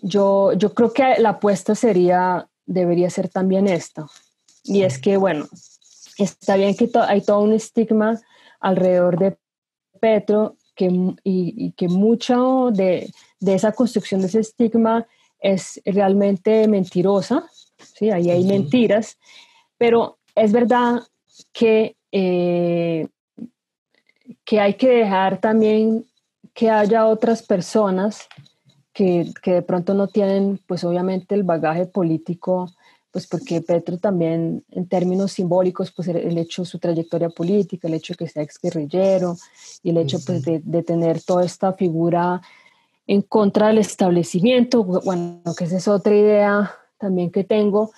yo, 0.03 0.53
yo 0.53 0.75
creo 0.75 0.93
que 0.93 1.19
la 1.19 1.31
apuesta 1.31 1.75
sería, 1.75 2.47
debería 2.67 3.09
ser 3.09 3.31
también 3.31 3.69
esta, 3.69 4.07
y 4.65 4.83
es 4.83 4.99
que, 4.99 5.17
bueno, 5.17 5.49
está 6.19 6.57
bien 6.57 6.77
que 6.77 6.91
hay 7.09 7.23
todo 7.23 7.41
un 7.41 7.55
estigma 7.55 8.21
alrededor 8.61 9.19
de 9.19 9.37
Petro 10.01 10.57
que, 10.75 11.15
y, 11.25 11.73
que 11.73 11.89
mucho 11.89 12.71
de, 12.73 13.13
esa 13.41 13.73
construcción 13.73 14.21
de 14.21 14.29
ese 14.29 14.41
estigma 14.41 15.07
es 15.41 15.81
realmente 15.85 16.67
mentirosa, 16.69 17.45
¿sí? 17.79 18.11
ahí 18.11 18.31
hay 18.31 18.45
mentiras, 18.45 19.19
pero 19.77 20.19
es 20.35 20.53
verdad 20.53 21.03
que, 21.53 21.97
eh, 22.13 23.09
que 24.45 24.61
hay 24.61 24.75
que 24.75 24.89
dejar 24.89 25.41
también 25.41 26.07
que 26.55 26.71
haya 26.71 27.07
otras 27.07 27.43
personas 27.43 28.29
que, 28.93 29.33
que, 29.43 29.53
de 29.53 29.63
pronto 29.63 29.95
no 29.95 30.09
tienen, 30.09 30.61
pues 30.67 30.83
obviamente, 30.83 31.35
el 31.35 31.45
bagaje 31.45 31.87
político 31.87 32.69
pues 33.11 33.27
porque 33.27 33.63
Petro 33.63 33.99
también 33.99 34.65
en 34.71 34.87
términos 34.87 35.33
simbólicos, 35.33 35.93
pues 35.93 36.09
el, 36.09 36.37
hecho 36.37 36.63
de 36.63 36.67
su 36.67 36.79
trayectoria 36.79 37.31
política, 37.31 37.89
el 37.89 37.95
hecho 37.95 38.13
de 38.13 38.19
que 38.19 38.29
sea 38.29 38.43
ex 38.43 38.59
guerrillero 38.61 39.37
y 39.83 39.91
el 39.91 39.99
hecho 39.99 40.19
pues 40.25 40.43
de, 40.43 40.61
de, 40.63 40.83
tener 40.83 41.23
toda 41.23 41.45
esta 41.45 41.73
figura 41.73 42.43
en 43.07 43.23
contra 43.23 43.69
del 43.69 43.79
establecimiento, 43.79 44.85
bueno, 44.85 45.41
que 45.57 45.65
esa 45.65 45.79
es 45.79 45.89
otra 45.89 46.15
idea 46.15 46.75
también 46.99 47.31
que 47.31 47.43
tengo, 47.43 47.91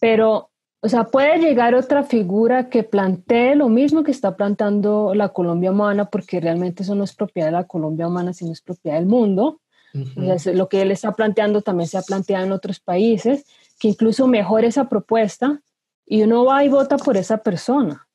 pero, 0.00 0.48
o 0.80 0.88
sea, 0.88 1.04
puede 1.04 1.38
llegar 1.38 1.74
otra 1.74 2.02
figura 2.02 2.70
que 2.70 2.82
plantee 2.82 3.56
lo 3.56 3.68
mismo 3.68 4.02
que 4.02 4.10
está 4.10 4.36
plantando 4.36 5.14
la 5.14 5.28
Colombia 5.28 5.70
humana, 5.70 6.06
porque 6.06 6.40
realmente 6.40 6.82
eso 6.82 6.94
no 6.94 7.04
es 7.04 7.14
propiedad 7.14 7.48
de 7.48 7.52
la 7.52 7.64
Colombia 7.64 8.08
humana, 8.08 8.32
sino 8.32 8.52
es 8.52 8.62
propiedad 8.62 8.96
del 8.96 9.06
mundo. 9.06 9.60
lo 9.92 10.68
que 10.68 10.82
él 10.82 10.90
está 10.90 11.12
planteando 11.12 11.60
también 11.62 11.88
se 11.88 11.98
ha 11.98 12.02
planteado 12.02 12.44
en 12.46 12.52
otros 12.52 12.80
países 12.80 13.44
que 13.78 13.88
incluso 13.88 14.26
mejore 14.26 14.68
esa 14.68 14.88
propuesta 14.88 15.60
y 16.06 16.22
uno 16.22 16.44
va 16.44 16.64
y 16.64 16.68
vota 16.68 16.96
por 16.96 17.16
esa 17.16 17.38
persona. 17.38 18.08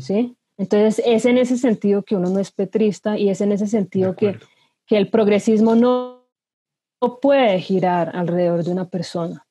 ¿sí? 0.00 0.36
Entonces 0.56 1.02
es 1.04 1.24
en 1.24 1.38
ese 1.38 1.56
sentido 1.56 2.02
que 2.02 2.16
uno 2.16 2.30
no 2.30 2.38
es 2.38 2.50
petrista 2.50 3.18
y 3.18 3.28
es 3.28 3.40
en 3.40 3.52
ese 3.52 3.66
sentido 3.66 4.14
que, 4.14 4.38
que 4.86 4.96
el 4.96 5.08
progresismo 5.08 5.74
no, 5.74 6.26
no, 7.00 7.18
puede 7.20 7.60
girar 7.60 8.14
alrededor 8.14 8.64
de 8.64 8.72
una 8.72 8.88
persona. 8.88 9.46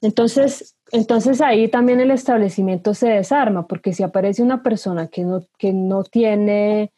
Entonces, 0.00 0.76
entonces 0.90 1.40
ahí 1.40 1.68
también 1.68 2.00
el 2.00 2.10
establecimiento 2.10 2.92
se 2.92 3.08
desarma, 3.08 3.66
porque 3.66 3.92
si 3.92 4.02
aparece 4.02 4.42
una 4.42 4.62
persona 4.62 5.06
que 5.08 5.22
no, 5.22 5.46
que 5.58 5.72
no 5.72 6.04
tiene 6.04 6.92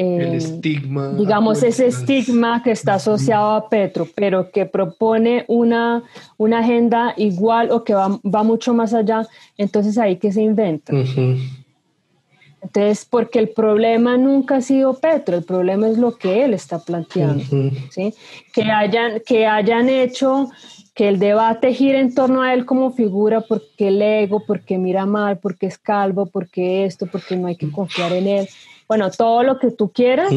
el 0.00 0.34
estigma. 0.34 1.12
Digamos, 1.12 1.62
ese 1.62 1.86
estigma 1.86 2.62
que 2.62 2.70
está 2.70 2.94
asociado 2.94 3.50
a 3.52 3.68
Petro, 3.68 4.08
pero 4.14 4.50
que 4.50 4.66
propone 4.66 5.44
una, 5.48 6.02
una 6.38 6.60
agenda 6.60 7.14
igual 7.16 7.70
o 7.70 7.84
que 7.84 7.94
va, 7.94 8.18
va 8.24 8.42
mucho 8.42 8.72
más 8.72 8.94
allá, 8.94 9.26
entonces 9.58 9.98
ahí 9.98 10.16
que 10.16 10.32
se 10.32 10.42
inventa. 10.42 10.92
Entonces, 12.62 13.06
porque 13.08 13.38
el 13.38 13.48
problema 13.48 14.16
nunca 14.16 14.56
ha 14.56 14.60
sido 14.60 14.94
Petro, 14.94 15.36
el 15.36 15.44
problema 15.44 15.88
es 15.88 15.98
lo 15.98 16.16
que 16.16 16.44
él 16.44 16.54
está 16.54 16.78
planteando, 16.78 17.44
¿sí? 17.90 18.14
Que 18.52 18.62
hayan, 18.64 19.20
que 19.24 19.46
hayan 19.46 19.88
hecho 19.88 20.50
que 20.94 21.08
el 21.08 21.18
debate 21.18 21.72
gire 21.72 21.98
en 21.98 22.14
torno 22.14 22.42
a 22.42 22.52
él 22.52 22.66
como 22.66 22.92
figura 22.92 23.40
porque 23.40 23.88
el 23.88 24.02
ego, 24.02 24.44
porque 24.46 24.76
mira 24.76 25.06
mal, 25.06 25.38
porque 25.38 25.66
es 25.66 25.78
calvo, 25.78 26.26
porque 26.26 26.84
esto, 26.84 27.06
porque 27.06 27.36
no 27.36 27.46
hay 27.46 27.56
que 27.56 27.70
confiar 27.70 28.12
en 28.12 28.26
él. 28.26 28.48
Bueno, 28.90 29.08
todo 29.12 29.44
lo 29.44 29.60
que 29.60 29.70
tú 29.70 29.92
quieras 29.92 30.32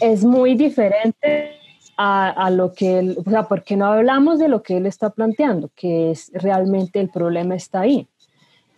es 0.00 0.24
muy 0.24 0.56
diferente 0.56 1.60
a, 1.96 2.28
a, 2.28 2.50
lo 2.50 2.72
que 2.72 2.98
él, 2.98 3.16
o 3.24 3.30
sea, 3.30 3.44
porque 3.44 3.76
no 3.76 3.86
hablamos 3.86 4.40
de 4.40 4.48
lo 4.48 4.64
que 4.64 4.78
él 4.78 4.86
está 4.86 5.10
planteando, 5.10 5.70
que 5.76 6.10
es 6.10 6.32
realmente 6.34 6.98
el 6.98 7.08
problema 7.08 7.54
está 7.54 7.82
ahí. 7.82 8.08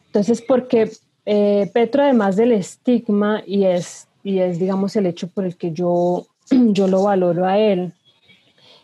Entonces, 0.09 0.43
porque 0.43 0.91
eh, 1.25 1.71
Petro, 1.73 2.03
además 2.03 2.37
del 2.37 2.53
estigma, 2.53 3.43
y 3.47 3.65
es, 3.65 4.07
y 4.23 4.41
es, 4.41 4.59
digamos, 4.59 4.95
el 4.97 5.07
hecho 5.07 5.29
por 5.29 5.47
el 5.47 5.57
que 5.57 5.73
yo, 5.73 6.27
yo 6.51 6.87
lo 6.87 7.05
valoro 7.05 7.47
a 7.47 7.59
él, 7.59 7.95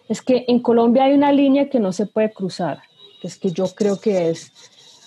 es 0.09 0.23
que 0.23 0.47
en 0.49 0.61
Colombia 0.61 1.05
hay 1.05 1.13
una 1.13 1.31
línea 1.31 1.69
que 1.69 1.79
no 1.79 1.93
se 1.93 2.07
puede 2.07 2.33
cruzar, 2.33 2.81
que 3.21 3.29
es 3.29 3.37
que 3.37 3.51
yo 3.51 3.67
creo 3.75 4.01
que 4.01 4.31
es, 4.31 4.51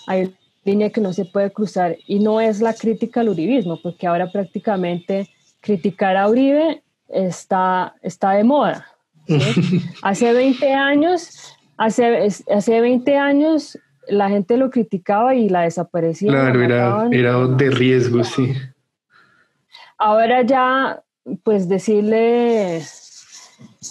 hay 0.06 0.36
línea 0.66 0.90
que 0.90 1.00
no 1.00 1.14
se 1.14 1.26
puede 1.26 1.52
cruzar, 1.52 1.98
y 2.06 2.20
no 2.20 2.42
es 2.42 2.60
la 2.60 2.74
crítica 2.74 3.22
al 3.22 3.30
uribismo, 3.30 3.80
porque 3.82 4.08
ahora 4.08 4.32
prácticamente 4.32 5.30
criticar 5.62 6.18
a 6.18 6.28
Uribe 6.28 6.82
está, 7.08 7.96
está 8.02 8.32
de 8.32 8.44
moda. 8.44 8.88
hace 10.02 10.34
20 10.34 10.74
años, 10.74 11.56
hace, 11.78 12.28
hace 12.52 12.82
20 12.82 13.18
años 13.18 13.80
la 14.08 14.30
gente 14.30 14.58
lo 14.58 14.70
criticaba 14.70 15.36
y 15.36 15.50
la 15.50 15.62
desaparecía. 15.62 16.32
Claro, 16.32 16.62
era, 16.62 17.08
era 17.12 17.48
de 17.48 17.70
riesgo, 17.72 18.24
sí. 18.24 18.54
Ahora 19.98 20.42
ya, 20.42 21.02
pues 21.44 21.68
decirle 21.68 22.82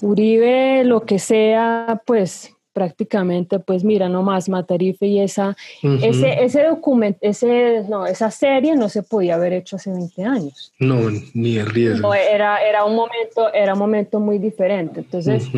Uribe 0.03 0.85
lo 0.85 1.05
que 1.05 1.19
sea, 1.19 2.01
pues 2.07 2.54
prácticamente, 2.75 3.61
pues 3.61 3.85
mira, 3.85 4.09
nomás 4.09 4.49
Matarife 4.49 5.07
y 5.07 5.21
esa, 5.21 5.57
ese, 5.83 6.45
ese 6.45 6.65
documento, 6.65 7.19
ese, 7.23 7.85
no, 7.89 8.05
esa 8.05 8.31
serie 8.33 8.75
no 8.75 8.89
se 8.89 9.05
podía 9.05 9.37
haber 9.37 9.53
hecho 9.53 9.77
hace 9.77 9.91
20 9.91 10.25
años. 10.25 10.73
No, 10.81 10.97
ni 11.33 11.57
el 11.57 11.67
riesgo. 11.67 12.13
era, 12.13 12.59
era 12.63 12.85
un 12.85 12.97
momento, 12.97 13.53
era 13.55 13.75
un 13.75 13.79
momento 13.79 14.19
muy 14.19 14.39
diferente. 14.39 15.01
Entonces, 15.01 15.49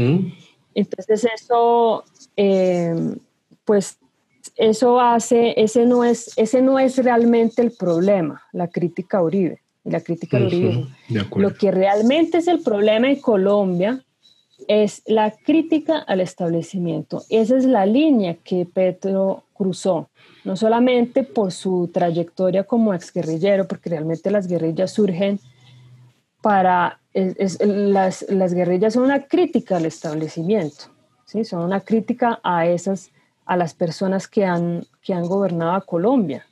entonces 0.74 1.26
eso, 1.34 2.04
eh, 2.36 2.94
pues 3.64 3.98
eso 4.56 5.00
hace, 5.00 5.54
ese 5.56 5.86
no, 5.86 6.04
es, 6.04 6.32
ese 6.36 6.60
no 6.60 6.78
es 6.78 7.02
realmente 7.02 7.62
el 7.62 7.72
problema, 7.72 8.42
la 8.52 8.68
crítica 8.68 9.18
a 9.18 9.22
Uribe, 9.22 9.62
la 9.84 10.02
crítica 10.02 10.36
al 10.36 10.48
Uribe. 10.48 10.86
Lo 11.34 11.54
que 11.54 11.70
realmente 11.70 12.38
es 12.38 12.46
el 12.46 12.60
problema 12.60 13.08
en 13.08 13.20
Colombia 13.20 14.02
es 14.68 15.02
la 15.06 15.30
crítica 15.30 15.98
al 15.98 16.20
establecimiento. 16.20 17.22
Esa 17.28 17.56
es 17.56 17.64
la 17.64 17.86
línea 17.86 18.34
que 18.34 18.66
Petro 18.66 19.44
cruzó, 19.52 20.08
no 20.44 20.56
solamente 20.56 21.22
por 21.22 21.52
su 21.52 21.90
trayectoria 21.92 22.64
como 22.64 22.94
exguerrillero, 22.94 23.66
porque 23.66 23.90
realmente 23.90 24.30
las 24.30 24.46
guerrillas 24.46 24.92
surgen 24.92 25.40
para, 26.42 27.00
las, 27.14 28.26
las 28.28 28.54
guerrillas 28.54 28.94
son 28.94 29.04
una 29.04 29.26
crítica 29.26 29.78
al 29.78 29.86
establecimiento, 29.86 30.86
¿sí? 31.24 31.44
son 31.44 31.62
una 31.62 31.80
crítica 31.80 32.40
a 32.42 32.66
esas 32.66 33.10
a 33.46 33.56
las 33.56 33.74
personas 33.74 34.28
que 34.28 34.44
han, 34.44 34.86
que 35.00 35.14
han 35.14 35.24
gobernado 35.24 35.72
a 35.72 35.80
Colombia, 35.80 36.46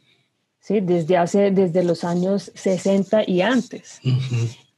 ¿sí? 0.61 0.81
desde, 0.81 1.17
hace, 1.17 1.51
desde 1.51 1.85
los 1.85 2.05
años 2.05 2.51
60 2.55 3.29
y 3.29 3.43
antes. 3.43 4.01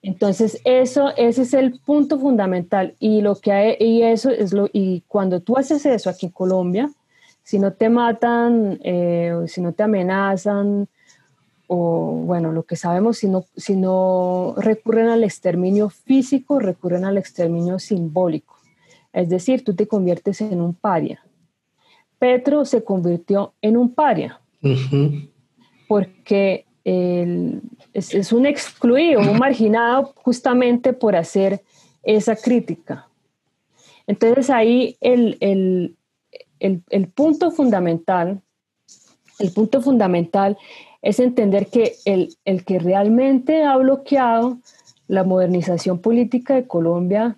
Entonces, 0.07 0.61
eso, 0.63 1.11
ese 1.17 1.43
es 1.43 1.53
el 1.53 1.81
punto 1.81 2.17
fundamental. 2.21 2.95
Y, 3.01 3.23
lo 3.23 3.35
que 3.35 3.51
hay, 3.51 3.77
y, 3.81 4.03
eso 4.03 4.31
es 4.31 4.53
lo, 4.53 4.69
y 4.73 5.03
cuando 5.09 5.41
tú 5.41 5.57
haces 5.57 5.85
eso 5.85 6.09
aquí 6.09 6.27
en 6.27 6.33
Colombia, 6.33 6.89
si 7.43 7.59
no 7.59 7.73
te 7.73 7.89
matan, 7.89 8.79
eh, 8.85 9.35
si 9.49 9.61
no 9.61 9.73
te 9.73 9.83
amenazan, 9.83 10.87
o 11.67 12.23
bueno, 12.25 12.53
lo 12.53 12.63
que 12.63 12.77
sabemos, 12.77 13.19
si 13.19 13.29
no, 13.29 13.47
si 13.57 13.75
no 13.75 14.55
recurren 14.57 15.09
al 15.09 15.25
exterminio 15.25 15.89
físico, 15.89 16.61
recurren 16.61 17.05
al 17.05 17.19
exterminio 17.19 17.81
simbólico. 17.81 18.55
Es 19.13 19.29
decir, 19.29 19.65
tú 19.65 19.75
te 19.75 19.89
conviertes 19.89 20.41
en 20.41 20.61
un 20.61 20.73
paria. 20.75 21.21
Petro 22.21 22.65
se 22.65 22.85
convirtió 22.85 23.55
en 23.61 23.77
un 23.77 23.93
paria, 23.93 24.41
porque 25.89 26.66
es, 26.87 28.33
un 28.33 28.47
excluido, 28.47 29.21
un 29.21 29.39
marginado 29.39 30.13
justamente 30.17 30.93
por 30.93 31.17
hacer 31.17 31.63
esa 32.05 32.37
crítica. 32.37 33.09
Entonces 34.07 34.51
ahí 34.51 34.97
el, 35.01 35.37
el, 36.61 37.09
punto 37.09 37.51
fundamental, 37.51 38.41
el 39.41 39.51
punto 39.51 39.83
fundamental 39.83 40.57
es 41.03 41.19
entender 41.19 41.67
que 41.67 41.97
el, 42.05 42.37
el 42.45 42.65
que 42.65 42.79
realmente 42.79 43.65
ha 43.65 43.77
bloqueado 43.77 44.59
la 45.09 45.25
modernización 45.25 45.99
política 45.99 46.55
de 46.55 46.69
Colombia 46.69 47.37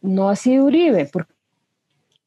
no 0.00 0.30
ha 0.30 0.36
sido 0.36 0.64
Uribe, 0.64 1.04
porque 1.12 1.34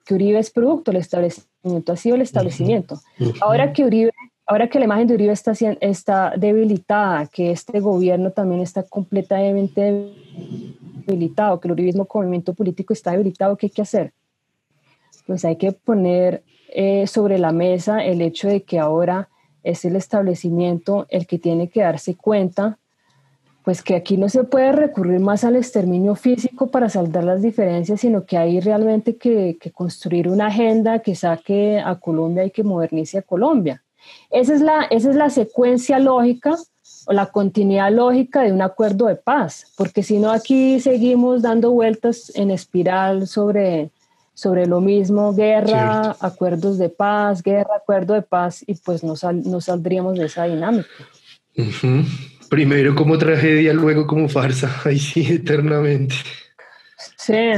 que 0.05 0.13
Uribe 0.15 0.39
es 0.39 0.51
producto 0.51 0.91
del 0.91 1.01
establecimiento, 1.01 1.93
ha 1.93 1.95
sido 1.95 2.15
el 2.15 2.21
establecimiento. 2.21 2.99
Ahora 3.39 3.73
que 3.73 3.85
Uribe, 3.85 4.11
ahora 4.51 4.67
que 4.67 4.79
la 4.79 4.85
imagen 4.85 5.07
de 5.07 5.13
Uribe 5.13 5.31
está, 5.31 5.53
está 5.79 6.33
debilitada, 6.35 7.25
que 7.27 7.51
este 7.51 7.79
gobierno 7.79 8.31
también 8.31 8.59
está 8.59 8.83
completamente 8.83 10.11
debilitado, 11.07 11.57
que 11.61 11.69
el 11.69 11.71
uribismo 11.71 12.03
como 12.03 12.23
movimiento 12.23 12.53
político 12.53 12.91
está 12.91 13.11
debilitado, 13.11 13.55
¿qué 13.55 13.67
hay 13.67 13.69
que 13.69 13.81
hacer? 13.81 14.11
Pues 15.25 15.45
hay 15.45 15.55
que 15.55 15.71
poner 15.71 16.43
eh, 16.67 17.07
sobre 17.07 17.39
la 17.39 17.53
mesa 17.53 18.03
el 18.03 18.19
hecho 18.21 18.49
de 18.49 18.63
que 18.63 18.77
ahora 18.77 19.29
es 19.63 19.85
el 19.85 19.95
establecimiento 19.95 21.05
el 21.09 21.27
que 21.27 21.39
tiene 21.39 21.69
que 21.69 21.83
darse 21.83 22.15
cuenta 22.15 22.77
pues 23.63 23.81
que 23.81 23.95
aquí 23.95 24.17
no 24.17 24.27
se 24.27 24.43
puede 24.43 24.73
recurrir 24.73 25.19
más 25.19 25.45
al 25.45 25.55
exterminio 25.55 26.15
físico 26.15 26.67
para 26.71 26.89
saldar 26.89 27.23
las 27.23 27.41
diferencias, 27.43 28.01
sino 28.01 28.25
que 28.25 28.35
hay 28.35 28.59
realmente 28.59 29.17
que, 29.17 29.55
construir 29.71 30.27
una 30.27 30.47
agenda 30.47 30.99
que 30.99 31.13
saque 31.13 31.79
a 31.79 31.95
Colombia 31.99 32.43
y 32.43 32.51
que 32.51 32.63
modernice 32.63 33.19
a 33.19 33.21
Colombia. 33.21 33.83
Esa 34.29 34.53
es, 34.53 34.61
la, 34.61 34.83
esa 34.89 35.09
es 35.09 35.15
la 35.15 35.29
secuencia 35.29 35.99
lógica 35.99 36.55
o 37.05 37.13
la 37.13 37.27
continuidad 37.27 37.91
lógica 37.91 38.41
de 38.41 38.51
un 38.51 38.61
acuerdo 38.61 39.07
de 39.07 39.15
paz, 39.15 39.73
porque 39.77 40.03
si 40.03 40.19
no 40.19 40.31
aquí 40.31 40.79
seguimos 40.79 41.41
dando 41.41 41.71
vueltas 41.71 42.31
en 42.35 42.51
espiral 42.51 43.27
sobre, 43.27 43.91
sobre 44.33 44.67
lo 44.67 44.81
mismo, 44.81 45.33
guerra, 45.33 46.15
acuerdos 46.19 46.77
de 46.77 46.89
paz, 46.89 47.41
guerra, 47.43 47.75
acuerdo 47.77 48.13
de 48.13 48.21
paz, 48.21 48.63
y 48.65 48.75
pues 48.75 49.03
no, 49.03 49.15
no 49.45 49.61
saldríamos 49.61 50.17
de 50.17 50.25
esa 50.25 50.45
dinámica. 50.45 50.89
Primero 52.49 52.95
como 52.95 53.17
tragedia, 53.17 53.73
luego 53.73 54.05
como 54.07 54.29
farsa, 54.29 54.69
ahí 54.85 54.99
sí, 54.99 55.25
eternamente. 55.33 56.15
Sí, 57.17 57.51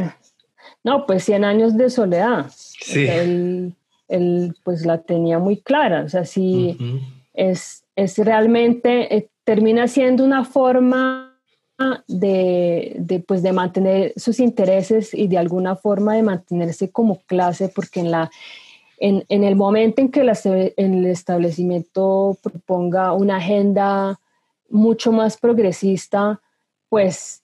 no, 0.83 1.05
pues 1.05 1.23
100 1.23 1.45
años 1.45 1.77
de 1.77 1.89
soledad. 1.89 2.51
Sí. 2.81 3.07
Él, 4.07 4.55
pues 4.63 4.85
la 4.85 4.99
tenía 5.01 5.39
muy 5.39 5.57
clara, 5.57 6.03
o 6.03 6.09
sea, 6.09 6.25
sí, 6.25 6.77
es, 7.33 7.83
es 7.95 8.17
realmente, 8.17 9.15
eh, 9.15 9.29
termina 9.43 9.87
siendo 9.87 10.23
una 10.23 10.45
forma 10.45 11.33
de, 12.07 12.95
de, 12.97 13.19
pues, 13.19 13.43
de 13.43 13.51
mantener 13.51 14.13
sus 14.15 14.39
intereses 14.39 15.13
y 15.13 15.27
de 15.27 15.37
alguna 15.37 15.75
forma 15.75 16.15
de 16.15 16.23
mantenerse 16.23 16.91
como 16.91 17.19
clase, 17.21 17.69
porque 17.69 17.99
en 17.99 18.11
la, 18.11 18.31
en, 18.99 19.25
en, 19.29 19.43
el 19.43 19.55
momento 19.55 20.01
en 20.01 20.09
que 20.09 20.21
el 20.21 21.05
establecimiento 21.05 22.37
proponga 22.41 23.13
una 23.13 23.37
agenda 23.37 24.19
mucho 24.69 25.11
más 25.11 25.37
progresista, 25.37 26.39
pues, 26.89 27.42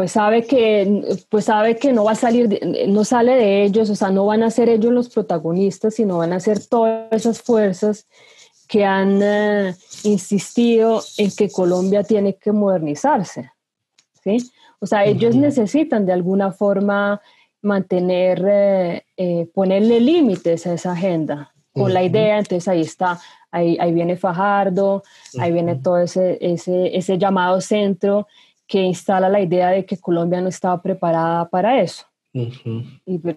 pues, 0.00 0.12
sabe 0.12 0.46
que, 0.46 1.18
pues 1.28 1.44
sabe 1.44 1.76
que 1.76 1.92
no 1.92 2.04
va 2.04 2.12
a 2.12 2.14
salir, 2.14 2.58
no 2.88 3.04
sale 3.04 3.34
de 3.34 3.64
ellos, 3.64 3.90
o 3.90 3.94
sea, 3.94 4.08
no 4.08 4.24
van 4.24 4.42
a 4.42 4.50
ser 4.50 4.70
ellos 4.70 4.94
los 4.94 5.10
protagonistas, 5.10 5.96
sino 5.96 6.16
van 6.16 6.32
a 6.32 6.40
ser 6.40 6.64
todas 6.64 7.12
esas 7.12 7.42
fuerzas 7.42 8.06
que 8.66 8.82
han 8.82 9.20
eh, 9.22 9.74
insistido 10.04 11.02
en 11.18 11.30
que 11.32 11.50
Colombia 11.50 12.02
tiene 12.02 12.36
que 12.36 12.50
modernizarse, 12.50 13.50
¿sí? 14.24 14.38
O 14.78 14.86
sea, 14.86 15.04
ellos 15.04 15.36
necesitan 15.36 16.06
de 16.06 16.14
alguna 16.14 16.50
forma 16.50 17.20
mantener, 17.60 18.42
eh, 18.48 19.04
eh, 19.18 19.50
ponerle 19.52 20.00
límites 20.00 20.66
a 20.66 20.72
esa 20.72 20.92
agenda 20.92 21.52
con 21.74 21.92
la 21.92 22.02
idea, 22.02 22.38
entonces 22.38 22.66
ahí 22.68 22.80
está 22.80 23.20
ahí, 23.50 23.76
viene 23.92 24.16
Fajardo, 24.16 25.02
ahí 25.38 25.52
viene 25.52 25.74
todo 25.74 25.98
ese, 25.98 26.38
ese, 26.40 26.96
ese 26.96 27.18
llamado 27.18 27.60
centro 27.60 28.26
que 28.70 28.80
instala 28.80 29.28
la 29.28 29.40
idea 29.40 29.70
de 29.70 29.84
que 29.84 29.98
Colombia 29.98 30.40
no 30.40 30.48
estaba 30.48 30.80
preparada 30.80 31.50
para 31.50 31.82
eso. 31.82 32.06
Y 32.32 33.18
pues, 33.18 33.36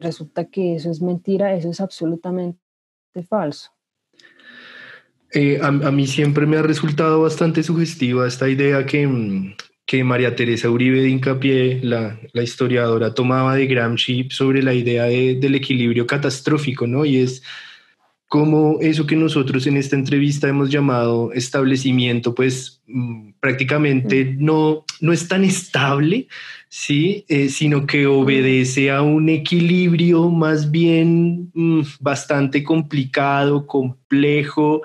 resulta 0.00 0.46
que 0.46 0.74
eso 0.74 0.90
es 0.90 1.00
mentira, 1.00 1.54
eso 1.54 1.70
es 1.70 1.80
absolutamente 1.80 2.58
falso. 3.28 3.70
Eh, 5.32 5.60
a, 5.62 5.70
mí 5.70 6.08
siempre 6.08 6.46
me 6.46 6.56
ha 6.56 6.62
resultado 6.62 7.22
bastante 7.22 7.62
sugestiva 7.62 8.26
esta 8.26 8.48
idea 8.48 8.84
que, 8.84 9.06
mm, 9.06 9.54
que 9.84 10.02
María 10.02 10.34
Teresa 10.34 10.68
Uribe 10.68 11.00
de 11.00 11.10
Hincapié, 11.10 11.80
la, 11.84 12.18
la, 12.32 12.42
historiadora, 12.42 13.14
tomaba 13.14 13.54
de 13.54 13.66
Gramsci 13.68 14.28
sobre 14.30 14.64
la 14.64 14.74
idea 14.74 15.04
del 15.04 15.54
equilibrio 15.54 16.08
catastrófico, 16.08 16.88
¿no? 16.88 17.04
Y 17.04 17.18
es 17.18 17.44
como 18.28 18.78
eso 18.80 19.06
que 19.06 19.14
nosotros 19.14 19.66
en 19.66 19.76
esta 19.76 19.94
entrevista 19.94 20.48
hemos 20.48 20.70
llamado 20.70 21.32
establecimiento, 21.32 22.34
pues 22.34 22.82
mm, 22.86 23.30
prácticamente 23.38 24.24
mm. 24.24 24.44
no, 24.44 24.84
no 25.00 25.12
es 25.12 25.28
tan 25.28 25.44
estable, 25.44 26.26
¿sí? 26.68 27.24
Eh, 27.28 27.48
sino 27.48 27.86
que 27.86 28.06
obedece 28.06 28.90
a 28.90 29.02
un 29.02 29.28
equilibrio 29.28 30.28
más 30.28 30.70
bien 30.70 31.52
bastante 32.00 32.64
complicado, 32.64 33.66
complejo, 33.66 34.82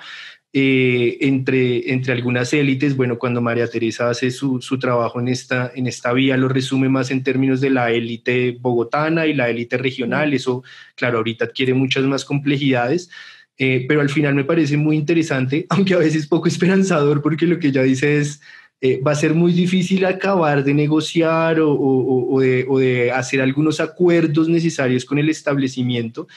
eh, 0.54 1.18
entre, 1.22 1.94
entre 1.94 2.12
algunas 2.12 2.52
élites. 2.52 2.98
Bueno, 2.98 3.18
cuando 3.18 3.42
María 3.42 3.68
Teresa 3.68 4.10
hace 4.10 4.32
su, 4.32 4.62
su, 4.62 4.78
trabajo 4.78 5.22
en 5.22 5.30
esta, 5.30 5.72
en 5.74 5.88
esta 5.88 6.12
vía, 6.12 6.36
lo 6.36 6.50
resume 6.50 6.89
más 6.89 7.10
en 7.10 7.24
términos 7.24 7.62
de 7.62 7.70
la 7.70 7.92
élite 7.92 8.58
bogotana 8.60 9.28
y 9.28 9.34
la 9.34 9.50
élite 9.50 9.78
regional. 9.78 10.34
Eso, 10.34 10.62
claro, 10.96 11.20
ahorita 11.20 11.46
adquiere 11.46 11.74
muchas 11.74 12.04
más 12.04 12.26
complejidades. 12.26 13.10
Eh, 13.58 13.86
pero 13.88 14.02
al 14.02 14.10
final 14.10 14.34
me 14.34 14.43
parece 14.43 14.78
muy 14.78 14.95
interesante, 14.95 15.66
aunque 15.70 15.93
a 15.93 15.99
veces 15.99 16.28
poco 16.28 16.47
esperanzador, 16.47 17.22
porque 17.22 17.47
lo 17.47 17.60
que 17.60 17.68
ella 17.68 17.84
dice 17.84 18.18
es, 18.18 18.41
eh, 18.84 18.99
va 18.99 19.12
a 19.12 19.16
ser 19.16 19.36
muy 19.36 19.54
difícil 19.54 20.06
acabar 20.06 20.64
de 20.64 20.74
negociar 20.74 21.58
o, 21.62 22.39
de, 22.39 23.12
hacer 23.14 23.39
algunos 23.41 23.80
acuerdos 23.80 24.49
necesarios 24.49 25.06
con 25.06 25.20
el 25.20 25.30
establecimiento, 25.30 26.28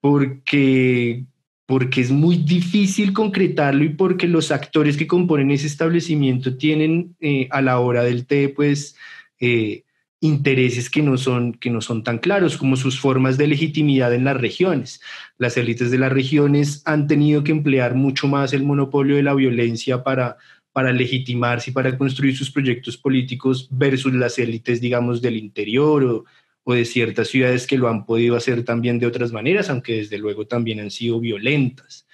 porque 0.00 1.24
porque 1.68 2.00
es 2.00 2.10
muy 2.10 2.36
difícil 2.36 3.12
concretarlo 3.12 3.84
y 3.84 3.90
porque 3.90 4.26
los 4.26 4.50
actores 4.50 4.96
que 4.96 5.06
componen 5.06 5.50
ese 5.50 5.66
establecimiento 5.66 6.56
tienen 6.56 7.14
eh, 7.20 7.46
a 7.50 7.60
la 7.60 7.78
hora 7.78 8.02
del 8.04 8.24
té, 8.24 8.48
pues, 8.48 8.96
eh, 9.38 9.82
intereses 10.20 10.90
que 10.90 11.02
no, 11.02 11.16
son, 11.16 11.52
que 11.52 11.70
no 11.70 11.80
son 11.80 12.02
tan 12.02 12.18
claros 12.18 12.56
como 12.56 12.76
sus 12.76 12.98
formas 12.98 13.38
de 13.38 13.46
legitimidad 13.46 14.12
en 14.12 14.24
las 14.24 14.36
regiones. 14.36 15.00
Las 15.36 15.56
élites 15.56 15.90
de 15.90 15.98
las 15.98 16.12
regiones 16.12 16.82
han 16.84 17.06
tenido 17.06 17.44
que 17.44 17.52
emplear 17.52 17.94
mucho 17.94 18.26
más 18.26 18.52
el 18.52 18.64
monopolio 18.64 19.16
de 19.16 19.22
la 19.22 19.34
violencia 19.34 20.02
para, 20.02 20.36
para 20.72 20.92
legitimarse 20.92 21.70
y 21.70 21.72
para 21.74 21.96
construir 21.96 22.36
sus 22.36 22.50
proyectos 22.50 22.96
políticos 22.96 23.68
versus 23.70 24.12
las 24.12 24.38
élites, 24.38 24.80
digamos, 24.80 25.22
del 25.22 25.36
interior 25.36 26.04
o, 26.04 26.24
o 26.64 26.74
de 26.74 26.84
ciertas 26.84 27.28
ciudades 27.28 27.66
que 27.66 27.78
lo 27.78 27.88
han 27.88 28.04
podido 28.04 28.36
hacer 28.36 28.62
también 28.62 28.98
de 28.98 29.06
otras 29.06 29.32
maneras, 29.32 29.70
aunque 29.70 29.96
desde 29.96 30.18
luego 30.18 30.46
también 30.46 30.80
han 30.80 30.90
sido 30.90 31.18
violentas. 31.18 32.06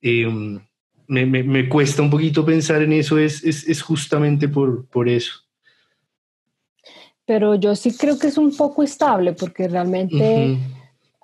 Em, 0.00 0.58
me, 1.06 1.24
me, 1.26 1.68
cuesta 1.68 2.02
un 2.02 2.10
poquito 2.10 2.44
pensar 2.44 2.82
en 2.82 2.94
eso, 2.94 3.16
es, 3.16 3.44
es, 3.44 3.68
es, 3.68 3.80
justamente 3.80 4.48
por, 4.48 4.86
por 4.86 5.08
eso. 5.08 5.41
Pero 7.32 7.54
yo 7.54 7.74
sí 7.74 7.96
creo 7.96 8.18
que 8.18 8.26
es 8.26 8.36
un 8.36 8.54
poco 8.54 8.82
estable, 8.82 9.32
porque 9.32 9.66
realmente 9.66 10.58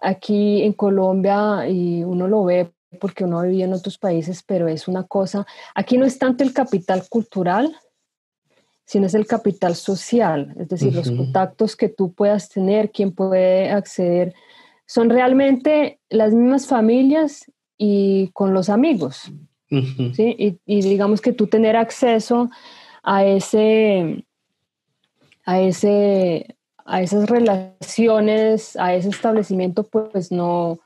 aquí 0.00 0.62
en 0.62 0.72
Colombia, 0.72 1.68
y 1.68 2.02
uno 2.02 2.26
lo 2.26 2.44
ve 2.44 2.72
porque 2.98 3.24
uno 3.24 3.42
vive 3.42 3.64
en 3.64 3.74
otros 3.74 3.98
países, 3.98 4.42
pero 4.42 4.68
es 4.68 4.88
una 4.88 5.04
cosa, 5.04 5.46
aquí 5.74 5.98
no 5.98 6.06
es 6.06 6.18
tanto 6.18 6.42
el 6.44 6.54
capital 6.54 7.02
cultural, 7.10 7.76
sino 8.86 9.06
es 9.06 9.12
el 9.12 9.26
capital 9.26 9.74
social, 9.74 10.54
es 10.58 10.70
decir, 10.70 10.94
los 10.94 11.10
contactos 11.10 11.76
que 11.76 11.90
tú 11.90 12.14
puedas 12.14 12.48
tener, 12.48 12.90
quién 12.90 13.12
puede 13.12 13.70
acceder, 13.70 14.34
son 14.86 15.10
realmente 15.10 16.00
las 16.08 16.32
mismas 16.32 16.66
familias 16.66 17.52
y 17.76 18.30
con 18.32 18.54
los 18.54 18.70
amigos, 18.70 19.30
¿sí? 19.68 20.58
Y, 20.64 20.80
digamos 20.80 21.20
que 21.20 21.34
tú 21.34 21.48
tener 21.48 21.76
acceso 21.76 22.48
a 23.02 23.26
ese, 23.26 24.24
a 25.48 25.62
ese, 25.62 26.56
a 26.84 27.00
esas 27.00 27.26
relaciones, 27.26 28.76
a 28.76 28.92
ese 28.92 29.08
establecimiento, 29.08 29.84
pues 29.84 30.30
no, 30.30 30.78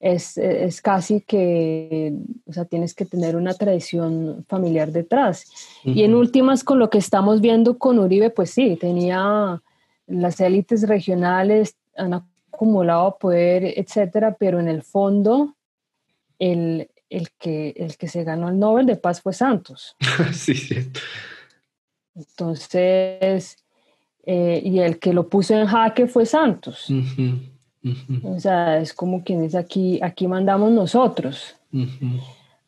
es, 0.00 0.36
es, 0.36 0.82
casi 0.82 1.20
que, 1.20 2.14
o 2.44 2.52
sea, 2.52 2.64
tienes 2.64 2.92
que 2.92 3.04
tener 3.04 3.36
una 3.36 3.54
tradición 3.54 4.44
familiar 4.48 4.90
detrás. 4.90 5.44
Y 5.84 6.02
en 6.02 6.16
últimas, 6.16 6.64
con 6.64 6.80
lo 6.80 6.90
que 6.90 6.98
estamos 6.98 7.40
viendo 7.40 7.78
con 7.78 8.00
Uribe, 8.00 8.30
pues 8.30 8.50
sí, 8.50 8.76
tenía 8.80 9.62
las 10.08 10.40
élites 10.40 10.88
regionales, 10.88 11.76
han 11.96 12.14
acumulado 12.52 13.16
poder, 13.16 13.78
etcétera, 13.78 14.36
pero 14.40 14.58
en 14.58 14.66
el 14.66 14.82
fondo, 14.82 15.54
el, 16.40 16.90
el, 17.10 17.30
que, 17.38 17.74
el 17.76 17.96
que 17.96 18.08
se 18.08 18.24
ganó 18.24 18.48
el 18.48 18.58
Nobel 18.58 18.86
de 18.86 18.96
Paz 18.96 19.20
fue 19.20 19.34
Santos. 19.34 19.94
sí, 20.32 20.56
sí. 20.56 20.90
Entonces, 22.16 23.56
eh, 24.24 24.60
y 24.64 24.80
el 24.80 24.98
que 24.98 25.12
lo 25.12 25.28
puso 25.28 25.54
en 25.54 25.66
jaque 25.66 26.06
fue 26.06 26.26
Santos. 26.26 26.88
O 28.24 28.38
sea, 28.38 28.78
es 28.78 28.92
como 28.92 29.24
quien 29.24 29.42
dice 29.42 29.58
aquí, 29.58 30.00
aquí 30.02 30.26
mandamos 30.26 30.70
nosotros. 30.70 31.56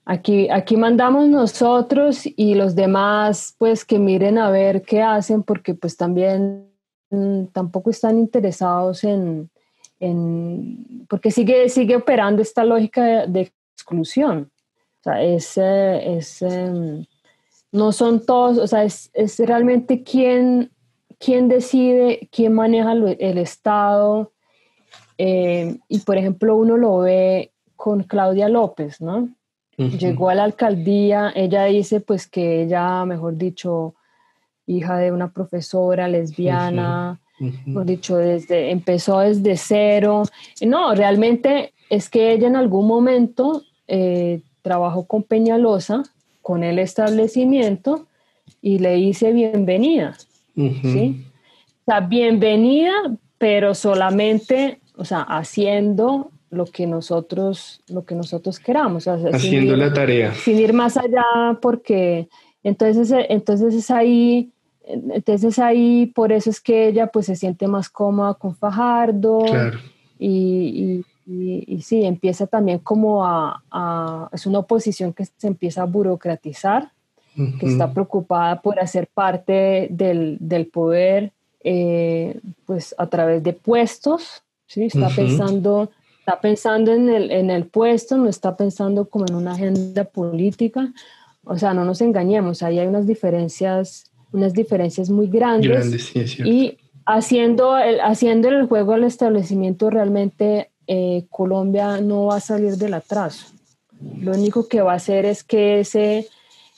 Aquí, 0.04 0.48
aquí 0.50 0.76
mandamos 0.76 1.28
nosotros 1.28 2.22
y 2.24 2.54
los 2.54 2.74
demás 2.74 3.54
pues 3.58 3.84
que 3.84 3.98
miren 3.98 4.38
a 4.38 4.50
ver 4.50 4.82
qué 4.82 5.02
hacen 5.02 5.42
porque 5.42 5.74
pues 5.74 5.96
también 5.96 6.66
mm, 7.10 7.46
tampoco 7.52 7.90
están 7.90 8.18
interesados 8.18 9.04
en, 9.04 9.50
en, 10.00 11.06
porque 11.08 11.30
sigue, 11.30 11.68
sigue 11.68 11.96
operando 11.96 12.42
esta 12.42 12.64
lógica 12.64 13.26
de, 13.26 13.52
exclusión. 13.74 14.50
O 15.00 15.02
sea, 15.02 15.22
es, 15.22 15.58
es 15.58 16.42
em, 16.42 17.04
no 17.72 17.90
son 17.92 18.24
todos, 18.24 18.58
o 18.58 18.66
sea, 18.66 18.84
es, 18.84 19.10
es 19.14 19.38
realmente 19.40 20.02
quién, 20.02 20.70
quién 21.22 21.48
decide, 21.48 22.28
quién 22.32 22.52
maneja 22.52 22.92
el 22.92 23.38
Estado, 23.38 24.32
eh, 25.18 25.78
y 25.88 26.00
por 26.00 26.16
ejemplo, 26.16 26.56
uno 26.56 26.76
lo 26.76 26.98
ve 26.98 27.52
con 27.76 28.02
Claudia 28.02 28.48
López, 28.48 29.00
¿no? 29.00 29.28
Llegó 29.76 30.28
a 30.28 30.34
la 30.34 30.44
alcaldía, 30.44 31.32
ella 31.34 31.64
dice 31.64 32.00
pues 32.00 32.28
que 32.28 32.62
ella, 32.62 33.04
mejor 33.04 33.36
dicho, 33.36 33.94
hija 34.66 34.98
de 34.98 35.10
una 35.10 35.32
profesora 35.32 36.06
lesbiana, 36.08 37.20
mejor 37.66 37.86
dicho, 37.86 38.16
desde, 38.16 38.70
empezó 38.70 39.20
desde 39.20 39.56
cero. 39.56 40.22
No, 40.64 40.94
realmente 40.94 41.72
es 41.90 42.08
que 42.08 42.32
ella 42.32 42.46
en 42.46 42.56
algún 42.56 42.86
momento 42.86 43.62
eh, 43.88 44.42
trabajó 44.60 45.06
con 45.06 45.24
Peñalosa, 45.24 46.04
con 46.42 46.62
el 46.62 46.78
establecimiento, 46.78 48.06
y 48.60 48.78
le 48.78 48.98
hice 48.98 49.32
bienvenida, 49.32 50.16
¿sí? 50.54 51.26
O 51.82 51.84
sea, 51.86 52.00
bienvenida, 52.00 52.92
pero 53.38 53.74
solamente 53.74 54.78
o 54.96 55.04
sea, 55.04 55.22
haciendo 55.22 56.30
lo 56.50 56.66
que 56.66 56.86
nosotros, 56.86 57.80
lo 57.88 58.04
que 58.04 58.14
nosotros 58.14 58.58
queramos. 58.58 59.08
haciendo 59.08 59.76
la 59.76 59.92
tarea. 59.92 60.34
Sin 60.34 60.58
ir 60.58 60.72
más 60.72 60.96
allá, 60.96 61.58
porque 61.60 62.28
entonces, 62.62 63.12
entonces 63.28 63.74
es 63.74 63.90
ahí, 63.90 64.50
entonces 64.84 65.58
ahí, 65.58 66.06
por 66.06 66.30
eso 66.30 66.50
es 66.50 66.60
que 66.60 66.88
ella 66.88 67.06
pues 67.06 67.26
se 67.26 67.36
siente 67.36 67.66
más 67.68 67.88
cómoda 67.88 68.34
con 68.34 68.54
Fajardo. 68.54 69.44
Y, 70.18 71.04
y, 71.26 71.82
sí, 71.82 72.04
empieza 72.04 72.46
también 72.46 72.78
como 72.78 73.24
a, 73.24 74.28
es 74.32 74.46
una 74.46 74.60
oposición 74.60 75.12
que 75.12 75.24
se 75.24 75.46
empieza 75.46 75.82
a 75.82 75.86
burocratizar, 75.86 76.92
que 77.34 77.66
está 77.66 77.92
preocupada 77.92 78.60
por 78.60 78.78
hacer 78.78 79.06
parte 79.06 79.88
del, 79.90 80.36
del 80.40 80.66
poder, 80.66 81.32
eh, 81.64 82.38
pues 82.66 82.94
a 82.98 83.06
través 83.06 83.42
de 83.42 83.52
puestos, 83.52 84.42
¿sí? 84.66 84.84
Está, 84.84 85.08
pensando, 85.08 85.90
está 86.18 86.40
pensando 86.40 86.92
en 86.92 87.08
el, 87.08 87.30
en 87.30 87.50
el 87.50 87.66
puesto, 87.66 88.16
no 88.16 88.28
está 88.28 88.56
pensando 88.56 89.06
como 89.06 89.26
en 89.28 89.34
una 89.34 89.52
agenda 89.52 90.04
política. 90.04 90.92
O 91.44 91.56
sea, 91.58 91.74
no 91.74 91.84
nos 91.84 92.00
engañemos, 92.00 92.62
ahí 92.62 92.78
hay 92.78 92.86
unas 92.86 93.06
diferencias, 93.06 94.10
unas 94.32 94.52
diferencias 94.52 95.10
muy 95.10 95.26
grandes. 95.26 96.14
y 96.44 96.78
haciendo 97.06 97.76
el, 97.78 98.00
haciendo 98.00 98.48
el 98.48 98.66
juego 98.66 98.92
al 98.92 99.04
establecimiento, 99.04 99.90
realmente 99.90 100.70
eh, 100.86 101.24
Colombia 101.30 102.00
no 102.00 102.26
va 102.26 102.36
a 102.36 102.40
salir 102.40 102.76
del 102.76 102.94
atraso. 102.94 103.46
Lo 104.20 104.32
único 104.32 104.68
que 104.68 104.80
va 104.82 104.92
a 104.92 104.96
hacer 104.96 105.24
es 105.24 105.44
que 105.44 105.80
ese, 105.80 106.26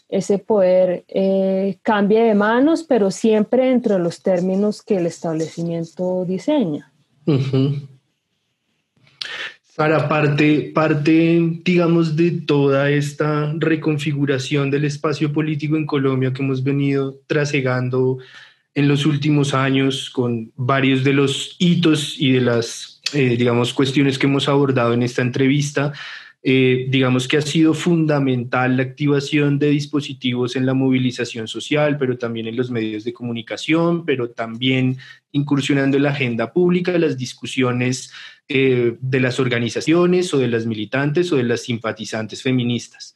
ese 0.08 0.38
poder 0.38 1.04
eh, 1.08 1.78
cambie 1.82 2.22
de 2.22 2.34
manos, 2.34 2.84
pero 2.84 3.10
siempre 3.10 3.70
entre 3.70 3.98
los 3.98 4.22
términos 4.22 4.82
que 4.82 4.96
el 4.96 5.06
establecimiento 5.06 6.24
diseña. 6.24 6.92
Para 9.76 10.08
parte, 10.08 10.70
parte, 10.72 11.60
digamos, 11.64 12.14
de 12.14 12.30
toda 12.30 12.90
esta 12.90 13.52
reconfiguración 13.56 14.70
del 14.70 14.84
espacio 14.84 15.32
político 15.32 15.76
en 15.76 15.86
Colombia 15.86 16.32
que 16.32 16.42
hemos 16.42 16.62
venido 16.62 17.16
trasegando 17.26 18.18
en 18.74 18.88
los 18.88 19.06
últimos 19.06 19.54
años 19.54 20.10
con 20.10 20.52
varios 20.56 21.02
de 21.02 21.12
los 21.12 21.56
hitos 21.58 22.16
y 22.18 22.32
de 22.32 22.40
las, 22.40 23.00
eh, 23.14 23.36
digamos, 23.36 23.72
cuestiones 23.72 24.18
que 24.18 24.26
hemos 24.26 24.48
abordado 24.48 24.92
en 24.92 25.02
esta 25.02 25.22
entrevista, 25.22 25.92
Eh, 26.46 26.88
digamos 26.90 27.26
que 27.26 27.38
ha 27.38 27.40
sido 27.40 27.72
fundamental 27.72 28.76
la 28.76 28.82
activación 28.82 29.58
de 29.58 29.70
dispositivos 29.70 30.56
en 30.56 30.66
la 30.66 30.74
movilización 30.74 31.48
social, 31.48 31.96
pero 31.96 32.18
también 32.18 32.46
en 32.46 32.56
los 32.56 32.70
medios 32.70 33.02
de 33.02 33.14
comunicación, 33.14 34.04
pero 34.04 34.28
también 34.28 34.98
incursionando 35.32 35.96
en 35.96 36.02
la 36.02 36.10
agenda 36.10 36.52
pública, 36.52 36.98
las 36.98 37.16
discusiones 37.16 38.12
eh, 38.46 38.94
de 39.00 39.20
las 39.20 39.40
organizaciones 39.40 40.34
o 40.34 40.38
de 40.38 40.48
las 40.48 40.66
militantes 40.66 41.32
o 41.32 41.36
de 41.36 41.44
las 41.44 41.62
simpatizantes 41.62 42.42
feministas. 42.42 43.14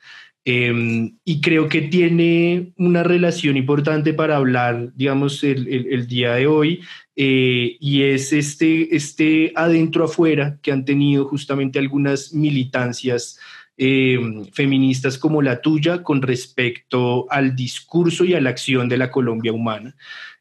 Em, 0.50 1.18
y 1.26 1.42
creo 1.42 1.68
que 1.68 1.82
tiene 1.82 2.72
una 2.78 3.02
relación 3.02 3.58
importante 3.58 4.14
para 4.14 4.36
hablar, 4.36 4.94
digamos, 4.94 5.44
el, 5.44 5.68
el, 5.68 6.06
día 6.06 6.36
de 6.36 6.46
hoy, 6.46 6.80
eh, 7.20 7.76
y 7.80 8.02
es 8.04 8.32
este, 8.32 8.94
este 8.94 9.50
adentro-afuera 9.56 10.56
que 10.62 10.70
han 10.70 10.84
tenido 10.84 11.24
justamente 11.24 11.80
algunas 11.80 12.32
militancias 12.32 13.40
em, 13.76 14.44
feministas 14.52 15.18
como 15.18 15.42
la 15.42 15.60
tuya 15.60 16.04
con 16.04 16.22
respecto 16.22 17.26
al 17.28 17.56
discurso 17.56 18.24
y 18.24 18.34
a 18.34 18.40
la 18.40 18.50
acción 18.50 18.88
de 18.88 18.98
la 18.98 19.10
Colombia 19.10 19.52
humana. 19.52 19.96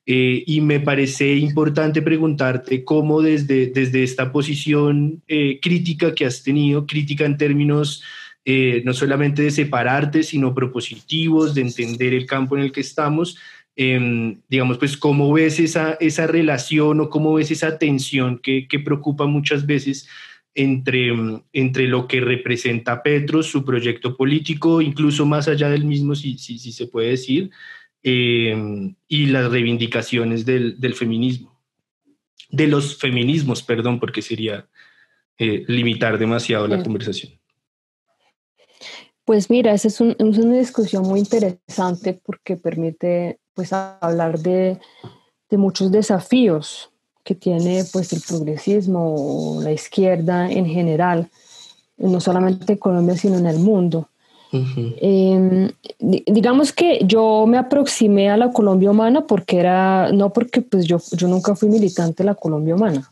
Eh, 0.06 0.44
y 0.46 0.62
me 0.62 0.80
parece 0.80 1.34
importante 1.34 2.04
preguntarte 2.04 2.84
cómo 2.84 3.24
desde, 3.24 3.72
desde 3.72 4.04
esta 4.04 4.32
posición 4.32 5.24
eh, 5.28 5.60
crítica 5.60 6.14
que 6.14 6.28
has 6.28 6.44
tenido, 6.44 6.86
crítica 6.86 7.26
en 7.26 7.38
términos 7.38 8.04
eh, 8.50 8.82
no 8.86 8.94
solamente 8.94 9.42
de 9.42 9.52
separarte, 9.52 10.24
sino 10.24 10.56
propositivos, 10.56 11.54
de 11.54 11.64
entender 11.64 12.14
el 12.14 12.26
campo 12.26 12.56
en 12.56 12.64
el 12.64 12.72
que 12.72 12.80
estamos. 12.80 13.38
Em, 13.80 14.42
digamos, 14.50 14.80
pues, 14.80 14.98
¿cómo 14.98 15.32
ves 15.32 15.60
esa, 15.60 15.94
esa 16.00 16.26
relación 16.26 17.00
o 17.00 17.10
cómo 17.12 17.36
ves 17.36 17.52
esa 17.52 17.78
tensión 17.78 18.40
que, 18.40 18.68
que 18.68 18.80
preocupa 18.80 19.28
muchas 19.28 19.68
veces 19.68 20.10
entre, 20.56 21.14
entre 21.54 21.88
lo 21.88 22.08
que 22.08 22.20
representa 22.20 23.04
Petro, 23.04 23.44
su 23.44 23.64
proyecto 23.64 24.18
político, 24.18 24.82
incluso 24.82 25.28
más 25.28 25.48
allá 25.48 25.70
del 25.70 25.86
mismo, 25.86 26.16
si, 26.16 26.40
si, 26.40 26.58
si 26.58 26.72
se 26.72 26.88
puede 26.88 27.10
decir, 27.10 27.52
em, 28.02 28.96
y 29.08 29.28
las 29.28 29.52
reivindicaciones 29.52 30.44
del, 30.44 30.80
del, 30.80 30.96
feminismo, 30.96 31.62
de 32.50 32.66
los 32.66 32.98
feminismos, 32.98 33.62
perdón, 33.62 34.00
porque 34.00 34.24
sería 34.24 34.68
eh, 35.38 35.64
limitar 35.68 36.18
demasiado 36.18 36.68
la 36.68 36.82
conversación. 36.82 37.34
Pues 39.24 39.52
mira, 39.52 39.74
esa 39.74 39.90
es, 39.90 40.02
una 40.02 40.58
discusión 40.58 41.04
muy 41.04 41.20
interesante 41.20 42.14
porque 42.14 42.58
permite 42.58 43.40
pues 43.58 43.74
hablar 43.74 44.38
de, 44.38 44.78
muchos 45.50 45.92
desafíos 45.92 46.92
que 47.24 47.34
tiene 47.34 47.84
pues 47.92 48.14
el 48.14 48.22
progresismo 48.22 49.16
o 49.16 49.62
la 49.64 49.72
izquierda 49.72 50.48
en 50.50 50.68
general, 50.68 51.28
no 51.98 52.22
solamente 52.22 52.74
en 52.74 52.78
Colombia 52.78 53.18
sino 53.18 53.38
en 53.38 53.48
el 53.48 53.58
mundo. 53.58 54.10
Em, 54.52 55.72
digamos 56.00 56.72
que 56.72 57.00
yo 57.04 57.46
me 57.48 57.58
aproximé 57.58 58.30
a 58.30 58.38
la 58.38 58.52
Colombia 58.52 58.92
humana 58.92 59.26
porque 59.26 59.58
era, 59.58 60.12
no 60.12 60.32
porque 60.32 60.62
pues 60.62 60.86
yo, 60.86 61.00
yo 61.14 61.28
nunca 61.28 61.56
fui 61.56 61.68
militante 61.68 62.22
de 62.22 62.28
la 62.28 62.36
Colombia 62.36 62.76
humana, 62.76 63.10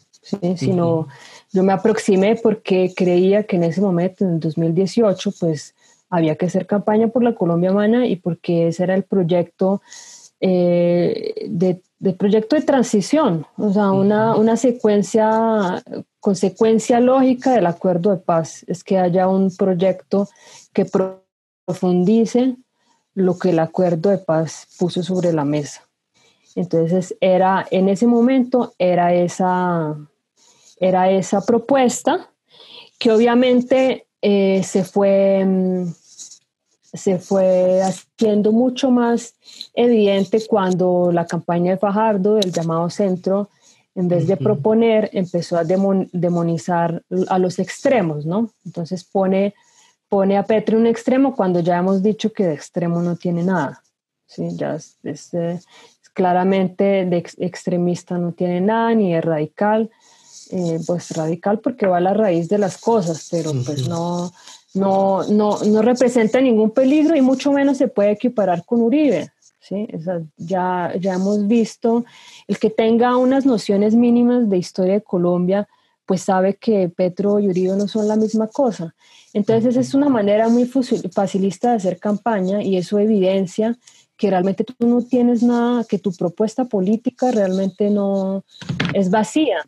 sino 0.56 1.08
yo 1.52 1.64
me 1.64 1.74
aproximé 1.74 2.36
porque 2.36 2.94
creía 2.96 3.44
que 3.44 3.56
en 3.56 3.64
ese 3.64 3.82
momento, 3.82 4.24
en 4.24 4.40
2018, 4.40 5.34
pues 5.40 5.74
había 6.10 6.36
que 6.36 6.46
hacer 6.46 6.68
campaña 6.68 7.08
por 7.08 7.24
la 7.24 7.34
Colombia 7.34 7.72
Humana 7.72 8.06
y 8.06 8.16
porque 8.16 8.68
ese 8.68 8.84
era 8.84 8.94
el 8.94 9.04
proyecto 9.04 9.82
eh, 10.48 11.48
de, 11.50 12.14
proyecto 12.14 12.56
de 12.56 12.62
transición, 12.62 13.48
o 13.58 13.74
sea, 13.74 13.92
una, 13.92 14.36
una 14.36 14.58
secuencia, 14.58 15.84
consecuencia 16.20 17.00
lógica 17.00 17.54
del 17.54 17.66
acuerdo 17.66 18.12
de 18.12 18.18
paz, 18.18 18.64
es 18.68 18.84
que 18.84 19.00
haya 19.00 19.28
un 19.28 19.50
proyecto 19.56 20.30
que 20.72 20.86
profundice 20.86 22.58
lo 23.16 23.40
que 23.40 23.50
el 23.50 23.58
acuerdo 23.58 24.12
de 24.12 24.20
paz 24.20 24.68
puso 24.78 25.02
sobre 25.02 25.34
la 25.34 25.46
mesa. 25.46 25.82
Entonces, 26.54 27.16
era, 27.22 27.66
en 27.72 27.90
ese 27.90 28.06
momento, 28.06 28.76
era 28.78 29.16
esa, 29.16 29.98
era 30.80 31.10
esa 31.10 31.42
propuesta 31.44 32.30
que 33.00 33.12
obviamente 33.12 34.06
eh, 34.22 34.62
se 34.64 34.84
fue 34.84 35.44
mm, 35.44 35.88
se 36.96 37.20
fue 37.20 37.82
haciendo 37.82 38.52
mucho 38.52 38.90
más 38.92 39.36
evidente 39.74 40.46
cuando 40.48 41.12
la 41.12 41.26
campaña 41.26 41.72
de 41.72 41.78
Fajardo, 41.78 42.36
del 42.36 42.52
llamado 42.52 42.90
centro, 42.90 43.50
en 43.96 44.08
vez 44.08 44.28
de 44.28 44.36
proponer, 44.38 45.10
empezó 45.14 45.58
a 45.58 45.64
demonizar 45.64 47.02
a 47.30 47.40
los 47.40 47.60
extremos, 47.60 48.26
¿no? 48.26 48.50
Entonces 48.66 49.04
pone, 49.06 49.54
pone 50.10 50.38
a 50.38 50.44
Petro 50.44 50.76
en 50.76 50.82
un 50.82 50.88
extremo 50.88 51.36
cuando 51.36 51.62
ya 51.62 51.78
hemos 51.78 52.04
dicho 52.04 52.34
que 52.34 52.46
de 52.46 52.54
extremo 52.54 53.02
no 53.02 53.16
tiene 53.16 53.44
nada, 53.44 53.82
¿sí? 54.26 54.50
Ya 54.56 54.76
es, 54.76 55.34
eh, 55.34 55.60
claramente 56.14 57.06
de 57.06 57.18
extremista 57.38 58.18
no 58.18 58.34
tiene 58.34 58.60
nada, 58.60 58.94
ni 58.94 59.16
es 59.16 59.24
radical, 59.24 59.90
eh, 60.52 60.80
pues 60.86 61.12
radical 61.12 61.60
porque 61.60 61.88
va 61.88 61.98
a 61.98 62.02
la 62.02 62.14
raíz 62.14 62.50
de 62.50 62.58
las 62.58 62.78
cosas, 62.78 63.28
pero 63.32 63.52
pues 63.66 63.88
no, 63.88 64.32
no, 64.76 65.24
no, 65.30 65.60
no 65.64 65.82
representa 65.82 66.40
ningún 66.40 66.72
peligro 66.72 67.16
y 67.16 67.22
mucho 67.22 67.52
menos 67.52 67.78
se 67.78 67.88
puede 67.88 68.12
equiparar 68.12 68.64
con 68.66 68.82
Uribe. 68.82 69.32
¿sí? 69.60 69.88
ya, 70.38 70.94
ya 71.00 71.14
hemos 71.16 71.48
visto, 71.48 72.06
el 72.48 72.60
que 72.60 72.70
tenga 72.70 73.18
unas 73.18 73.46
nociones 73.46 73.96
mínimas 73.96 74.48
de 74.50 74.58
historia 74.58 74.94
de 74.94 75.02
Colombia, 75.02 75.68
pues 76.06 76.22
sabe 76.22 76.56
que 76.56 76.88
Petro 76.88 77.40
y 77.40 77.50
Uribe 77.50 77.76
no 77.76 77.88
son 77.88 78.08
la 78.08 78.16
misma 78.16 78.48
cosa. 78.48 78.94
Entonces 79.34 79.76
es 79.76 79.96
una 79.96 80.08
manera 80.08 80.50
muy 80.50 80.66
facilista 80.66 81.72
de 81.72 81.78
hacer 81.78 82.00
campaña 82.00 82.62
y 82.62 82.78
eso 82.78 83.00
evidencia 83.00 83.76
que 84.18 84.30
realmente 84.30 84.64
tú 84.64 84.88
no 84.88 85.02
tienes 85.02 85.44
nada, 85.44 85.84
que 85.84 86.00
tu 86.00 86.14
propuesta 86.14 86.66
política 86.66 87.32
realmente 87.32 87.90
no 87.90 88.46
es 88.94 89.10
vacía, 89.10 89.68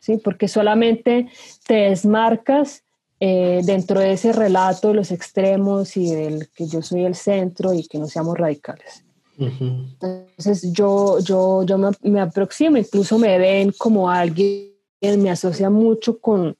¿sí? 0.00 0.16
porque 0.16 0.48
solamente 0.48 1.28
te 1.66 1.74
desmarcas 1.74 2.82
eh, 3.22 3.60
dentro 3.64 4.00
de 4.00 4.12
ese 4.12 4.32
relato 4.32 4.88
de 4.88 4.94
los 4.94 5.10
extremos 5.10 5.94
y 5.98 6.14
del 6.14 6.48
que 6.48 6.66
yo 6.66 6.80
soy 6.80 7.04
el 7.04 7.14
centro 7.14 7.74
y 7.74 7.86
que 7.86 7.98
no 7.98 8.06
seamos 8.06 8.38
radicales. 8.38 9.04
Entonces 9.36 10.72
yo, 10.72 11.18
yo, 11.20 11.62
yo 11.64 11.78
me, 12.02 12.20
aproximo, 12.20 12.76
incluso 12.78 13.18
me 13.18 13.38
ven 13.38 13.72
como 13.76 14.10
alguien, 14.10 14.72
me 15.18 15.30
asocia 15.30 15.70
mucho 15.70 16.18
con, 16.18 16.56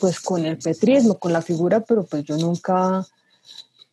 pues, 0.00 0.20
con 0.20 0.44
el 0.44 0.58
petrismo, 0.58 1.18
con 1.18 1.32
la 1.32 1.42
figura, 1.42 1.80
pero 1.80 2.04
pues 2.04 2.24
yo 2.24 2.36
nunca, 2.36 3.04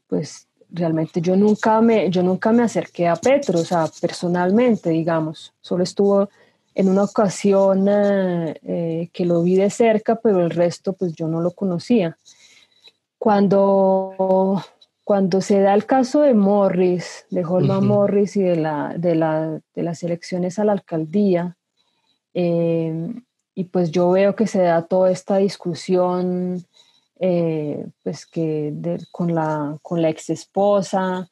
pues 0.08 0.48
realmente 0.72 1.22
yo 1.22 1.36
nunca 1.36 1.82
me, 1.82 2.10
yo 2.10 2.24
nunca 2.24 2.52
me 2.52 2.64
acerqué 2.64 3.08
a 3.08 3.16
Petro, 3.16 3.60
o 3.60 3.66
sea, 3.66 3.90
personalmente, 4.00 4.90
digamos, 4.90 5.54
solo 5.62 5.84
estuvo 5.84 6.30
en 6.74 6.90
una 6.90 7.04
ocasión 7.04 7.88
eh, 7.88 8.56
eh, 8.64 9.10
que 9.14 9.26
lo 9.26 9.44
vi 9.44 9.56
de 9.56 9.70
cerca, 9.70 10.16
pero 10.16 10.42
el 10.42 10.52
resto 10.52 10.94
pues 10.94 11.14
yo 11.14 11.28
no 11.28 11.42
lo 11.42 11.52
conocía. 11.52 12.18
Cuando, 13.18 14.64
cuando 15.04 15.42
se 15.42 15.60
da 15.60 15.74
el 15.74 15.86
caso 15.86 16.22
de 16.22 16.34
Morris, 16.34 17.26
de 17.30 17.46
Holman 17.46 17.86
Morris 17.86 18.36
y 18.36 18.42
de, 18.42 18.56
la, 18.56 18.96
de, 18.98 19.16
la, 19.16 19.60
de, 19.76 19.84
las 19.84 20.02
elecciones 20.04 20.58
a 20.58 20.66
la 20.66 20.72
alcaldía, 20.72 21.58
eh, 22.34 23.14
y 23.54 23.66
pues 23.66 23.92
yo 23.92 24.10
veo 24.12 24.36
que 24.36 24.48
se 24.48 24.62
da 24.62 24.84
toda 24.84 25.12
esta 25.12 25.38
discusión 25.38 26.66
pues 28.04 28.26
que 28.26 28.74
con, 29.12 29.36
la, 29.36 29.78
con 29.84 30.02
la 30.02 30.10
ex 30.10 30.32
esposa 30.32 31.30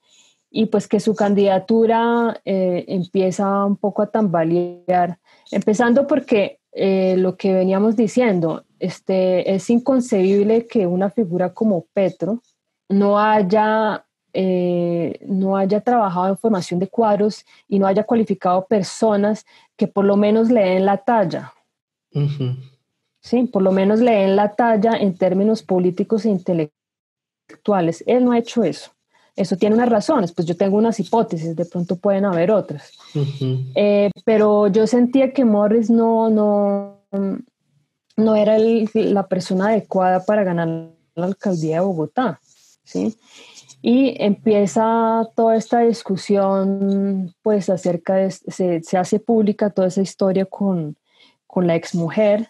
y 0.52 0.66
pues 0.68 0.88
que 0.88 1.00
su 1.00 1.16
candidatura 1.16 2.42
empieza 2.44 3.66
un 3.66 3.78
poco 3.78 4.02
a 4.02 4.08
tambalear 4.12 5.20
Empezando 5.52 6.06
porque 6.06 6.60
eh, 6.72 7.16
lo 7.18 7.36
que 7.36 7.54
veníamos 7.54 7.96
diciendo, 7.96 8.66
este, 8.80 9.54
es 9.54 9.70
inconcebible 9.70 10.68
que 10.68 10.86
una 10.86 11.10
figura 11.10 11.54
como 11.54 11.86
Petro 11.94 12.42
no 12.88 13.20
haya, 13.20 14.06
eh, 14.34 15.20
no 15.26 15.58
haya 15.58 15.82
trabajado 15.82 16.30
en 16.30 16.38
formación 16.38 16.80
de 16.80 16.88
cuadros 16.88 17.46
y 17.68 17.80
no 17.80 17.88
haya 17.88 18.04
cualificado 18.04 18.66
personas 18.68 19.46
que 19.76 19.88
por 19.88 20.06
lo 20.06 20.18
menos 20.18 20.52
le 20.52 20.62
den 20.62 20.86
la 20.86 20.98
talla. 20.98 21.54
Sí, 23.22 23.44
por 23.46 23.64
lo 23.64 23.72
menos 23.72 24.00
le 24.00 24.12
den 24.12 24.36
la 24.36 24.56
talla 24.56 24.94
en 24.94 25.18
términos 25.18 25.64
políticos 25.64 26.26
e 26.26 26.30
intelectuales. 26.30 28.04
Él 28.06 28.24
no 28.24 28.32
ha 28.34 28.38
hecho 28.38 28.64
eso. 28.64 28.92
Eso 29.40 29.56
tiene 29.56 29.76
unas 29.76 29.88
razones, 29.88 30.34
pues 30.34 30.46
yo 30.46 30.58
tengo 30.58 30.76
unas 30.76 31.00
hipótesis, 31.00 31.56
de 31.56 31.64
pronto 31.64 31.96
pueden 31.96 32.26
haber 32.26 32.52
otras. 32.52 32.92
Eh, 33.74 34.12
pero 34.26 34.68
yo 34.68 34.86
sentía 34.86 35.32
que 35.32 35.46
Morris 35.46 35.90
no, 35.90 36.30
no, 36.30 36.98
no 38.18 38.36
era 38.36 38.58
la 38.60 39.28
persona 39.28 39.70
adecuada 39.70 40.26
para 40.26 40.44
ganar 40.44 40.90
la 41.16 41.26
alcaldía 41.26 41.76
de 41.76 41.86
Bogotá, 41.86 42.42
¿sí? 42.84 43.16
Y 43.82 44.22
empieza 44.22 45.26
toda 45.38 45.56
esta 45.56 45.80
discusión, 45.80 47.34
pues 47.42 47.70
acerca 47.70 48.16
de, 48.16 48.32
se, 48.32 48.84
se 48.84 48.98
hace 48.98 49.22
pública 49.22 49.70
toda 49.70 49.88
esa 49.88 50.02
historia 50.02 50.44
con, 50.44 50.98
con 51.48 51.66
la 51.66 51.76
exmujer 51.76 52.50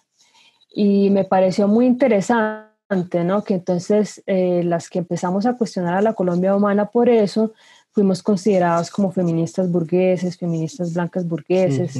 y 0.73 1.11
me 1.11 1.23
pareció 1.23 1.67
muy 1.67 1.85
interesante 1.85 2.68
¿no? 2.89 3.43
Que 3.43 3.55
entonces 3.55 4.23
eh, 4.25 4.63
las 4.63 4.89
que 4.89 4.99
empezamos 4.99 5.45
a 5.45 5.53
cuestionar 5.53 5.95
a 5.95 6.01
la 6.01 6.13
Colombia 6.13 6.55
humana 6.55 6.87
por 6.87 7.07
eso, 7.07 7.53
fuimos 7.91 8.23
consideradas 8.23 8.89
como 8.89 9.11
feministas 9.11 9.71
burgueses, 9.71 10.37
feministas 10.37 10.93
blancas 10.93 11.27
burgueses, 11.27 11.99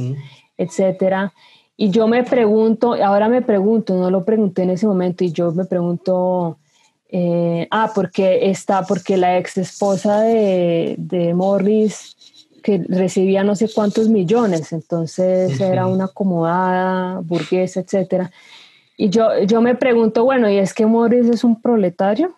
etcétera. 0.58 1.34
Y 1.78 1.92
yo 1.92 2.08
me 2.08 2.24
pregunto, 2.24 2.94
ahora 2.94 3.30
me 3.30 3.42
pregunto, 3.42 3.96
no 3.96 4.10
lo 4.10 4.26
pregunté 4.26 4.64
en 4.64 4.72
ese 4.72 4.88
momento, 4.88 5.24
y 5.24 5.32
yo 5.32 5.52
me 5.52 5.66
pregunto, 5.66 6.58
eh, 7.10 7.68
ah, 7.72 7.92
porque 7.94 8.50
está, 8.50 8.84
porque 8.84 9.16
la 9.16 9.38
ex 9.38 9.58
esposa 9.58 10.22
de, 10.22 10.96
de, 10.98 11.34
Morris, 11.34 12.18
que 12.62 12.84
recibía 12.90 13.44
no 13.44 13.56
sé 13.56 13.70
cuántos 13.74 14.10
millones, 14.10 14.74
entonces 14.74 15.60
era 15.62 15.88
una 15.88 16.06
acomodada, 16.06 17.20
burguesa, 17.22 17.80
etcétera. 17.80 18.32
Y 19.02 19.10
yo, 19.10 19.30
yo 19.44 19.62
me 19.62 19.76
pregunto, 19.76 20.26
bueno, 20.26 20.50
¿y 20.50 20.58
es 20.58 20.74
que 20.74 20.86
Morris 20.86 21.30
es 21.30 21.46
un 21.46 21.62
proletario? 21.62 22.36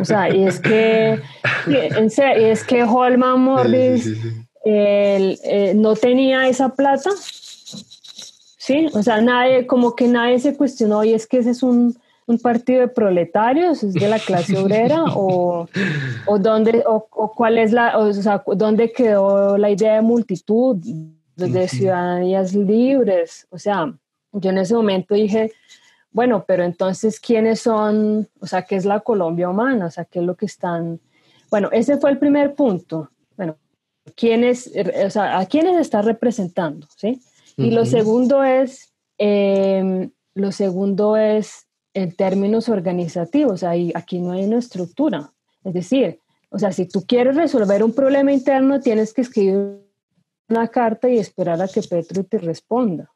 o 0.00 0.02
sea, 0.02 0.34
y 0.34 0.44
es 0.44 0.58
que, 0.58 1.20
en 1.66 2.08
serio, 2.08 2.46
es 2.46 2.64
que 2.64 2.84
Holman 2.84 3.38
Morris 3.38 4.16
eh, 4.64 5.74
no 5.76 5.94
tenía 5.94 6.48
esa 6.48 6.70
plata. 6.70 7.10
Sí, 7.18 8.86
o 8.94 9.02
sea, 9.02 9.20
nadie, 9.20 9.66
como 9.66 9.94
que 9.94 10.08
nadie 10.08 10.38
se 10.38 10.56
cuestionó, 10.56 11.04
y 11.04 11.12
es 11.12 11.26
que 11.26 11.40
ese 11.40 11.50
es 11.50 11.62
un, 11.62 11.98
un 12.24 12.38
partido 12.38 12.80
de 12.80 12.88
proletarios, 12.88 13.82
es 13.82 13.92
de 13.92 14.08
la 14.08 14.20
clase 14.20 14.56
obrera, 14.56 15.04
o, 15.14 15.68
o, 16.24 16.38
dónde, 16.38 16.82
o, 16.86 17.30
cuál 17.36 17.58
es 17.58 17.72
la, 17.72 17.98
o 17.98 18.10
sea, 18.14 18.42
dónde 18.56 18.90
quedó 18.90 19.58
la 19.58 19.68
idea 19.68 19.96
de 19.96 20.00
multitud, 20.00 20.78
de 21.36 21.68
ciudadanías 21.68 22.54
libres, 22.54 23.46
o 23.50 23.58
sea, 23.58 23.92
yo 24.32 24.50
en 24.50 24.58
ese 24.58 24.74
momento 24.74 25.14
dije, 25.14 25.52
bueno, 26.10 26.44
pero 26.46 26.64
entonces, 26.64 27.18
¿quiénes 27.20 27.60
son? 27.60 28.28
O 28.40 28.46
sea, 28.46 28.62
¿qué 28.62 28.76
es 28.76 28.84
la 28.84 29.00
Colombia 29.00 29.48
humana? 29.48 29.86
O 29.86 29.90
sea, 29.90 30.04
¿qué 30.04 30.18
es 30.18 30.24
lo 30.24 30.36
que 30.36 30.46
están? 30.46 31.00
Bueno, 31.50 31.68
ese 31.72 31.98
fue 31.98 32.10
el 32.10 32.18
primer 32.18 32.54
punto. 32.54 33.10
Bueno, 33.36 33.56
¿quiénes, 34.14 34.70
o 35.04 35.10
sea, 35.10 35.38
¿a 35.38 35.46
quiénes 35.46 35.80
está 35.80 36.02
representando? 36.02 36.86
¿Sí? 36.96 37.20
Y 37.56 37.70
lo 37.70 37.84
segundo 37.84 38.44
es, 38.44 38.92
em, 39.18 40.10
lo 40.34 40.52
segundo 40.52 41.16
es 41.16 41.66
en 41.94 42.14
términos 42.14 42.68
organizativos, 42.68 43.62
ahí, 43.62 43.92
aquí 43.94 44.18
no 44.18 44.32
hay 44.32 44.44
una 44.44 44.58
estructura. 44.58 45.32
Es 45.64 45.74
decir, 45.74 46.18
o 46.50 46.58
sea, 46.58 46.72
si 46.72 46.86
tú 46.86 47.04
quieres 47.06 47.36
resolver 47.36 47.82
un 47.82 47.94
problema 47.94 48.32
interno, 48.32 48.80
tienes 48.80 49.12
que 49.12 49.22
escribir 49.22 49.80
una 50.48 50.68
carta 50.68 51.08
y 51.08 51.18
esperar 51.18 51.60
a 51.62 51.68
que 51.68 51.82
Petro 51.82 52.24
te 52.24 52.38
responda. 52.38 53.10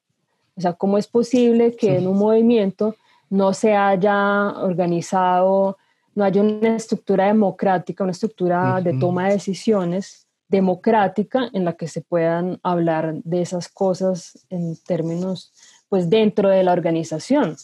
O 0.57 0.61
sea, 0.61 0.73
¿cómo 0.73 0.99
es 0.99 1.07
posible 1.07 1.77
que 1.77 1.97
en 1.97 2.07
un 2.07 2.19
movimiento 2.19 2.97
no 3.29 3.53
se 3.53 3.75
haya 3.75 4.49
organizado, 4.61 5.77
no 6.15 6.25
haya 6.25 6.41
una 6.41 6.77
estructura 6.77 7.27
democrática, 7.27 8.05
una 8.05 8.13
estructura 8.13 8.81
de 8.81 8.99
toma 8.99 9.27
de 9.27 9.35
decisiones 9.35 10.27
democrática 10.49 11.51
en 11.53 11.65
la 11.65 11.75
que 11.75 11.89
se 11.89 12.01
puedan 12.01 12.61
hablar 12.63 13.15
de 13.25 13.43
esas 13.43 13.69
cosas 13.69 14.47
en 14.49 14.77
términos, 14.77 15.53
pues, 15.89 16.09
dentro 16.09 16.49
de 16.49 16.63
la 16.63 16.73
organización? 16.73 17.57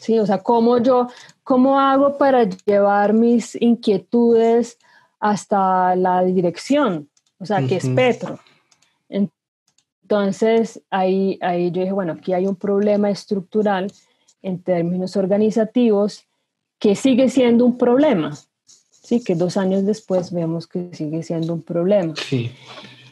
Sí, 0.00 0.18
o 0.18 0.26
sea, 0.26 0.38
¿cómo 0.38 0.78
yo, 0.78 1.08
cómo 1.44 1.78
hago 1.78 2.18
para 2.18 2.44
llevar 2.44 3.12
mis 3.12 3.56
inquietudes 3.60 4.76
hasta 5.20 5.94
la 5.94 6.24
dirección? 6.24 7.08
O 7.38 7.46
sea, 7.46 7.64
que 7.66 7.76
es 7.76 7.88
Petro. 7.88 8.40
Entonces, 10.06 10.80
ahí, 10.88 11.36
ahí 11.40 11.72
yo 11.72 11.80
dije, 11.80 11.92
bueno, 11.92 12.12
aquí 12.12 12.32
hay 12.32 12.46
un 12.46 12.54
problema 12.54 13.10
estructural 13.10 13.92
en 14.40 14.62
términos 14.62 15.16
organizativos 15.16 16.28
que 16.78 16.94
sigue 16.94 17.28
siendo 17.28 17.64
un 17.64 17.76
problema. 17.76 18.38
Sí, 18.66 19.24
que 19.24 19.34
dos 19.34 19.56
años 19.56 19.84
después 19.84 20.32
vemos 20.32 20.68
que 20.68 20.90
sigue 20.92 21.24
siendo 21.24 21.54
un 21.54 21.62
problema. 21.62 22.14
Sí. 22.28 22.52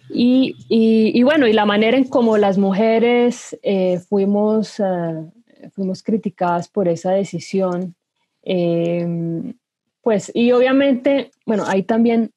Y, 0.09 0.55
y, 0.69 1.21
bueno, 1.25 1.49
y 1.49 1.53
la 1.53 1.67
manera 1.67 1.97
en 1.97 2.05
cómo 2.05 2.37
las 2.37 2.59
mujeres 2.59 3.59
eh, 3.65 3.99
fuimos, 4.09 4.79
eh, 4.79 5.73
fuimos 5.73 6.01
criticadas 6.05 6.69
por 6.69 6.87
esa 6.87 7.11
decisión, 7.11 7.97
eh, 8.45 9.53
pues, 10.01 10.31
y 10.33 10.53
obviamente, 10.53 11.33
bueno, 11.45 11.65
hay 11.67 11.83
también 11.83 12.31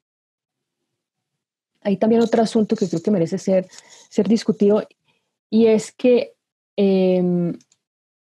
hay 1.82 1.98
también 1.98 2.22
otro 2.22 2.42
asunto 2.42 2.76
que 2.76 2.88
creo 2.88 3.02
que 3.02 3.12
merece 3.12 3.38
ser, 3.38 3.68
ser 4.10 4.28
discutido 4.28 4.84
y 5.50 5.68
es 5.68 5.92
que 5.92 6.34
em, 6.76 7.58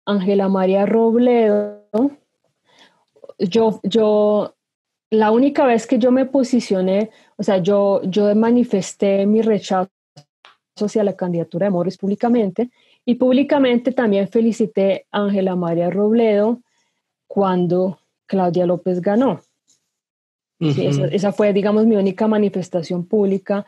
Ángela 0.06 0.50
María 0.50 0.86
Robledo, 0.86 1.82
yo, 3.38 3.80
yo, 3.84 4.56
la 5.10 5.32
única 5.32 5.66
vez 5.66 5.88
que 5.88 6.00
yo 6.00 6.12
me 6.12 6.26
posicioné, 6.26 7.12
o 7.38 7.44
sea, 7.44 7.58
yo, 7.58 8.02
yo 8.04 8.34
manifesté 8.36 9.26
mi 9.26 9.42
rechazo 9.42 9.92
hacia 10.78 11.04
la 11.04 11.16
candidatura 11.16 11.66
de 11.66 11.72
Morris 11.72 11.98
públicamente 11.98 12.72
y 13.06 13.16
públicamente 13.16 13.92
también 13.92 14.28
felicité 14.28 15.06
a 15.12 15.24
Ángela 15.24 15.56
María 15.56 15.90
Robledo 15.90 16.62
cuando 17.28 18.00
Claudia 18.26 18.66
López 18.66 19.02
ganó 19.02 19.42
esa, 20.62 21.32
fue, 21.32 21.54
digamos, 21.54 21.86
mi 21.86 21.96
única 21.96 22.28
manifestación 22.28 23.06
pública. 23.06 23.66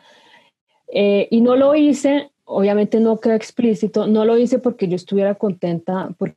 Eh, 0.88 1.26
y 1.30 1.40
no 1.40 1.56
lo 1.56 1.74
hice, 1.74 2.30
obviamente 2.44 3.00
no 3.00 3.18
queda 3.18 3.34
explícito, 3.34 4.06
no 4.06 4.24
lo 4.24 4.38
hice 4.38 4.58
porque 4.58 4.86
yo 4.86 4.96
estuviera 4.96 5.34
contenta, 5.34 6.14
porque 6.18 6.36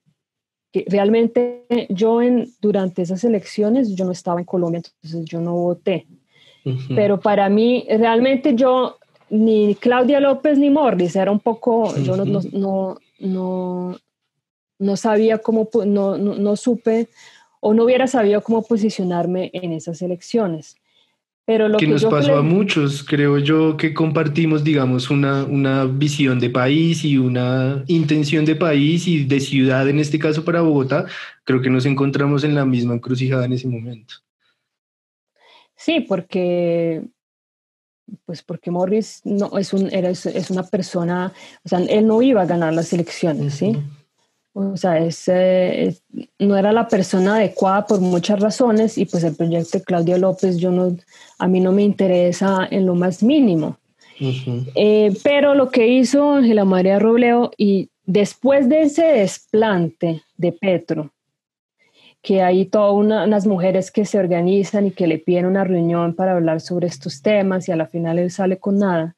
realmente 0.87 1.65
yo 1.89 2.21
en, 2.21 2.49
durante 2.61 3.01
esas 3.01 3.23
elecciones 3.23 3.95
yo 3.95 4.05
no 4.05 4.11
estaba 4.11 4.39
en 4.39 4.45
Colombia, 4.45 4.81
entonces 4.83 5.25
yo 5.25 5.39
no 5.41 5.53
voté. 5.53 6.07
Pero 6.95 7.19
para 7.21 7.47
mí, 7.47 7.85
realmente 7.89 8.53
yo, 8.53 8.97
ni 9.29 9.75
Claudia 9.75 10.19
López 10.19 10.57
ni 10.57 10.69
Morris, 10.69 11.15
era 11.15 11.31
un 11.31 11.39
poco, 11.39 11.95
yo 11.97 12.17
no, 12.17 12.25
no, 12.25 12.97
no, 13.19 13.97
no, 14.77 14.97
sabía 14.97 15.37
cómo, 15.37 15.69
no, 15.85 16.17
no, 16.17 16.55
supe 16.57 17.07
o 17.67 17.73
no 17.73 17.83
hubiera 17.83 18.07
sabido 18.07 18.41
cómo 18.41 18.63
posicionarme 18.63 19.49
en 19.51 19.73
esas 19.73 20.01
elecciones. 20.01 20.77
Pero 21.43 21.67
lo 21.67 21.77
que, 21.77 21.87
nos 21.87 22.05
pasó 22.05 22.37
a 22.37 22.41
muchos, 22.41 23.03
creo 23.03 23.39
yo, 23.39 23.75
que 23.75 23.93
compartimos, 23.93 24.63
digamos, 24.63 25.09
una, 25.09 25.43
una 25.43 25.83
visión 25.83 26.39
de 26.39 26.49
país 26.49 27.03
y 27.03 27.17
una 27.17 27.83
intención 27.87 28.45
de 28.45 28.55
país 28.55 29.05
y 29.07 29.25
de 29.25 29.39
ciudad, 29.41 29.87
en 29.89 29.99
este 29.99 30.17
caso 30.17 30.45
para 30.45 30.61
Bogotá, 30.61 31.07
creo 31.43 31.61
que 31.61 31.69
nos 31.69 31.85
encontramos 31.85 32.45
en 32.45 32.55
la 32.55 32.65
misma 32.65 32.93
encrucijada 32.93 33.45
en 33.45 33.53
ese 33.53 33.67
momento. 33.67 34.15
Sí, 35.75 35.99
porque 36.01 37.03
pues 38.25 38.41
porque 38.43 38.71
Morris 38.71 39.19
no 39.25 39.57
es 39.57 39.73
un 39.73 39.93
era, 39.93 40.09
es 40.09 40.49
una 40.49 40.63
persona, 40.63 41.33
o 41.65 41.69
sea, 41.69 41.79
él 41.79 42.07
no 42.07 42.21
iba 42.21 42.41
a 42.41 42.45
ganar 42.45 42.73
las 42.73 42.93
elecciones, 42.93 43.55
¿sí? 43.55 43.75
O 44.59 44.75
sea, 44.75 44.97
es, 44.97 45.29
no 46.39 46.57
era 46.57 46.71
la 46.71 46.87
persona 46.87 47.35
adecuada 47.35 47.85
por 47.85 48.01
muchas 48.01 48.39
razones 48.39 48.97
y 48.97 49.05
pues 49.05 49.23
el 49.23 49.35
proyecto 49.35 49.77
de 49.77 49.83
Claudia 49.83 50.17
López 50.17 50.57
yo 50.57 50.71
no, 50.71 50.97
a 51.37 51.47
mí 51.47 51.59
no 51.59 51.71
me 51.71 51.83
interesa 51.83 52.67
en 52.71 52.87
lo 52.87 52.95
más 52.95 53.21
mínimo. 53.21 53.77
Eh, 54.19 55.15
pero 55.23 55.53
lo 55.53 55.69
que 55.69 55.87
hizo 55.87 56.33
Ángela 56.33 56.65
María 56.65 56.97
Robleo 56.97 57.51
y 57.55 57.91
después 58.03 58.67
de 58.67 58.81
ese 58.81 59.05
desplante 59.05 60.23
de 60.37 60.51
Petro, 60.53 61.11
que 62.23 62.41
hay 62.41 62.65
todas 62.65 62.93
unas 62.95 63.45
mujeres 63.45 63.91
que 63.91 64.05
se 64.05 64.17
organizan 64.17 64.87
y 64.87 64.91
que 64.91 65.05
le 65.05 65.19
piden 65.19 65.45
una 65.45 65.65
reunión 65.65 66.15
para 66.15 66.31
hablar 66.31 66.61
sobre 66.61 66.87
estos 66.87 67.21
temas 67.21 67.67
y 67.67 67.73
a 67.73 67.75
la 67.75 67.85
final 67.85 68.17
él 68.17 68.31
sale 68.31 68.57
con 68.57 68.79
nada, 68.79 69.15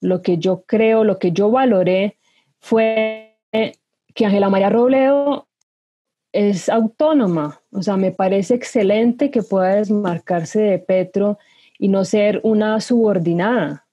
lo 0.00 0.22
que 0.22 0.38
yo 0.38 0.62
creo, 0.66 1.04
lo 1.04 1.18
que 1.18 1.32
yo 1.32 1.50
valoré 1.50 2.16
fue 2.58 3.36
que 4.14 4.26
Ángela 4.26 4.50
María 4.50 4.70
Robledo 4.70 5.48
es 6.32 6.68
autónoma, 6.68 7.60
o 7.72 7.82
sea, 7.82 7.96
me 7.96 8.10
parece 8.10 8.54
excelente 8.54 9.30
que 9.30 9.42
pueda 9.42 9.76
desmarcarse 9.76 10.60
de 10.60 10.78
Petro 10.78 11.38
y 11.78 11.88
no 11.88 12.04
ser 12.04 12.40
una 12.42 12.80
subordinada. 12.80 13.86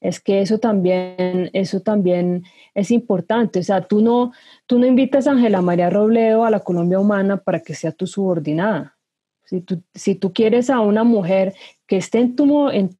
Es 0.00 0.20
que 0.20 0.42
eso 0.42 0.58
también, 0.58 1.50
eso 1.54 1.80
también 1.80 2.44
es 2.74 2.90
importante. 2.90 3.60
O 3.60 3.62
sea, 3.62 3.82
tú 3.82 4.02
no, 4.02 4.32
tú 4.66 4.78
no 4.78 4.86
invitas 4.86 5.26
a 5.26 5.30
Ángela 5.30 5.62
María 5.62 5.88
Robledo 5.88 6.44
a 6.44 6.50
la 6.50 6.60
Colombia 6.60 7.00
Humana 7.00 7.38
para 7.38 7.60
que 7.60 7.74
sea 7.74 7.92
tu 7.92 8.06
subordinada. 8.06 8.98
Si 9.44 9.60
tú, 9.60 9.82
si 9.94 10.14
tú 10.14 10.32
quieres 10.32 10.68
a 10.68 10.80
una 10.80 11.04
mujer 11.04 11.54
que 11.86 11.96
esté 11.96 12.18
en 12.18 12.36
tu, 12.36 12.68
en, 12.70 12.98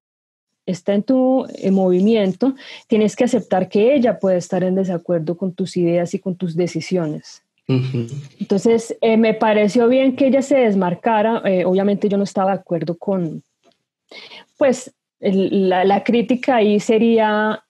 está 0.66 0.94
en 0.94 1.02
tu 1.02 1.46
eh, 1.56 1.70
movimiento, 1.70 2.54
tienes 2.86 3.16
que 3.16 3.24
aceptar 3.24 3.68
que 3.68 3.94
ella 3.94 4.18
puede 4.18 4.38
estar 4.38 4.64
en 4.64 4.74
desacuerdo 4.74 5.36
con 5.36 5.52
tus 5.52 5.76
ideas 5.76 6.14
y 6.14 6.18
con 6.18 6.36
tus 6.36 6.56
decisiones. 6.56 7.42
Entonces, 7.66 8.94
eh, 9.00 9.16
me 9.16 9.32
pareció 9.32 9.88
bien 9.88 10.16
que 10.16 10.26
ella 10.26 10.42
se 10.42 10.56
desmarcara. 10.56 11.40
Eh, 11.46 11.64
obviamente 11.64 12.10
yo 12.10 12.18
no 12.18 12.24
estaba 12.24 12.50
de 12.50 12.58
acuerdo 12.58 12.94
con, 12.98 13.42
pues, 14.58 14.92
la, 15.18 16.04
crítica 16.04 16.56
ahí 16.56 16.78
sería 16.78 17.64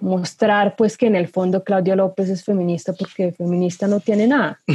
mostrar, 0.00 0.76
pues, 0.76 0.96
que 0.96 1.08
en 1.08 1.16
el 1.16 1.28
fondo 1.28 1.62
Claudia 1.62 1.94
López 1.94 2.30
es 2.30 2.42
feminista 2.42 2.94
porque 2.94 3.32
feminista 3.32 3.86
no 3.86 4.00
tiene 4.00 4.26
nada. 4.26 4.60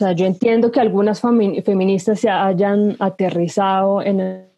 O 0.00 0.04
sea, 0.04 0.12
yo 0.12 0.26
entiendo 0.26 0.70
que 0.70 0.78
algunas 0.78 1.20
feministas 1.20 2.20
se 2.20 2.30
hayan 2.30 2.94
aterrizado 3.00 4.00
en 4.00 4.20
el, 4.20 4.48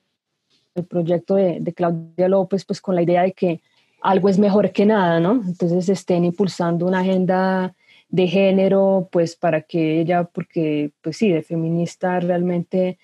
proyecto 0.89 1.35
de, 1.37 1.59
de, 1.61 1.73
Claudia 1.73 2.29
López, 2.29 2.65
pues 2.65 2.81
con 2.81 2.95
la 2.95 3.03
idea 3.03 3.23
de 3.23 3.33
que 3.33 3.61
algo 4.03 4.29
es 4.29 4.39
mejor 4.39 4.73
que 4.73 4.87
nada, 4.87 5.21
¿no? 5.21 5.43
Entonces 5.47 5.89
estén 5.89 6.25
impulsando 6.25 6.87
una 6.87 7.01
agenda 7.01 7.75
de 8.09 8.27
género, 8.27 9.09
pues 9.13 9.37
para 9.37 9.63
que 9.63 10.01
ella, 10.01 10.25
porque, 10.25 10.93
pues 11.03 11.17
sí, 11.17 11.31
de 11.31 11.43
feminista 11.43 12.19
realmente 12.21 12.99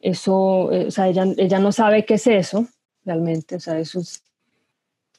eso, 0.00 0.72
eh, 0.72 0.86
o 0.86 0.90
sea, 0.90 1.08
ella, 1.08 1.26
ella 1.36 1.58
no 1.60 1.70
sabe 1.70 2.04
qué 2.04 2.14
es 2.14 2.26
eso, 2.26 2.66
realmente, 3.04 3.56
o 3.56 3.60
sea, 3.60 3.78
eso 3.78 4.00
es 4.00 4.22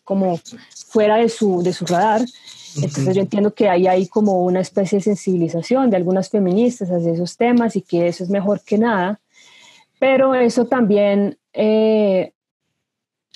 como 0.04 0.38
fuera 0.88 1.18
de 1.18 1.30
su, 1.30 1.64
de 1.64 1.72
su 1.72 1.86
radar. 1.86 2.22
Entonces 2.76 3.16
yo 3.16 3.22
entiendo 3.22 3.54
que 3.54 3.70
ahí 3.70 3.88
hay 3.88 4.08
como 4.08 4.44
una 4.44 4.60
especie 4.60 4.98
de 4.98 5.04
sensibilización 5.04 5.90
de 5.90 5.96
algunas 5.96 6.30
feministas 6.30 6.90
hacia 6.90 7.14
esos 7.14 7.38
temas 7.38 7.76
y 7.76 7.82
que 7.82 8.08
eso 8.08 8.24
es 8.24 8.30
mejor 8.30 8.62
que 8.62 8.78
nada, 8.78 9.22
pero 10.00 10.34
eso 10.34 10.66
también 10.66 11.38
eh, 11.54 12.34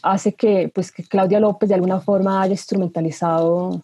hace 0.03 0.33
que, 0.33 0.69
pues, 0.73 0.91
que 0.91 1.03
Claudia 1.03 1.39
López 1.39 1.69
de 1.69 1.75
alguna 1.75 1.99
forma 1.99 2.41
haya 2.41 2.53
instrumentalizado 2.53 3.83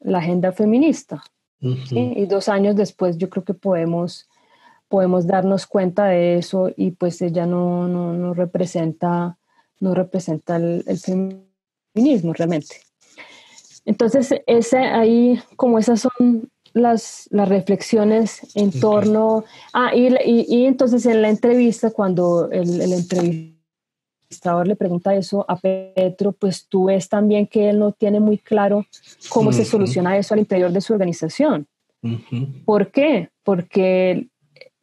la 0.00 0.18
agenda 0.18 0.52
feminista. 0.52 1.22
Y 1.60 2.26
dos 2.26 2.48
años 2.48 2.74
después 2.74 3.18
yo 3.18 3.30
creo 3.30 3.44
que 3.44 3.54
podemos, 3.54 4.28
podemos 4.88 5.28
darnos 5.28 5.64
cuenta 5.64 6.06
de 6.06 6.38
eso 6.38 6.72
y 6.76 6.90
pues 6.90 7.22
ella 7.22 7.46
no, 7.46 7.86
no, 7.86 8.12
no 8.14 8.34
representa, 8.34 9.38
no 9.78 9.94
representa 9.94 10.56
el, 10.56 10.82
el 10.88 10.98
feminismo 10.98 12.32
realmente. 12.32 12.78
Entonces, 13.84 14.34
ese, 14.46 14.78
ahí, 14.78 15.40
como 15.54 15.78
esas 15.78 16.00
son 16.00 16.50
las, 16.72 17.28
las 17.30 17.48
reflexiones 17.48 18.40
en 18.54 18.72
torno. 18.80 19.44
Ah, 19.72 19.94
y, 19.94 20.08
y, 20.24 20.66
entonces 20.66 21.06
en 21.06 21.22
la 21.22 21.28
entrevista, 21.28 21.90
cuando 21.90 22.50
el, 22.50 22.80
el, 22.80 23.51
entrevistador 24.32 24.66
le 24.66 24.76
pregunta 24.76 25.14
eso 25.14 25.44
a 25.48 25.56
Petro, 25.56 26.32
pues 26.32 26.66
tú 26.68 26.86
ves 26.86 27.08
también 27.08 27.46
que 27.46 27.68
él 27.68 27.78
no 27.78 27.92
tiene 27.92 28.20
muy 28.20 28.38
claro 28.38 28.86
cómo 29.28 29.52
se 29.52 29.64
soluciona 29.64 30.16
eso 30.16 30.34
al 30.34 30.40
interior 30.40 30.72
de 30.72 30.80
su 30.80 30.92
organización. 30.92 31.66
¿Por 32.64 32.90
qué? 32.90 33.28
Porque 33.44 34.28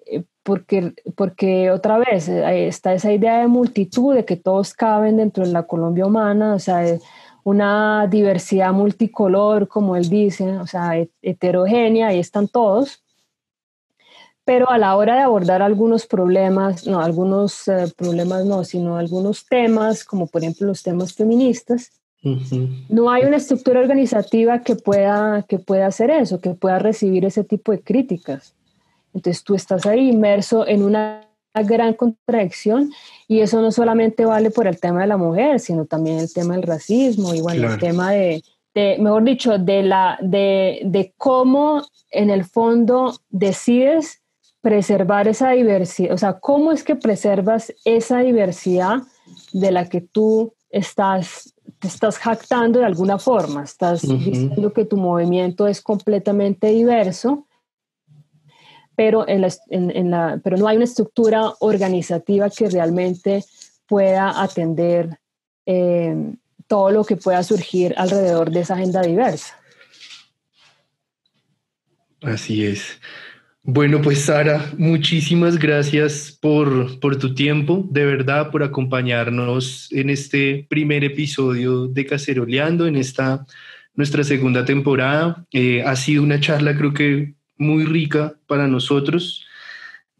eh, 0.05 0.23
porque, 0.43 0.93
porque 1.15 1.69
otra 1.69 1.97
vez 1.97 2.29
eh, 2.29 2.67
está 2.67 2.93
esa 2.93 3.11
idea 3.11 3.39
de 3.39 3.47
multitud, 3.47 4.15
de 4.15 4.23
que 4.23 4.37
todos 4.37 4.73
caben 4.73 5.17
dentro 5.17 5.45
de 5.45 5.51
la 5.51 5.63
Colombia 5.63 6.05
humana, 6.05 6.55
o 6.55 6.59
sea, 6.59 6.81
una 7.43 8.07
diversidad 8.07 8.71
multicolor, 8.71 9.67
como 9.67 9.95
él 9.95 10.09
dice, 10.09 10.57
o 10.57 10.67
sea, 10.67 10.93
heterogénea, 11.21 12.07
ahí 12.07 12.19
están 12.19 12.47
todos. 12.47 13.03
Pero 14.49 14.67
a 14.71 14.79
la 14.79 14.97
hora 14.97 15.13
de 15.13 15.21
abordar 15.21 15.61
algunos 15.61 16.07
problemas, 16.07 16.87
no, 16.87 17.01
algunos 17.01 17.67
eh, 17.67 17.85
problemas 17.95 18.45
no, 18.45 18.63
sino 18.63 18.97
algunos 18.97 19.45
temas, 19.45 20.03
como 20.03 20.25
por 20.25 20.41
ejemplo 20.41 20.65
los 20.65 20.81
temas 20.81 21.13
feministas, 21.13 21.91
no 22.89 23.11
hay 23.11 23.25
una 23.25 23.37
estructura 23.37 23.79
organizativa 23.79 24.63
que 24.63 24.75
pueda, 24.75 25.45
que 25.47 25.59
pueda 25.59 25.85
hacer 25.85 26.09
eso, 26.09 26.41
que 26.41 26.55
pueda 26.55 26.79
recibir 26.79 27.25
ese 27.25 27.43
tipo 27.43 27.71
de 27.71 27.81
críticas. 27.81 28.55
Entonces 29.13 29.43
tú 29.43 29.53
estás 29.53 29.85
ahí 29.85 30.09
inmerso 30.09 30.67
en 30.67 30.81
una 30.81 31.27
gran 31.53 31.93
contradicción 31.93 32.91
y 33.27 33.41
eso 33.41 33.61
no 33.61 33.71
solamente 33.71 34.25
vale 34.25 34.49
por 34.49 34.65
el 34.65 34.79
tema 34.79 35.01
de 35.01 35.07
la 35.07 35.17
mujer, 35.17 35.59
sino 35.59 35.85
también 35.85 36.17
el 36.17 36.33
tema 36.33 36.55
del 36.55 36.63
racismo 36.63 37.35
y 37.35 37.41
bueno, 37.41 37.71
el 37.71 37.77
tema 37.77 38.13
de, 38.13 38.41
mejor 38.97 39.23
dicho, 39.25 39.59
de, 39.59 39.83
la, 39.83 40.17
de, 40.23 40.81
de 40.85 41.13
cómo 41.17 41.83
en 42.09 42.31
el 42.31 42.45
fondo 42.45 43.13
decides 43.29 44.18
preservar 44.61 45.27
esa 45.27 45.51
diversidad, 45.51 46.13
o 46.13 46.17
sea, 46.17 46.39
cómo 46.39 46.71
es 46.71 46.83
que 46.83 46.95
preservas 46.95 47.73
esa 47.85 48.19
diversidad 48.19 49.03
de 49.53 49.71
la 49.71 49.87
que 49.87 50.01
tú 50.01 50.53
estás, 50.69 51.53
te 51.79 51.87
estás 51.87 52.17
jactando 52.17 52.79
de 52.79 52.85
alguna 52.85 53.17
forma, 53.17 53.63
estás 53.63 54.01
diciendo 54.01 54.73
que 54.73 54.85
tu 54.85 54.97
movimiento 54.97 55.67
es 55.67 55.81
completamente 55.81 56.67
diverso 56.67 57.47
pero, 58.99 59.23
en 59.29 60.11
la, 60.11 60.41
pero 60.43 60.57
no 60.57 60.67
hay 60.67 60.75
una 60.75 60.83
estructura 60.83 61.53
organizativa 61.61 62.49
que 62.49 62.69
realmente 62.69 63.45
pueda 63.87 64.43
atender 64.43 65.17
eh, 65.65 66.33
todo 66.67 66.91
lo 66.91 67.05
que 67.05 67.15
pueda 67.15 67.41
surgir 67.41 67.93
alrededor 67.95 68.51
de 68.51 68.59
esa 68.59 68.73
agenda 68.73 69.01
diversa. 69.01 69.57
Así 72.21 72.65
es. 72.65 72.99
Bueno, 73.63 74.01
pues 74.01 74.21
Sara, 74.21 74.71
muchísimas 74.77 75.59
gracias 75.59 76.37
por, 76.41 76.99
por, 76.99 77.17
tu 77.17 77.35
tiempo, 77.35 77.87
de 77.91 78.05
verdad, 78.05 78.51
por 78.51 78.63
acompañarnos 78.63 79.91
en 79.91 80.09
este 80.09 80.65
primer 80.69 81.03
episodio 81.03 81.87
de 81.87 82.05
Caceroleando, 82.05 82.87
en 82.87 82.95
esta 82.95 83.45
nuestra 83.95 84.23
segunda 84.23 84.63
temporada. 84.63 85.45
Eh, 85.51 85.83
ha 85.83 85.95
sido 85.97 86.23
una 86.23 86.39
charla, 86.39 86.77
creo 86.77 86.93
que 86.93 87.35
muy 87.57 87.83
rica 87.83 88.35
para 88.47 88.67
nosotros. 88.67 89.45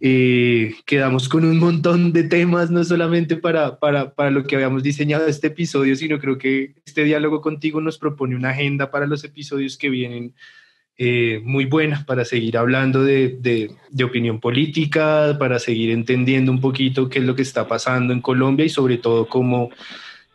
Eh, 0.02 0.76
quedamos 0.86 1.30
con 1.30 1.46
un 1.46 1.60
montón 1.60 2.12
de 2.12 2.24
temas, 2.24 2.70
no 2.70 2.84
solamente 2.84 3.38
para, 3.38 3.80
para, 3.80 4.14
para, 4.16 4.32
lo 4.32 4.44
que 4.44 4.56
habíamos 4.56 4.84
diseñado 4.84 5.28
este 5.28 5.48
episodio, 5.48 5.96
sino 5.96 6.20
creo 6.20 6.38
que 6.38 6.76
este 6.86 7.06
diálogo 7.06 7.42
contigo 7.42 7.82
nos 7.82 7.98
propone 7.98 8.36
una 8.36 8.50
agenda 8.50 8.92
para 8.92 9.08
los 9.08 9.24
episodios 9.24 9.78
que 9.78 9.90
vienen 9.90 10.36
eh, 11.02 11.40
muy 11.46 11.64
buena 11.64 12.04
para 12.06 12.26
seguir 12.26 12.58
hablando 12.58 13.02
de, 13.06 13.72
opinión 14.04 14.42
política, 14.42 15.38
para 15.40 15.58
seguir 15.58 15.92
entendiendo 15.92 16.52
un 16.52 16.60
poquito 16.60 17.08
qué 17.08 17.20
es 17.20 17.26
lo 17.26 17.36
que 17.36 17.42
está 17.42 17.70
pasando 17.70 18.12
en 18.12 18.20
Colombia 18.20 18.66
y 18.66 18.70
sobre 18.70 18.98
todo 18.98 19.30
cómo 19.30 19.70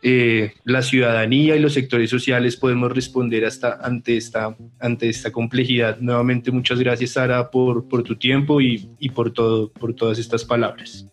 eh, 0.01 0.53
la 0.63 0.81
ciudadanía 0.81 1.55
y 1.55 1.59
los 1.59 1.73
sectores 1.73 2.09
sociales 2.09 2.57
podemos 2.57 2.91
responder 2.91 3.45
hasta 3.45 3.73
ante 3.73 4.17
esta, 4.17 4.57
ante 4.79 5.07
esta 5.07 5.31
complejidad. 5.31 5.99
Nuevamente, 5.99 6.49
muchas 6.49 6.79
gracias, 6.79 7.11
Sara, 7.11 7.51
por, 7.51 7.87
por 7.87 8.01
tu 8.01 8.15
tiempo 8.15 8.59
y, 8.59 8.89
y, 8.97 9.09
por, 9.09 9.31
todo, 9.31 9.69
por 9.69 9.93
todas 9.93 10.17
estas 10.17 10.43
palabras. 10.43 11.05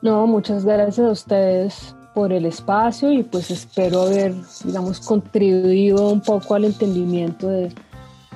No, 0.00 0.26
muchas 0.26 0.64
gracias 0.64 1.06
a 1.06 1.10
ustedes 1.10 1.94
por 2.14 2.32
el 2.32 2.46
espacio 2.46 3.12
y 3.12 3.22
pues 3.22 3.50
espero 3.50 4.00
haber, 4.00 4.32
digamos, 4.64 4.98
contribuido 5.00 6.08
un 6.08 6.22
poco 6.22 6.54
al 6.54 6.64
entendimiento 6.64 7.48
de, 7.48 7.70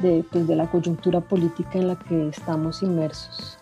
de, 0.01 0.25
pues, 0.31 0.47
de 0.47 0.57
la 0.57 0.67
coyuntura 0.71 1.21
política 1.21 1.79
en 1.79 1.89
la 1.89 1.99
que 1.99 2.29
estamos 2.29 2.83
inmersos. 2.83 3.59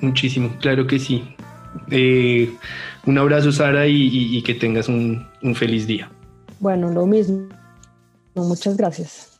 Muchísimo, 0.00 0.50
claro 0.60 0.86
que 0.86 0.98
sí. 0.98 1.34
Eh, 1.90 2.52
un 3.06 3.18
abrazo, 3.18 3.52
Sara, 3.52 3.86
y, 3.86 4.42
que 4.42 4.54
tengas 4.54 4.88
un, 4.88 5.26
un 5.42 5.54
feliz 5.54 5.86
día. 5.86 6.10
Bueno, 6.60 6.90
lo 6.90 7.06
mismo. 7.06 7.48
Muchas 8.34 8.76
gracias. 8.76 9.35